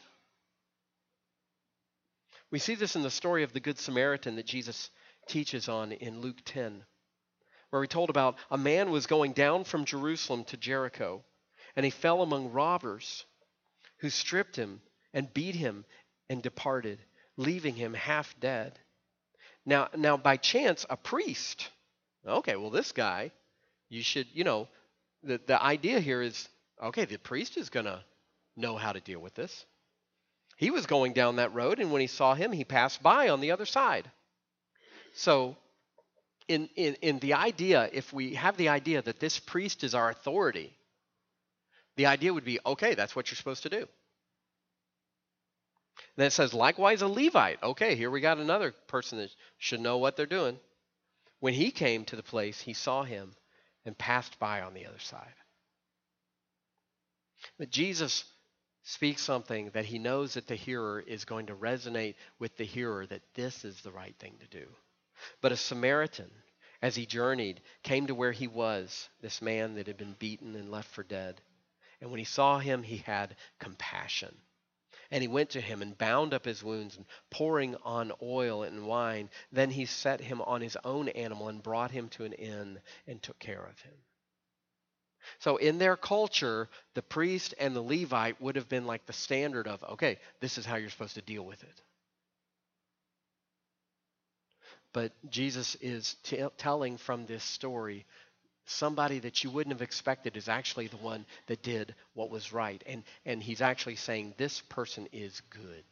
We 2.50 2.58
see 2.58 2.74
this 2.74 2.96
in 2.96 3.04
the 3.04 3.12
story 3.12 3.44
of 3.44 3.54
the 3.54 3.60
Good 3.60 3.78
Samaritan 3.78 4.36
that 4.38 4.48
Jesus 4.48 4.90
teaches 5.28 5.70
on 5.70 5.92
in 5.92 6.22
Luke 6.22 6.42
10, 6.46 6.84
where 7.70 7.80
we 7.80 7.88
told 7.88 8.10
about 8.10 8.38
a 8.50 8.58
man 8.58 8.90
was 8.90 9.06
going 9.06 9.34
down 9.34 9.64
from 9.64 9.86
Jerusalem 9.86 10.44
to 10.46 10.58
Jericho, 10.58 11.24
and 11.76 11.84
he 11.84 11.92
fell 11.92 12.24
among 12.24 12.52
robbers 12.52 13.26
who 13.98 14.10
stripped 14.10 14.56
him 14.56 14.82
and 15.14 15.34
beat 15.34 15.56
him 15.56 15.86
and 16.30 16.42
departed, 16.42 17.00
leaving 17.38 17.76
him 17.76 17.94
half 17.94 18.34
dead. 18.40 18.80
Now, 19.66 19.90
now 19.96 20.18
by 20.18 20.38
chance, 20.38 20.86
a 20.90 20.98
priest, 20.98 21.70
okay, 22.26 22.56
well, 22.56 22.70
this 22.70 22.92
guy, 22.92 23.32
you 23.90 24.04
should, 24.04 24.28
you 24.34 24.44
know, 24.44 24.68
the, 25.24 25.40
the 25.46 25.62
idea 25.62 26.00
here 26.00 26.22
is 26.22 26.50
okay, 26.82 27.06
the 27.06 27.18
priest 27.18 27.58
is 27.58 27.70
going 27.70 27.86
to 27.86 28.04
know 28.58 28.76
how 28.76 28.92
to 28.92 29.00
deal 29.00 29.20
with 29.20 29.36
this. 29.36 29.66
He 30.58 30.70
was 30.70 30.86
going 30.86 31.14
down 31.14 31.38
that 31.38 31.54
road, 31.54 31.80
and 31.80 31.92
when 31.92 32.02
he 32.02 32.08
saw 32.08 32.36
him, 32.36 32.52
he 32.52 32.64
passed 32.64 33.02
by 33.02 33.30
on 33.30 33.42
the 33.42 33.52
other 33.52 33.66
side. 33.66 34.10
So, 35.16 35.56
in, 36.48 36.70
in, 36.76 36.96
in 36.96 37.20
the 37.20 37.36
idea, 37.36 37.90
if 37.92 38.12
we 38.14 38.36
have 38.36 38.58
the 38.58 38.70
idea 38.70 39.02
that 39.02 39.20
this 39.20 39.40
priest 39.40 39.84
is 39.84 39.96
our 39.96 40.10
authority, 40.10 40.74
the 41.96 42.08
idea 42.08 42.34
would 42.34 42.44
be 42.44 42.60
okay, 42.66 42.96
that's 42.96 43.16
what 43.16 43.30
you're 43.30 43.38
supposed 43.38 43.64
to 43.64 43.70
do. 43.70 43.88
Then 46.16 46.28
it 46.28 46.32
says, 46.32 46.54
likewise, 46.54 47.02
a 47.02 47.08
Levite. 47.08 47.62
Okay, 47.64 47.96
here 47.96 48.12
we 48.12 48.22
got 48.22 48.38
another 48.38 48.74
person 48.88 49.18
that 49.18 49.30
should 49.58 49.80
know 49.80 49.98
what 49.98 50.16
they're 50.16 50.26
doing. 50.26 50.60
When 51.40 51.54
he 51.54 51.72
came 51.72 52.06
to 52.06 52.16
the 52.16 52.24
place, 52.24 52.62
he 52.62 52.74
saw 52.74 53.04
him 53.04 53.36
and 53.86 53.98
passed 53.98 54.40
by 54.40 54.62
on 54.62 54.74
the 54.74 54.86
other 54.86 55.00
side. 55.00 55.34
But 57.58 57.70
Jesus 57.70 58.24
speaks 58.84 59.22
something 59.22 59.70
that 59.74 59.86
he 59.86 60.00
knows 60.00 60.34
that 60.34 60.48
the 60.48 60.56
hearer 60.56 61.04
is 61.06 61.26
going 61.26 61.48
to 61.48 61.56
resonate 61.56 62.16
with 62.40 62.56
the 62.58 62.64
hearer 62.64 63.06
that 63.08 63.22
this 63.34 63.66
is 63.66 63.82
the 63.82 63.92
right 63.92 64.16
thing 64.20 64.38
to 64.40 64.58
do. 64.58 64.66
But 65.42 65.52
a 65.52 65.58
Samaritan, 65.58 66.32
as 66.82 66.96
he 66.96 67.06
journeyed, 67.06 67.62
came 67.84 68.08
to 68.08 68.16
where 68.16 68.32
he 68.32 68.48
was, 68.48 69.10
this 69.22 69.42
man 69.42 69.76
that 69.76 69.88
had 69.88 69.98
been 69.98 70.16
beaten 70.20 70.56
and 70.56 70.70
left 70.70 70.90
for 70.90 71.04
dead. 71.04 71.42
And 72.02 72.10
when 72.10 72.20
he 72.20 72.26
saw 72.26 72.60
him, 72.60 72.84
he 72.84 72.98
had 72.98 73.36
compassion. 73.60 74.36
And 75.14 75.22
he 75.22 75.28
went 75.28 75.52
to 75.52 75.62
him 75.62 75.84
and 75.84 75.96
bound 75.96 76.34
up 76.34 76.44
his 76.44 76.64
wounds, 76.64 76.98
and 76.98 77.06
pouring 77.30 77.76
on 77.84 78.12
oil 78.20 78.64
and 78.64 78.88
wine, 78.88 79.30
then 79.52 79.70
he 79.70 79.86
set 79.86 80.20
him 80.20 80.42
on 80.42 80.60
his 80.60 80.76
own 80.84 81.08
animal 81.10 81.50
and 81.50 81.62
brought 81.62 81.92
him 81.92 82.10
to 82.10 82.24
an 82.24 82.34
inn 82.34 82.82
and 83.06 83.22
took 83.22 83.38
care 83.38 83.64
of 83.64 83.80
him. 83.82 83.94
So, 85.38 85.58
in 85.58 85.78
their 85.78 85.96
culture, 85.96 86.68
the 86.96 87.04
priest 87.04 87.54
and 87.60 87.76
the 87.76 87.82
Levite 87.82 88.42
would 88.42 88.56
have 88.56 88.68
been 88.68 88.88
like 88.88 89.06
the 89.06 89.14
standard 89.14 89.68
of, 89.68 89.84
okay, 89.84 90.18
this 90.40 90.58
is 90.58 90.66
how 90.66 90.78
you're 90.78 90.90
supposed 90.90 91.14
to 91.14 91.22
deal 91.22 91.46
with 91.46 91.62
it. 91.64 91.82
But 94.94 95.12
Jesus 95.30 95.76
is 95.76 96.16
t- 96.24 96.44
telling 96.58 96.98
from 96.98 97.28
this 97.28 97.44
story 97.44 98.08
somebody 98.66 99.20
that 99.20 99.44
you 99.44 99.50
wouldn't 99.50 99.74
have 99.74 99.82
expected 99.82 100.38
is 100.38 100.50
actually 100.50 100.88
the 100.88 100.98
one 100.98 101.26
that 101.48 101.64
did 101.64 101.96
what 102.14 102.30
was 102.30 102.54
right. 102.54 102.82
And, 102.86 103.04
and 103.26 103.42
he's 103.42 103.62
actually 103.62 103.96
saying 103.98 104.34
this 104.38 104.62
person 104.62 105.08
is 105.12 105.42
good. 105.50 105.84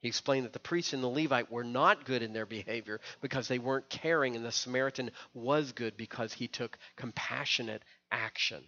He 0.00 0.08
explained 0.08 0.46
that 0.46 0.52
the 0.52 0.58
priest 0.58 0.92
and 0.92 1.02
the 1.02 1.08
Levite 1.08 1.50
were 1.50 1.62
not 1.62 2.04
good 2.04 2.22
in 2.22 2.32
their 2.32 2.46
behavior 2.46 3.00
because 3.20 3.46
they 3.46 3.60
weren't 3.60 3.88
caring, 3.88 4.34
and 4.34 4.44
the 4.44 4.50
Samaritan 4.50 5.12
was 5.32 5.70
good 5.72 5.96
because 5.96 6.32
he 6.32 6.48
took 6.48 6.76
compassionate 6.96 7.82
action. 8.10 8.64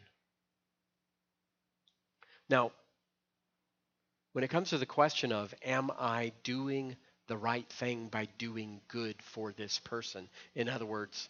Now, 2.49 2.71
when 4.33 4.45
it 4.45 4.51
comes 4.51 4.71
to 4.71 4.79
the 4.79 4.87
question 4.87 5.33
of, 5.33 5.53
am 5.65 5.91
I 5.99 6.33
doing 6.45 6.97
the 7.27 7.37
right 7.37 7.69
thing 7.69 8.09
by 8.09 8.29
doing 8.39 8.81
good 8.87 9.17
for 9.23 9.53
this 9.53 9.81
person? 9.81 10.29
In 10.55 10.69
other 10.69 10.87
words, 10.87 11.29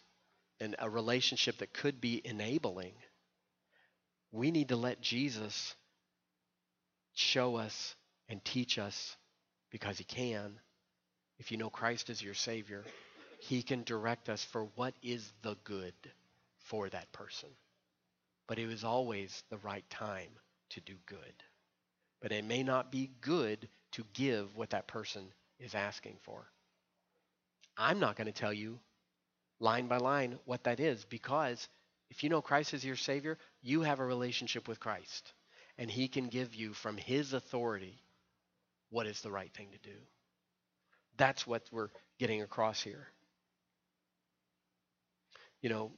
in 0.59 0.75
a 0.79 0.89
relationship 0.89 1.57
that 1.57 1.73
could 1.73 1.99
be 1.99 2.21
enabling, 2.23 2.93
we 4.31 4.51
need 4.51 4.69
to 4.69 4.75
let 4.75 5.01
Jesus 5.01 5.75
show 7.13 7.55
us 7.55 7.95
and 8.29 8.43
teach 8.43 8.77
us 8.77 9.15
because 9.71 9.97
he 9.97 10.03
can. 10.03 10.59
If 11.39 11.51
you 11.51 11.57
know 11.57 11.69
Christ 11.69 12.09
as 12.09 12.21
your 12.21 12.33
Savior, 12.33 12.83
he 13.39 13.61
can 13.61 13.83
direct 13.83 14.29
us 14.29 14.43
for 14.43 14.65
what 14.75 14.93
is 15.03 15.31
the 15.41 15.55
good 15.63 15.93
for 16.57 16.89
that 16.89 17.11
person. 17.11 17.49
But 18.47 18.59
it 18.59 18.67
was 18.67 18.83
always 18.83 19.43
the 19.49 19.57
right 19.57 19.87
time 19.89 20.29
to 20.71 20.81
do 20.81 20.93
good. 21.05 21.33
But 22.21 22.31
it 22.31 22.45
may 22.45 22.63
not 22.63 22.91
be 22.91 23.11
good 23.21 23.67
to 23.93 24.03
give 24.13 24.55
what 24.55 24.71
that 24.71 24.87
person 24.87 25.27
is 25.59 25.75
asking 25.75 26.17
for. 26.23 26.45
I'm 27.77 27.99
not 27.99 28.15
going 28.15 28.27
to 28.27 28.33
tell 28.33 28.53
you 28.53 28.79
line 29.59 29.87
by 29.87 29.97
line 29.97 30.37
what 30.45 30.63
that 30.63 30.79
is 30.79 31.05
because 31.05 31.67
if 32.09 32.23
you 32.23 32.29
know 32.29 32.41
Christ 32.41 32.73
as 32.73 32.85
your 32.85 32.95
Savior, 32.95 33.37
you 33.61 33.81
have 33.81 33.99
a 33.99 34.05
relationship 34.05 34.67
with 34.67 34.79
Christ. 34.79 35.33
And 35.77 35.89
He 35.89 36.07
can 36.07 36.27
give 36.27 36.55
you 36.55 36.73
from 36.73 36.97
His 36.97 37.33
authority 37.33 38.01
what 38.89 39.07
is 39.07 39.21
the 39.21 39.31
right 39.31 39.53
thing 39.53 39.69
to 39.71 39.89
do. 39.89 39.97
That's 41.17 41.45
what 41.47 41.63
we're 41.71 41.89
getting 42.19 42.41
across 42.41 42.81
here. 42.81 43.07
You 45.61 45.69
know, 45.69 45.91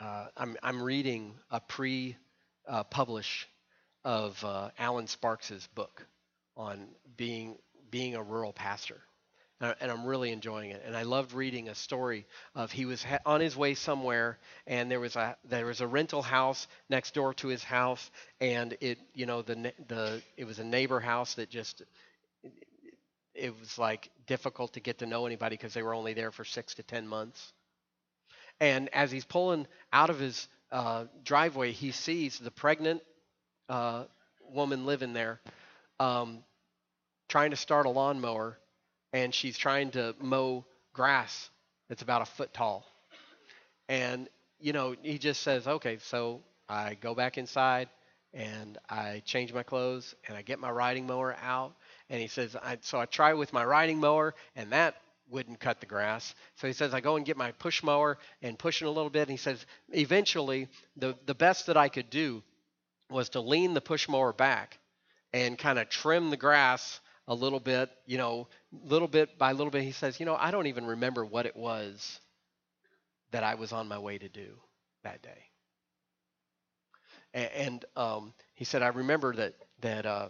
uh, 0.00 0.26
I'm, 0.36 0.56
I'm 0.62 0.82
reading 0.82 1.34
a 1.50 1.60
pre 1.60 2.16
uh, 2.66 2.84
publish 2.84 3.48
of 4.04 4.42
uh, 4.44 4.70
Alan 4.78 5.06
Sparks's 5.06 5.66
book 5.74 6.06
on 6.56 6.88
being, 7.16 7.56
being 7.90 8.16
a 8.16 8.22
rural 8.22 8.52
pastor 8.52 9.00
and 9.62 9.90
I'm 9.90 10.04
really 10.04 10.32
enjoying 10.32 10.70
it. 10.70 10.82
And 10.84 10.96
I 10.96 11.02
loved 11.02 11.32
reading 11.32 11.68
a 11.68 11.74
story 11.74 12.26
of 12.54 12.72
he 12.72 12.84
was 12.84 13.04
on 13.26 13.40
his 13.40 13.56
way 13.56 13.74
somewhere, 13.74 14.38
and 14.66 14.90
there 14.90 15.00
was 15.00 15.16
a 15.16 15.36
there 15.44 15.66
was 15.66 15.80
a 15.80 15.86
rental 15.86 16.22
house 16.22 16.66
next 16.88 17.14
door 17.14 17.34
to 17.34 17.48
his 17.48 17.62
house, 17.62 18.10
and 18.40 18.76
it 18.80 18.98
you 19.14 19.26
know 19.26 19.42
the 19.42 19.72
the 19.88 20.22
it 20.36 20.44
was 20.44 20.58
a 20.58 20.64
neighbor 20.64 21.00
house 21.00 21.34
that 21.34 21.50
just 21.50 21.82
it 23.34 23.58
was 23.58 23.78
like 23.78 24.10
difficult 24.26 24.74
to 24.74 24.80
get 24.80 24.98
to 24.98 25.06
know 25.06 25.26
anybody 25.26 25.56
because 25.56 25.74
they 25.74 25.82
were 25.82 25.94
only 25.94 26.14
there 26.14 26.30
for 26.30 26.44
six 26.44 26.74
to 26.74 26.82
ten 26.82 27.06
months. 27.06 27.52
And 28.60 28.88
as 28.94 29.10
he's 29.10 29.24
pulling 29.24 29.66
out 29.92 30.10
of 30.10 30.18
his 30.18 30.48
uh, 30.70 31.06
driveway, 31.24 31.72
he 31.72 31.90
sees 31.90 32.38
the 32.38 32.50
pregnant 32.50 33.02
uh, 33.68 34.04
woman 34.50 34.86
living 34.86 35.12
there, 35.12 35.40
um, 35.98 36.44
trying 37.28 37.50
to 37.50 37.56
start 37.56 37.86
a 37.86 37.90
lawnmower 37.90 38.58
and 39.12 39.34
she's 39.34 39.58
trying 39.58 39.90
to 39.92 40.14
mow 40.20 40.64
grass 40.92 41.50
that's 41.88 42.02
about 42.02 42.22
a 42.22 42.26
foot 42.26 42.52
tall. 42.54 42.86
And, 43.88 44.28
you 44.60 44.72
know, 44.72 44.94
he 45.02 45.18
just 45.18 45.42
says, 45.42 45.66
okay, 45.66 45.98
so 45.98 46.40
I 46.68 46.94
go 46.94 47.14
back 47.14 47.36
inside 47.36 47.88
and 48.32 48.78
I 48.88 49.22
change 49.26 49.52
my 49.52 49.62
clothes 49.62 50.14
and 50.26 50.36
I 50.36 50.42
get 50.42 50.58
my 50.58 50.70
riding 50.70 51.06
mower 51.06 51.36
out. 51.42 51.74
And 52.08 52.20
he 52.20 52.28
says, 52.28 52.56
I, 52.56 52.78
so 52.80 52.98
I 52.98 53.06
try 53.06 53.34
with 53.34 53.52
my 53.52 53.64
riding 53.64 53.98
mower 53.98 54.34
and 54.56 54.72
that 54.72 54.94
wouldn't 55.30 55.60
cut 55.60 55.80
the 55.80 55.86
grass. 55.86 56.34
So 56.56 56.66
he 56.66 56.72
says, 56.72 56.94
I 56.94 57.00
go 57.00 57.16
and 57.16 57.26
get 57.26 57.36
my 57.36 57.52
push 57.52 57.82
mower 57.82 58.18
and 58.42 58.58
push 58.58 58.82
it 58.82 58.86
a 58.86 58.90
little 58.90 59.10
bit. 59.10 59.22
And 59.22 59.30
he 59.30 59.36
says, 59.36 59.64
eventually, 59.90 60.68
the, 60.96 61.16
the 61.26 61.34
best 61.34 61.66
that 61.66 61.76
I 61.76 61.88
could 61.88 62.10
do 62.10 62.42
was 63.10 63.30
to 63.30 63.40
lean 63.40 63.74
the 63.74 63.80
push 63.80 64.08
mower 64.08 64.32
back 64.32 64.78
and 65.32 65.58
kind 65.58 65.78
of 65.78 65.88
trim 65.88 66.30
the 66.30 66.36
grass 66.36 67.00
a 67.28 67.34
little 67.34 67.60
bit, 67.60 67.90
you 68.06 68.18
know, 68.18 68.48
little 68.72 69.08
bit 69.08 69.38
by 69.38 69.52
little 69.52 69.70
bit, 69.70 69.82
he 69.82 69.92
says, 69.92 70.18
you 70.20 70.26
know, 70.26 70.36
I 70.36 70.50
don't 70.50 70.66
even 70.66 70.86
remember 70.86 71.24
what 71.24 71.46
it 71.46 71.56
was 71.56 72.20
that 73.32 73.42
I 73.42 73.54
was 73.56 73.72
on 73.72 73.88
my 73.88 73.98
way 73.98 74.16
to 74.18 74.28
do 74.28 74.60
that 75.02 75.22
day. 75.22 75.50
And, 77.34 77.50
and 77.52 77.84
um, 77.96 78.34
he 78.54 78.64
said, 78.64 78.82
I 78.82 78.88
remember 78.88 79.34
that 79.36 79.54
that 79.80 80.06
uh, 80.06 80.28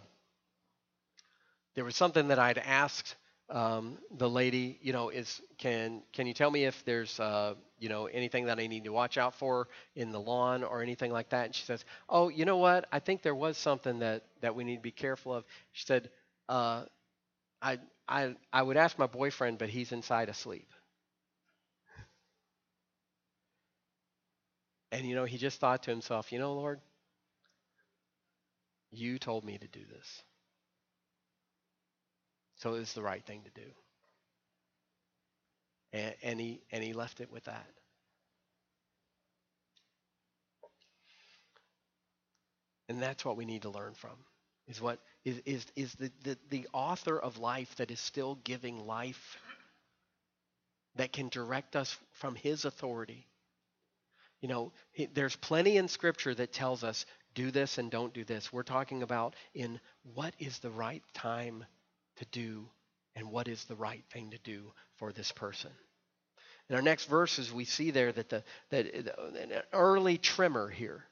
there 1.75 1.85
was 1.85 1.95
something 1.95 2.27
that 2.29 2.39
I'd 2.39 2.57
asked 2.57 3.15
um, 3.49 3.97
the 4.11 4.29
lady, 4.29 4.79
you 4.81 4.93
know, 4.93 5.09
is 5.09 5.41
can 5.57 6.01
can 6.13 6.25
you 6.27 6.33
tell 6.33 6.49
me 6.49 6.65
if 6.65 6.83
there's 6.85 7.19
uh, 7.19 7.55
you 7.77 7.89
know 7.89 8.05
anything 8.07 8.45
that 8.45 8.59
I 8.59 8.67
need 8.67 8.85
to 8.85 8.91
watch 8.91 9.17
out 9.17 9.35
for 9.35 9.67
in 9.95 10.11
the 10.11 10.19
lawn 10.19 10.63
or 10.63 10.81
anything 10.81 11.11
like 11.11 11.29
that? 11.29 11.45
And 11.47 11.55
she 11.55 11.65
says, 11.65 11.83
Oh, 12.09 12.29
you 12.29 12.45
know 12.45 12.57
what? 12.57 12.87
I 12.91 12.99
think 12.99 13.21
there 13.21 13.35
was 13.35 13.57
something 13.57 13.99
that 13.99 14.23
that 14.41 14.55
we 14.55 14.63
need 14.63 14.77
to 14.77 14.81
be 14.81 14.91
careful 14.91 15.33
of. 15.33 15.45
She 15.73 15.85
said, 15.85 16.09
uh, 16.49 16.85
I, 17.61 17.79
I, 18.07 18.35
I 18.53 18.61
would 18.61 18.77
ask 18.77 18.97
my 18.99 19.07
boyfriend, 19.07 19.57
but 19.57 19.69
he's 19.69 19.91
inside 19.91 20.29
asleep. 20.29 20.69
And, 24.91 25.05
you 25.07 25.15
know, 25.15 25.25
he 25.25 25.37
just 25.37 25.59
thought 25.59 25.83
to 25.83 25.91
himself, 25.91 26.31
you 26.31 26.39
know, 26.39 26.53
Lord, 26.53 26.79
you 28.91 29.19
told 29.19 29.43
me 29.43 29.57
to 29.57 29.67
do 29.67 29.81
this. 29.91 30.23
So 32.57 32.75
it's 32.75 32.93
the 32.93 33.01
right 33.03 33.25
thing 33.25 33.43
to 33.43 33.51
do. 33.61 33.67
And, 35.93 36.15
and, 36.23 36.39
he, 36.39 36.61
and 36.71 36.83
he 36.83 36.93
left 36.93 37.21
it 37.21 37.31
with 37.31 37.45
that. 37.45 37.67
And 42.89 43.01
that's 43.01 43.25
what 43.25 43.37
we 43.37 43.45
need 43.45 43.63
to 43.63 43.69
learn 43.69 43.93
from. 43.93 44.17
is 44.67 44.81
what 44.81 44.99
is, 45.25 45.41
is, 45.45 45.65
is 45.75 45.93
the, 45.95 46.11
the, 46.23 46.37
the 46.49 46.67
author 46.73 47.17
of 47.17 47.37
life 47.37 47.75
that 47.77 47.91
is 47.91 47.99
still 47.99 48.35
giving 48.43 48.85
life 48.85 49.37
that 50.95 51.11
can 51.11 51.29
direct 51.29 51.75
us 51.75 51.97
from 52.11 52.35
his 52.35 52.65
authority. 52.65 53.25
You 54.41 54.49
know, 54.49 54.71
he, 54.91 55.05
there's 55.05 55.35
plenty 55.35 55.77
in 55.77 55.87
Scripture 55.87 56.35
that 56.35 56.51
tells 56.51 56.83
us 56.83 57.05
do 57.33 57.49
this 57.49 57.77
and 57.77 57.89
don't 57.89 58.13
do 58.13 58.23
this. 58.23 58.51
We're 58.53 58.63
talking 58.63 59.01
about 59.01 59.35
in 59.53 59.79
what 60.13 60.33
is 60.39 60.59
the 60.59 60.69
right 60.69 61.03
time 61.13 61.65
to 62.17 62.25
do 62.25 62.67
and 63.15 63.31
what 63.31 63.47
is 63.47 63.63
the 63.65 63.75
right 63.75 64.03
thing 64.11 64.31
to 64.31 64.37
do 64.39 64.71
for 64.97 65.11
this 65.11 65.31
person. 65.31 65.71
In 66.69 66.75
our 66.75 66.81
next 66.81 67.05
verses, 67.05 67.51
we 67.51 67.65
see 67.65 67.91
there 67.91 68.11
that 68.11 68.29
the 68.29 68.43
that 68.69 68.87
uh, 69.17 69.37
an 69.37 69.51
early 69.73 70.17
tremor 70.17 70.69
here 70.69 71.05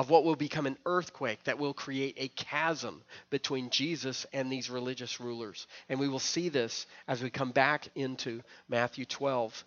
of 0.00 0.08
what 0.08 0.24
will 0.24 0.34
become 0.34 0.64
an 0.64 0.78
earthquake 0.86 1.44
that 1.44 1.58
will 1.58 1.74
create 1.74 2.14
a 2.16 2.28
chasm 2.28 3.02
between 3.28 3.68
Jesus 3.68 4.24
and 4.32 4.50
these 4.50 4.70
religious 4.70 5.20
rulers. 5.20 5.66
And 5.90 6.00
we 6.00 6.08
will 6.08 6.18
see 6.18 6.48
this 6.48 6.86
as 7.06 7.22
we 7.22 7.28
come 7.28 7.50
back 7.50 7.86
into 7.94 8.40
Matthew 8.66 9.04
12. 9.04 9.62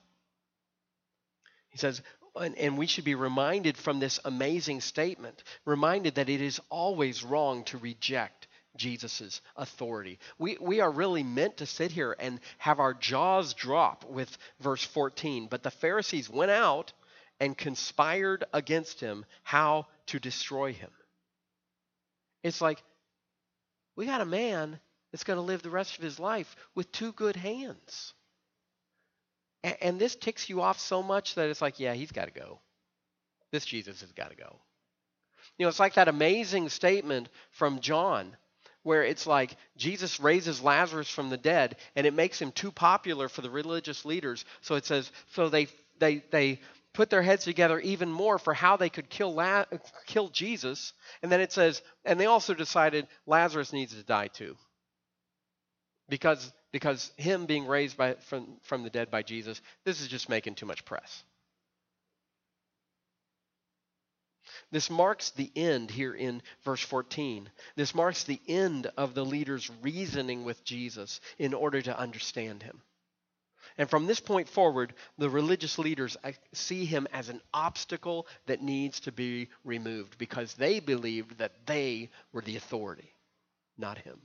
He 1.70 1.78
says, 1.78 2.02
and, 2.36 2.80
we 2.80 2.88
should 2.88 3.04
be 3.04 3.14
reminded 3.14 3.78
from 3.78 4.00
this 4.00 4.20
amazing 4.26 4.82
statement, 4.82 5.44
reminded 5.66 6.16
that 6.16 6.30
it 6.30 6.42
is 6.42 6.60
always 6.72 7.24
wrong 7.24 7.64
to 7.66 7.78
reject 7.78 8.48
Jesus' 8.76 9.40
authority. 9.56 10.18
We, 10.40 10.58
we 10.60 10.80
are 10.80 10.90
really 10.90 11.22
meant 11.22 11.58
to 11.58 11.68
sit 11.68 11.92
here 11.92 12.16
and 12.20 12.40
have 12.58 12.80
our 12.80 12.96
jaws 12.96 13.54
drop 13.54 14.04
with 14.10 14.36
verse 14.60 14.84
14. 14.84 15.46
But 15.46 15.62
the 15.62 15.70
Pharisees 15.70 16.28
went 16.28 16.50
out 16.50 16.92
and 17.44 17.58
conspired 17.58 18.46
against 18.54 19.02
him 19.02 19.26
how 19.44 19.86
to 20.06 20.18
destroy 20.18 20.72
him. 20.72 20.90
It's 22.42 22.62
like, 22.62 22.82
we 23.98 24.06
got 24.06 24.22
a 24.22 24.26
man 24.26 24.80
that's 25.12 25.26
going 25.26 25.36
to 25.36 25.44
live 25.44 25.62
the 25.62 25.70
rest 25.70 25.98
of 25.98 26.04
his 26.06 26.22
life 26.22 26.56
with 26.74 26.90
two 26.94 27.12
good 27.12 27.36
hands. 27.36 28.14
And, 29.62 29.76
and 29.82 30.00
this 30.00 30.16
ticks 30.16 30.48
you 30.48 30.62
off 30.62 30.80
so 30.80 31.04
much 31.04 31.36
that 31.36 31.50
it's 31.50 31.62
like, 31.62 31.82
yeah, 31.82 31.94
he's 31.94 32.14
got 32.14 32.34
to 32.34 32.40
go. 32.40 32.60
This 33.52 33.66
Jesus 33.66 34.00
has 34.00 34.14
got 34.14 34.30
to 34.30 34.38
go. 34.38 34.56
You 35.58 35.66
know, 35.66 35.70
it's 35.70 35.82
like 35.82 35.96
that 35.96 36.08
amazing 36.08 36.70
statement 36.70 37.28
from 37.52 37.82
John 37.82 38.38
where 38.84 39.04
it's 39.04 39.28
like 39.28 39.58
Jesus 39.76 40.18
raises 40.22 40.62
Lazarus 40.62 41.10
from 41.10 41.30
the 41.30 41.38
dead 41.38 41.76
and 41.98 42.08
it 42.08 42.14
makes 42.14 42.42
him 42.42 42.54
too 42.54 42.72
popular 42.72 43.28
for 43.28 43.42
the 43.42 43.50
religious 43.50 44.06
leaders. 44.06 44.46
So 44.62 44.76
it 44.76 44.86
says, 44.86 45.12
so 45.34 45.50
they 45.50 45.68
they 46.00 46.24
they 46.32 46.60
put 46.94 47.10
their 47.10 47.22
heads 47.22 47.44
together 47.44 47.80
even 47.80 48.12
more 48.12 48.38
for 48.38 48.54
how 48.54 48.78
they 48.78 48.90
could 48.90 49.10
kill 49.10 49.34
La- 49.34 49.66
kill 50.06 50.30
Jesus. 50.30 50.94
And 51.22 51.32
then 51.32 51.42
it 51.42 51.52
says, 51.52 51.82
and 52.06 52.20
they 52.20 52.28
also 52.28 52.54
decided 52.54 53.08
Lazarus 53.26 53.74
needs 53.74 53.96
to 53.96 54.04
die 54.04 54.28
too. 54.28 54.56
Because 56.10 56.52
because 56.74 57.12
him 57.18 57.46
being 57.46 57.68
raised 57.68 57.96
by, 57.96 58.16
from, 58.16 58.58
from 58.64 58.84
the 58.84 58.90
dead 58.90 59.12
by 59.12 59.22
Jesus, 59.22 59.62
this 59.86 60.02
is 60.02 60.08
just 60.08 60.28
making 60.28 60.56
too 60.56 60.66
much 60.66 60.84
press. 60.84 61.24
This 64.72 64.90
marks 64.90 65.30
the 65.30 65.52
end 65.56 65.92
here 65.92 66.16
in 66.16 66.42
verse 66.66 66.82
14. 66.82 67.48
This 67.76 67.94
marks 67.94 68.24
the 68.24 68.42
end 68.48 68.88
of 68.98 69.14
the 69.14 69.24
leaders 69.24 69.70
reasoning 69.84 70.44
with 70.44 70.64
Jesus 70.64 71.22
in 71.38 71.54
order 71.54 71.80
to 71.82 71.98
understand 71.98 72.64
him. 72.64 72.82
And 73.78 73.90
from 73.90 74.06
this 74.06 74.20
point 74.20 74.48
forward, 74.48 74.94
the 75.18 75.30
religious 75.30 75.80
leaders 75.80 76.16
uh, 76.24 76.32
see 76.54 76.86
him 76.86 77.08
as 77.12 77.30
an 77.30 77.42
obstacle 77.54 78.28
that 78.46 78.62
needs 78.62 79.00
to 79.02 79.12
be 79.12 79.50
removed 79.64 80.18
because 80.18 80.54
they 80.54 80.80
believed 80.80 81.38
that 81.40 81.66
they 81.66 82.12
were 82.32 82.42
the 82.42 82.56
authority, 82.56 83.14
not 83.78 83.98
him. 83.98 84.20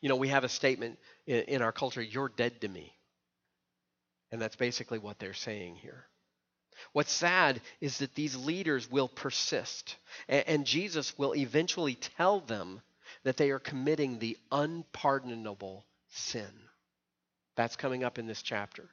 You 0.00 0.08
know, 0.08 0.16
we 0.16 0.28
have 0.28 0.44
a 0.44 0.48
statement 0.48 0.98
in, 1.26 1.62
our 1.62 1.72
culture, 1.72 2.02
you're 2.02 2.28
dead 2.28 2.60
to 2.60 2.68
me. 2.68 2.92
And 4.30 4.40
that's 4.40 4.56
basically 4.56 4.98
what 4.98 5.18
they're 5.18 5.34
saying 5.34 5.76
here. 5.76 6.06
What's 6.92 7.12
sad 7.12 7.60
is 7.80 7.98
that 7.98 8.14
these 8.14 8.34
leaders 8.34 8.90
will 8.90 9.08
persist, 9.08 9.96
and 10.28 10.66
Jesus 10.66 11.16
will 11.16 11.34
eventually 11.34 11.94
tell 11.94 12.40
them 12.40 12.82
that 13.24 13.36
they 13.36 13.50
are 13.50 13.58
committing 13.58 14.18
the 14.18 14.36
unpardonable 14.50 15.84
sin. 16.08 16.50
That's 17.56 17.76
coming 17.76 18.04
up 18.04 18.18
in 18.18 18.26
this 18.26 18.42
chapter. 18.42 18.88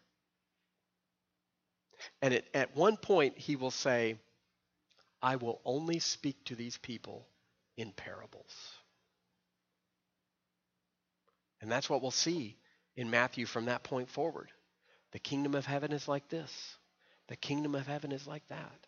And 2.21 2.33
it, 2.33 2.45
at 2.53 2.75
one 2.75 2.97
point, 2.97 3.37
he 3.37 3.55
will 3.55 3.71
say, 3.71 4.17
I 5.21 5.35
will 5.35 5.61
only 5.65 5.99
speak 5.99 6.45
to 6.45 6.55
these 6.55 6.77
people 6.77 7.27
in 7.77 7.91
parables. 7.91 8.53
And 11.61 11.71
that's 11.71 11.89
what 11.89 12.01
we'll 12.01 12.11
see 12.11 12.57
in 12.95 13.09
Matthew 13.09 13.45
from 13.45 13.65
that 13.65 13.83
point 13.83 14.09
forward. 14.09 14.49
The 15.11 15.19
kingdom 15.19 15.55
of 15.55 15.65
heaven 15.65 15.91
is 15.91 16.07
like 16.07 16.29
this, 16.29 16.77
the 17.27 17.35
kingdom 17.35 17.75
of 17.75 17.87
heaven 17.87 18.11
is 18.11 18.27
like 18.27 18.47
that. 18.49 18.87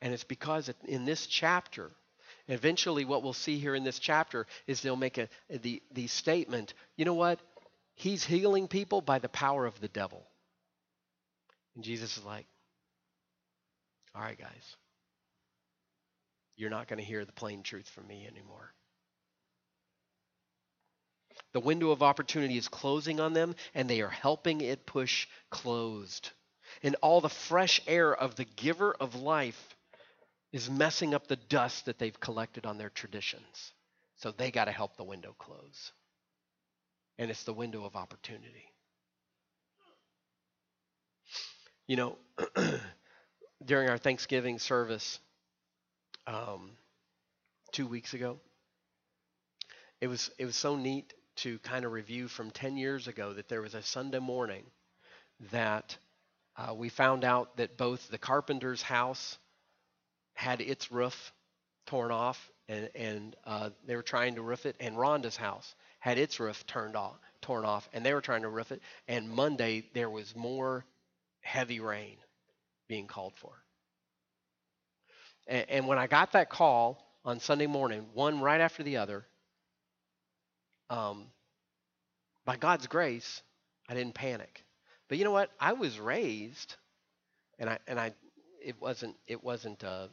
And 0.00 0.14
it's 0.14 0.24
because 0.24 0.70
in 0.86 1.04
this 1.04 1.26
chapter, 1.26 1.90
eventually 2.46 3.04
what 3.04 3.22
we'll 3.22 3.32
see 3.32 3.58
here 3.58 3.74
in 3.74 3.84
this 3.84 3.98
chapter 3.98 4.46
is 4.66 4.80
they'll 4.80 4.96
make 4.96 5.18
a, 5.18 5.28
the, 5.50 5.82
the 5.92 6.06
statement 6.06 6.74
you 6.96 7.04
know 7.04 7.14
what? 7.14 7.40
He's 7.98 8.24
healing 8.24 8.68
people 8.68 9.00
by 9.00 9.18
the 9.18 9.28
power 9.28 9.66
of 9.66 9.80
the 9.80 9.88
devil. 9.88 10.24
And 11.74 11.82
Jesus 11.82 12.16
is 12.16 12.24
like, 12.24 12.46
all 14.14 14.22
right, 14.22 14.38
guys, 14.38 14.76
you're 16.56 16.70
not 16.70 16.86
going 16.86 17.00
to 17.00 17.04
hear 17.04 17.24
the 17.24 17.32
plain 17.32 17.64
truth 17.64 17.88
from 17.88 18.06
me 18.06 18.24
anymore. 18.30 18.72
The 21.52 21.60
window 21.60 21.90
of 21.90 22.04
opportunity 22.04 22.56
is 22.56 22.68
closing 22.68 23.18
on 23.18 23.32
them, 23.32 23.56
and 23.74 23.90
they 23.90 24.00
are 24.00 24.08
helping 24.08 24.60
it 24.60 24.86
push 24.86 25.26
closed. 25.50 26.30
And 26.84 26.94
all 27.02 27.20
the 27.20 27.28
fresh 27.28 27.80
air 27.88 28.14
of 28.14 28.36
the 28.36 28.44
giver 28.44 28.94
of 28.94 29.16
life 29.16 29.76
is 30.52 30.70
messing 30.70 31.14
up 31.14 31.26
the 31.26 31.34
dust 31.34 31.86
that 31.86 31.98
they've 31.98 32.20
collected 32.20 32.64
on 32.64 32.78
their 32.78 32.90
traditions. 32.90 33.72
So 34.18 34.30
they 34.30 34.52
got 34.52 34.66
to 34.66 34.72
help 34.72 34.96
the 34.96 35.04
window 35.04 35.34
close 35.36 35.92
and 37.18 37.30
it's 37.30 37.44
the 37.44 37.52
window 37.52 37.84
of 37.84 37.96
opportunity. 37.96 38.72
You 41.86 41.96
know, 41.96 42.18
during 43.64 43.88
our 43.88 43.98
Thanksgiving 43.98 44.58
service 44.58 45.18
um, 46.26 46.70
two 47.72 47.86
weeks 47.86 48.14
ago, 48.14 48.38
it 50.00 50.06
was 50.06 50.30
it 50.38 50.44
was 50.44 50.56
so 50.56 50.76
neat 50.76 51.12
to 51.36 51.58
kind 51.60 51.84
of 51.84 51.92
review 51.92 52.28
from 52.28 52.50
10 52.50 52.76
years 52.76 53.08
ago 53.08 53.32
that 53.32 53.48
there 53.48 53.62
was 53.62 53.74
a 53.74 53.82
Sunday 53.82 54.18
morning 54.18 54.64
that 55.52 55.96
uh, 56.56 56.74
we 56.74 56.88
found 56.88 57.24
out 57.24 57.56
that 57.56 57.76
both 57.76 58.08
the 58.08 58.18
carpenter's 58.18 58.82
house 58.82 59.38
had 60.34 60.60
its 60.60 60.90
roof 60.90 61.32
torn 61.86 62.10
off 62.10 62.50
and, 62.68 62.90
and 62.94 63.36
uh, 63.44 63.70
they 63.86 63.96
were 63.96 64.02
trying 64.02 64.34
to 64.34 64.42
roof 64.42 64.66
it, 64.66 64.76
and 64.80 64.96
Rhonda's 64.96 65.36
house 65.36 65.74
had 66.08 66.18
its 66.18 66.40
roof 66.40 66.66
turned 66.66 66.96
off, 66.96 67.16
torn 67.40 67.64
off, 67.64 67.88
and 67.92 68.04
they 68.04 68.14
were 68.14 68.20
trying 68.20 68.42
to 68.42 68.48
roof 68.48 68.72
it. 68.72 68.80
And 69.06 69.28
Monday 69.28 69.84
there 69.94 70.10
was 70.10 70.34
more 70.34 70.84
heavy 71.40 71.80
rain 71.80 72.16
being 72.88 73.06
called 73.06 73.34
for. 73.36 73.52
And, 75.46 75.66
and 75.68 75.86
when 75.86 75.98
I 75.98 76.06
got 76.06 76.32
that 76.32 76.50
call 76.50 77.04
on 77.24 77.40
Sunday 77.40 77.66
morning, 77.66 78.06
one 78.14 78.40
right 78.40 78.60
after 78.60 78.82
the 78.82 78.96
other, 78.98 79.26
um, 80.90 81.26
by 82.44 82.56
God's 82.56 82.86
grace, 82.86 83.42
I 83.88 83.94
didn't 83.94 84.14
panic. 84.14 84.64
But 85.08 85.18
you 85.18 85.24
know 85.24 85.30
what? 85.30 85.50
I 85.60 85.74
was 85.74 85.98
raised, 85.98 86.76
and 87.58 87.68
I 87.68 87.78
and 87.86 87.98
I, 87.98 88.12
it 88.62 88.80
wasn't 88.80 89.16
it 89.26 89.42
wasn't 89.42 89.82
a, 89.82 90.08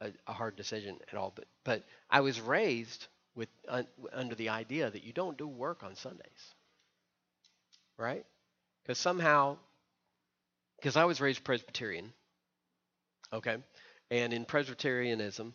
a, 0.00 0.10
a 0.26 0.32
hard 0.32 0.56
decision 0.56 0.98
at 1.12 1.18
all. 1.18 1.32
But 1.34 1.46
but 1.64 1.82
I 2.10 2.20
was 2.20 2.40
raised 2.40 3.06
with 3.36 3.48
under 4.12 4.34
the 4.34 4.48
idea 4.48 4.90
that 4.90 5.04
you 5.04 5.12
don't 5.12 5.36
do 5.36 5.46
work 5.46 5.84
on 5.84 5.94
Sundays, 5.94 6.54
right? 7.98 8.24
Because 8.82 8.98
somehow, 8.98 9.58
because 10.78 10.96
I 10.96 11.04
was 11.04 11.20
raised 11.20 11.44
Presbyterian, 11.44 12.12
okay, 13.32 13.58
and 14.10 14.32
in 14.32 14.44
Presbyterianism, 14.44 15.54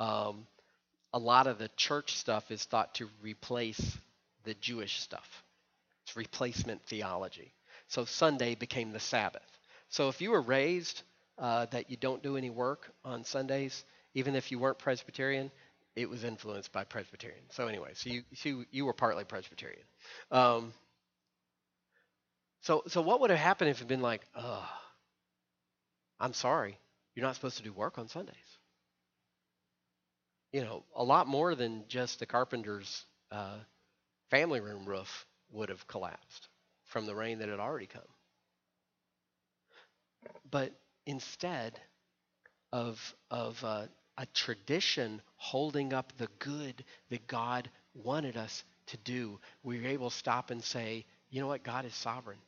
um, 0.00 0.46
a 1.12 1.18
lot 1.18 1.46
of 1.46 1.58
the 1.58 1.68
church 1.76 2.16
stuff 2.16 2.50
is 2.50 2.64
thought 2.64 2.94
to 2.96 3.08
replace 3.22 3.98
the 4.44 4.54
Jewish 4.54 5.00
stuff. 5.00 5.44
It's 6.04 6.16
replacement 6.16 6.82
theology. 6.86 7.52
So 7.88 8.04
Sunday 8.04 8.54
became 8.54 8.92
the 8.92 9.00
Sabbath. 9.00 9.42
So 9.88 10.08
if 10.08 10.20
you 10.20 10.30
were 10.30 10.42
raised 10.42 11.02
uh, 11.38 11.66
that 11.66 11.90
you 11.90 11.96
don't 11.96 12.22
do 12.22 12.36
any 12.36 12.50
work 12.50 12.90
on 13.04 13.24
Sundays, 13.24 13.84
even 14.14 14.34
if 14.34 14.50
you 14.50 14.58
weren't 14.58 14.78
Presbyterian, 14.78 15.50
it 15.98 16.10
was 16.10 16.24
influenced 16.24 16.72
by 16.72 16.84
Presbyterian. 16.84 17.44
So 17.50 17.68
anyway, 17.68 17.92
so 17.94 18.10
you 18.10 18.22
you, 18.44 18.66
you 18.70 18.86
were 18.86 18.94
partly 18.94 19.24
Presbyterian. 19.24 19.84
Um, 20.30 20.74
so 22.62 22.82
so 22.88 23.02
what 23.02 23.20
would 23.20 23.30
have 23.30 23.38
happened 23.40 23.70
if 23.70 23.78
it 23.78 23.80
had 23.80 23.88
been 23.88 24.02
like, 24.02 24.22
oh, 24.36 24.68
I'm 26.20 26.34
sorry, 26.34 26.78
you're 27.14 27.26
not 27.26 27.34
supposed 27.34 27.58
to 27.58 27.64
do 27.64 27.72
work 27.72 27.98
on 27.98 28.08
Sundays. 28.08 28.58
you 30.52 30.62
know, 30.62 30.84
a 30.96 31.04
lot 31.04 31.26
more 31.26 31.54
than 31.54 31.84
just 31.88 32.18
the 32.20 32.26
carpenter's 32.26 33.04
uh, 33.30 33.58
family 34.30 34.60
room 34.60 34.84
roof 34.86 35.26
would 35.50 35.68
have 35.68 35.86
collapsed 35.86 36.48
from 36.86 37.06
the 37.06 37.14
rain 37.14 37.38
that 37.38 37.48
had 37.48 37.60
already 37.60 37.86
come. 37.86 38.02
But 40.50 40.72
instead 41.06 41.80
of, 42.72 43.14
of 43.30 43.62
uh, 43.64 43.86
a 44.18 44.26
tradition 44.34 45.22
holding 45.36 45.94
up 45.94 46.12
the 46.18 46.28
good 46.40 46.84
that 47.08 47.26
God 47.28 47.70
wanted 47.94 48.36
us 48.36 48.64
to 48.88 48.96
do, 48.98 49.38
we 49.62 49.80
were 49.80 49.86
able 49.86 50.10
to 50.10 50.16
stop 50.16 50.50
and 50.50 50.62
say, 50.62 51.06
you 51.30 51.40
know 51.40 51.46
what? 51.46 51.62
God 51.62 51.84
is 51.84 51.94
sovereign. 51.94 52.38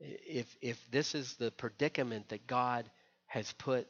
If, 0.00 0.56
if 0.62 0.82
this 0.90 1.14
is 1.14 1.34
the 1.34 1.50
predicament 1.50 2.30
that 2.30 2.46
God 2.46 2.90
has 3.26 3.52
put 3.52 3.86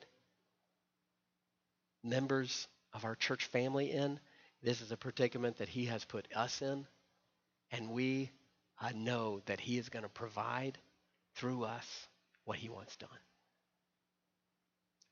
members 2.03 2.66
of 2.93 3.05
our 3.05 3.14
church 3.14 3.45
family 3.47 3.93
in, 3.93 4.18
this 4.62 4.81
is 4.81 4.91
a 4.91 4.97
predicament 4.97 5.59
that 5.59 5.68
He 5.68 5.85
has 5.85 6.05
put 6.05 6.27
us 6.35 6.62
in, 6.62 6.87
and 7.71 7.91
we 7.91 8.31
uh, 8.83 8.91
know 8.95 9.41
that 9.47 9.61
He 9.61 9.79
is 9.79 9.89
going 9.89 10.03
to 10.03 10.09
provide 10.09 10.79
through 11.37 11.64
us 11.64 11.87
what 12.45 12.59
He 12.59 12.68
wants 12.68 12.97
done. 12.97 13.09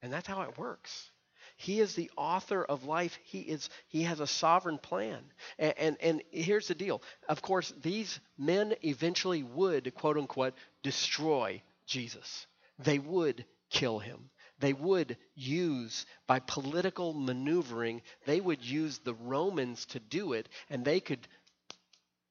And 0.03 0.13
that's 0.13 0.29
how 0.29 0.43
it 0.43 0.59
works. 0.59 1.11
He 1.57 1.81
is 1.81 1.95
the 1.95 2.11
author 2.17 2.65
of 2.65 2.85
life. 2.85 3.19
He 3.25 3.41
is 3.41 3.69
he 3.89 4.03
has 4.03 4.21
a 4.21 4.27
sovereign 4.27 4.79
plan. 4.79 5.25
And, 5.59 5.75
and, 5.77 5.97
and 6.01 6.23
here's 6.31 6.69
the 6.69 6.75
deal. 6.75 7.03
Of 7.29 7.43
course, 7.43 7.73
these 7.83 8.21
men 8.39 8.75
eventually 8.83 9.43
would, 9.43 9.93
quote 9.95 10.17
unquote, 10.17 10.55
destroy 10.83 11.63
Jesus. 11.85 12.47
They 12.79 13.01
would 13.01 13.45
kill 13.71 13.99
him. 13.99 14.31
They 14.61 14.73
would 14.73 15.17
use, 15.35 16.07
by 16.27 16.41
political 16.41 17.13
maneuvering, 17.13 18.03
they 18.27 18.41
would 18.41 18.65
use 18.65 18.99
the 18.99 19.15
Romans 19.15 19.87
to 19.87 20.01
do 20.01 20.33
it, 20.33 20.49
and 20.69 20.85
they 20.85 21.01
could 21.01 21.27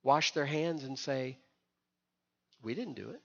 wash 0.03 0.31
their 0.31 0.45
hands 0.45 0.83
and 0.83 0.97
say, 0.99 1.37
We 2.61 2.75
didn't 2.75 2.95
do 2.95 3.09
it. 3.09 3.21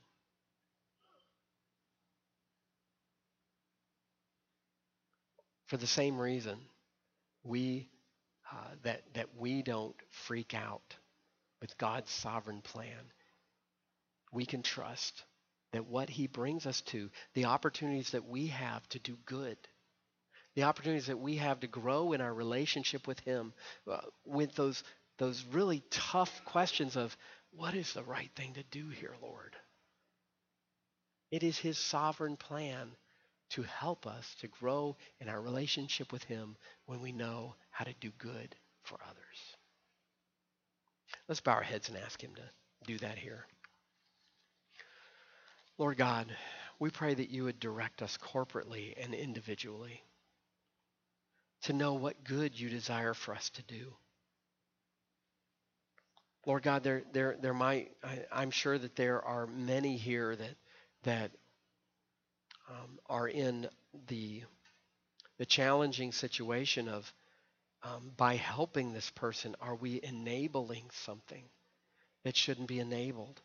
For 5.72 5.78
the 5.78 5.86
same 5.86 6.20
reason, 6.20 6.58
we 7.44 7.88
uh, 8.52 8.74
that 8.82 9.00
that 9.14 9.28
we 9.38 9.62
don't 9.62 9.96
freak 10.10 10.52
out 10.52 10.96
with 11.62 11.78
God's 11.78 12.10
sovereign 12.10 12.60
plan. 12.60 13.10
We 14.34 14.44
can 14.44 14.62
trust 14.62 15.24
that 15.72 15.86
what 15.86 16.10
He 16.10 16.26
brings 16.26 16.66
us 16.66 16.82
to, 16.92 17.08
the 17.32 17.46
opportunities 17.46 18.10
that 18.10 18.28
we 18.28 18.48
have 18.48 18.86
to 18.90 18.98
do 18.98 19.16
good, 19.24 19.56
the 20.56 20.64
opportunities 20.64 21.06
that 21.06 21.18
we 21.18 21.36
have 21.36 21.60
to 21.60 21.68
grow 21.68 22.12
in 22.12 22.20
our 22.20 22.34
relationship 22.34 23.06
with 23.06 23.20
Him, 23.20 23.54
uh, 23.90 24.02
with 24.26 24.54
those 24.54 24.84
those 25.16 25.42
really 25.52 25.82
tough 25.88 26.44
questions 26.44 26.96
of 26.96 27.16
what 27.50 27.74
is 27.74 27.94
the 27.94 28.04
right 28.04 28.30
thing 28.36 28.52
to 28.52 28.62
do 28.64 28.90
here, 28.90 29.14
Lord. 29.22 29.56
It 31.30 31.42
is 31.42 31.56
His 31.56 31.78
sovereign 31.78 32.36
plan 32.36 32.94
to 33.52 33.62
help 33.62 34.06
us 34.06 34.34
to 34.40 34.48
grow 34.48 34.96
in 35.20 35.28
our 35.28 35.40
relationship 35.40 36.12
with 36.12 36.24
Him 36.24 36.56
when 36.86 37.00
we 37.00 37.12
know 37.12 37.54
how 37.70 37.84
to 37.84 37.94
do 38.00 38.10
good 38.18 38.54
for 38.82 38.98
others. 39.08 39.56
Let's 41.28 41.40
bow 41.40 41.52
our 41.52 41.62
heads 41.62 41.88
and 41.88 41.98
ask 41.98 42.22
Him 42.22 42.34
to 42.34 42.42
do 42.86 42.98
that 42.98 43.18
here. 43.18 43.46
Lord 45.78 45.96
God, 45.96 46.26
we 46.78 46.90
pray 46.90 47.14
that 47.14 47.30
you 47.30 47.44
would 47.44 47.60
direct 47.60 48.02
us 48.02 48.18
corporately 48.18 48.94
and 49.02 49.14
individually 49.14 50.02
to 51.62 51.72
know 51.72 51.94
what 51.94 52.24
good 52.24 52.58
you 52.58 52.68
desire 52.68 53.14
for 53.14 53.34
us 53.34 53.50
to 53.50 53.62
do. 53.62 53.92
Lord 56.44 56.62
God, 56.64 56.82
there, 56.82 57.02
there, 57.12 57.36
there 57.40 57.54
might, 57.54 57.92
I, 58.02 58.42
am 58.42 58.50
sure 58.50 58.76
that 58.76 58.96
there 58.96 59.22
are 59.22 59.46
many 59.46 59.96
here 59.96 60.34
that, 60.34 60.56
that 61.04 61.30
um, 62.72 62.98
are 63.06 63.28
in 63.28 63.68
the, 64.08 64.42
the 65.38 65.46
challenging 65.46 66.12
situation 66.12 66.88
of 66.88 67.12
um, 67.82 68.12
by 68.16 68.36
helping 68.36 68.92
this 68.92 69.10
person, 69.10 69.56
are 69.60 69.74
we 69.74 70.00
enabling 70.02 70.84
something 71.04 71.42
that 72.24 72.36
shouldn't 72.36 72.68
be 72.68 72.78
enabled? 72.78 73.40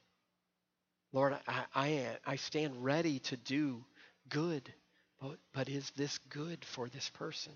Lord, 1.11 1.36
I, 1.47 1.63
I, 1.73 2.17
I 2.25 2.36
stand 2.36 2.84
ready 2.84 3.19
to 3.19 3.38
do 3.38 3.84
good, 4.30 4.71
but, 5.19 5.38
but 5.53 5.69
is 5.69 5.91
this 5.95 6.19
good 6.30 6.63
for 6.63 6.88
this 6.89 7.09
person? 7.09 7.53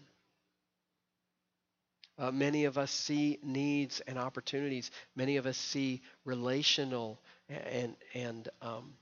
Uh, 2.17 2.31
many 2.31 2.65
of 2.65 2.77
us 2.77 2.91
see 2.91 3.39
needs 3.43 3.99
and 4.01 4.17
opportunities. 4.17 4.91
Many 5.15 5.37
of 5.37 5.45
us 5.45 5.57
see 5.57 6.01
relational 6.25 7.19
and, 7.49 7.95
and 8.13 8.49
um, 8.61 8.93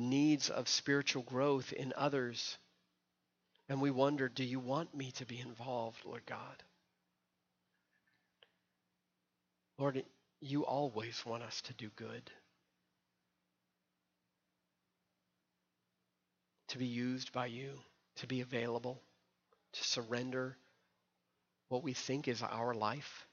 needs 0.00 0.50
of 0.50 0.68
spiritual 0.68 1.22
growth 1.22 1.72
in 1.72 1.92
others. 1.96 2.58
And 3.68 3.80
we 3.80 3.90
wonder, 3.90 4.28
do 4.28 4.44
you 4.44 4.58
want 4.58 4.94
me 4.94 5.12
to 5.12 5.26
be 5.26 5.38
involved, 5.38 6.04
Lord 6.04 6.26
God? 6.26 6.62
Lord, 9.78 10.02
you 10.40 10.64
always 10.64 11.24
want 11.24 11.42
us 11.42 11.60
to 11.62 11.74
do 11.74 11.90
good, 11.96 12.30
to 16.68 16.78
be 16.78 16.86
used 16.86 17.32
by 17.32 17.46
you, 17.46 17.78
to 18.16 18.26
be 18.26 18.40
available, 18.40 19.00
to 19.72 19.84
surrender 19.84 20.56
what 21.68 21.82
we 21.82 21.92
think 21.92 22.26
is 22.26 22.42
our 22.42 22.74
life 22.74 23.26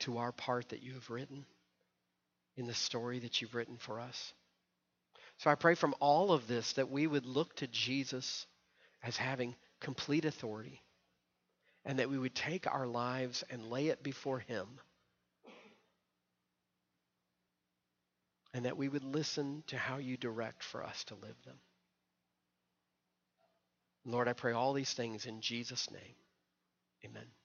to 0.00 0.18
our 0.18 0.32
part 0.32 0.70
that 0.70 0.82
you 0.82 0.94
have 0.94 1.08
written 1.10 1.44
in 2.56 2.66
the 2.66 2.74
story 2.74 3.20
that 3.20 3.40
you've 3.40 3.54
written 3.54 3.76
for 3.76 4.00
us. 4.00 4.32
So 5.40 5.48
I 5.48 5.54
pray 5.54 5.74
from 5.74 5.94
all 6.00 6.32
of 6.32 6.46
this 6.46 6.74
that 6.74 6.90
we 6.90 7.06
would 7.06 7.24
look 7.24 7.56
to 7.56 7.66
Jesus 7.66 8.46
as 9.02 9.16
having 9.16 9.56
complete 9.80 10.26
authority 10.26 10.82
and 11.86 11.98
that 11.98 12.10
we 12.10 12.18
would 12.18 12.34
take 12.34 12.66
our 12.66 12.86
lives 12.86 13.42
and 13.48 13.70
lay 13.70 13.88
it 13.88 14.02
before 14.02 14.40
Him. 14.40 14.66
And 18.52 18.66
that 18.66 18.76
we 18.76 18.90
would 18.90 19.04
listen 19.04 19.64
to 19.68 19.78
how 19.78 19.96
you 19.96 20.18
direct 20.18 20.62
for 20.62 20.84
us 20.84 21.04
to 21.04 21.14
live 21.14 21.36
them. 21.46 21.56
Lord, 24.04 24.28
I 24.28 24.34
pray 24.34 24.52
all 24.52 24.74
these 24.74 24.92
things 24.92 25.24
in 25.24 25.40
Jesus' 25.40 25.90
name. 25.90 26.16
Amen. 27.02 27.39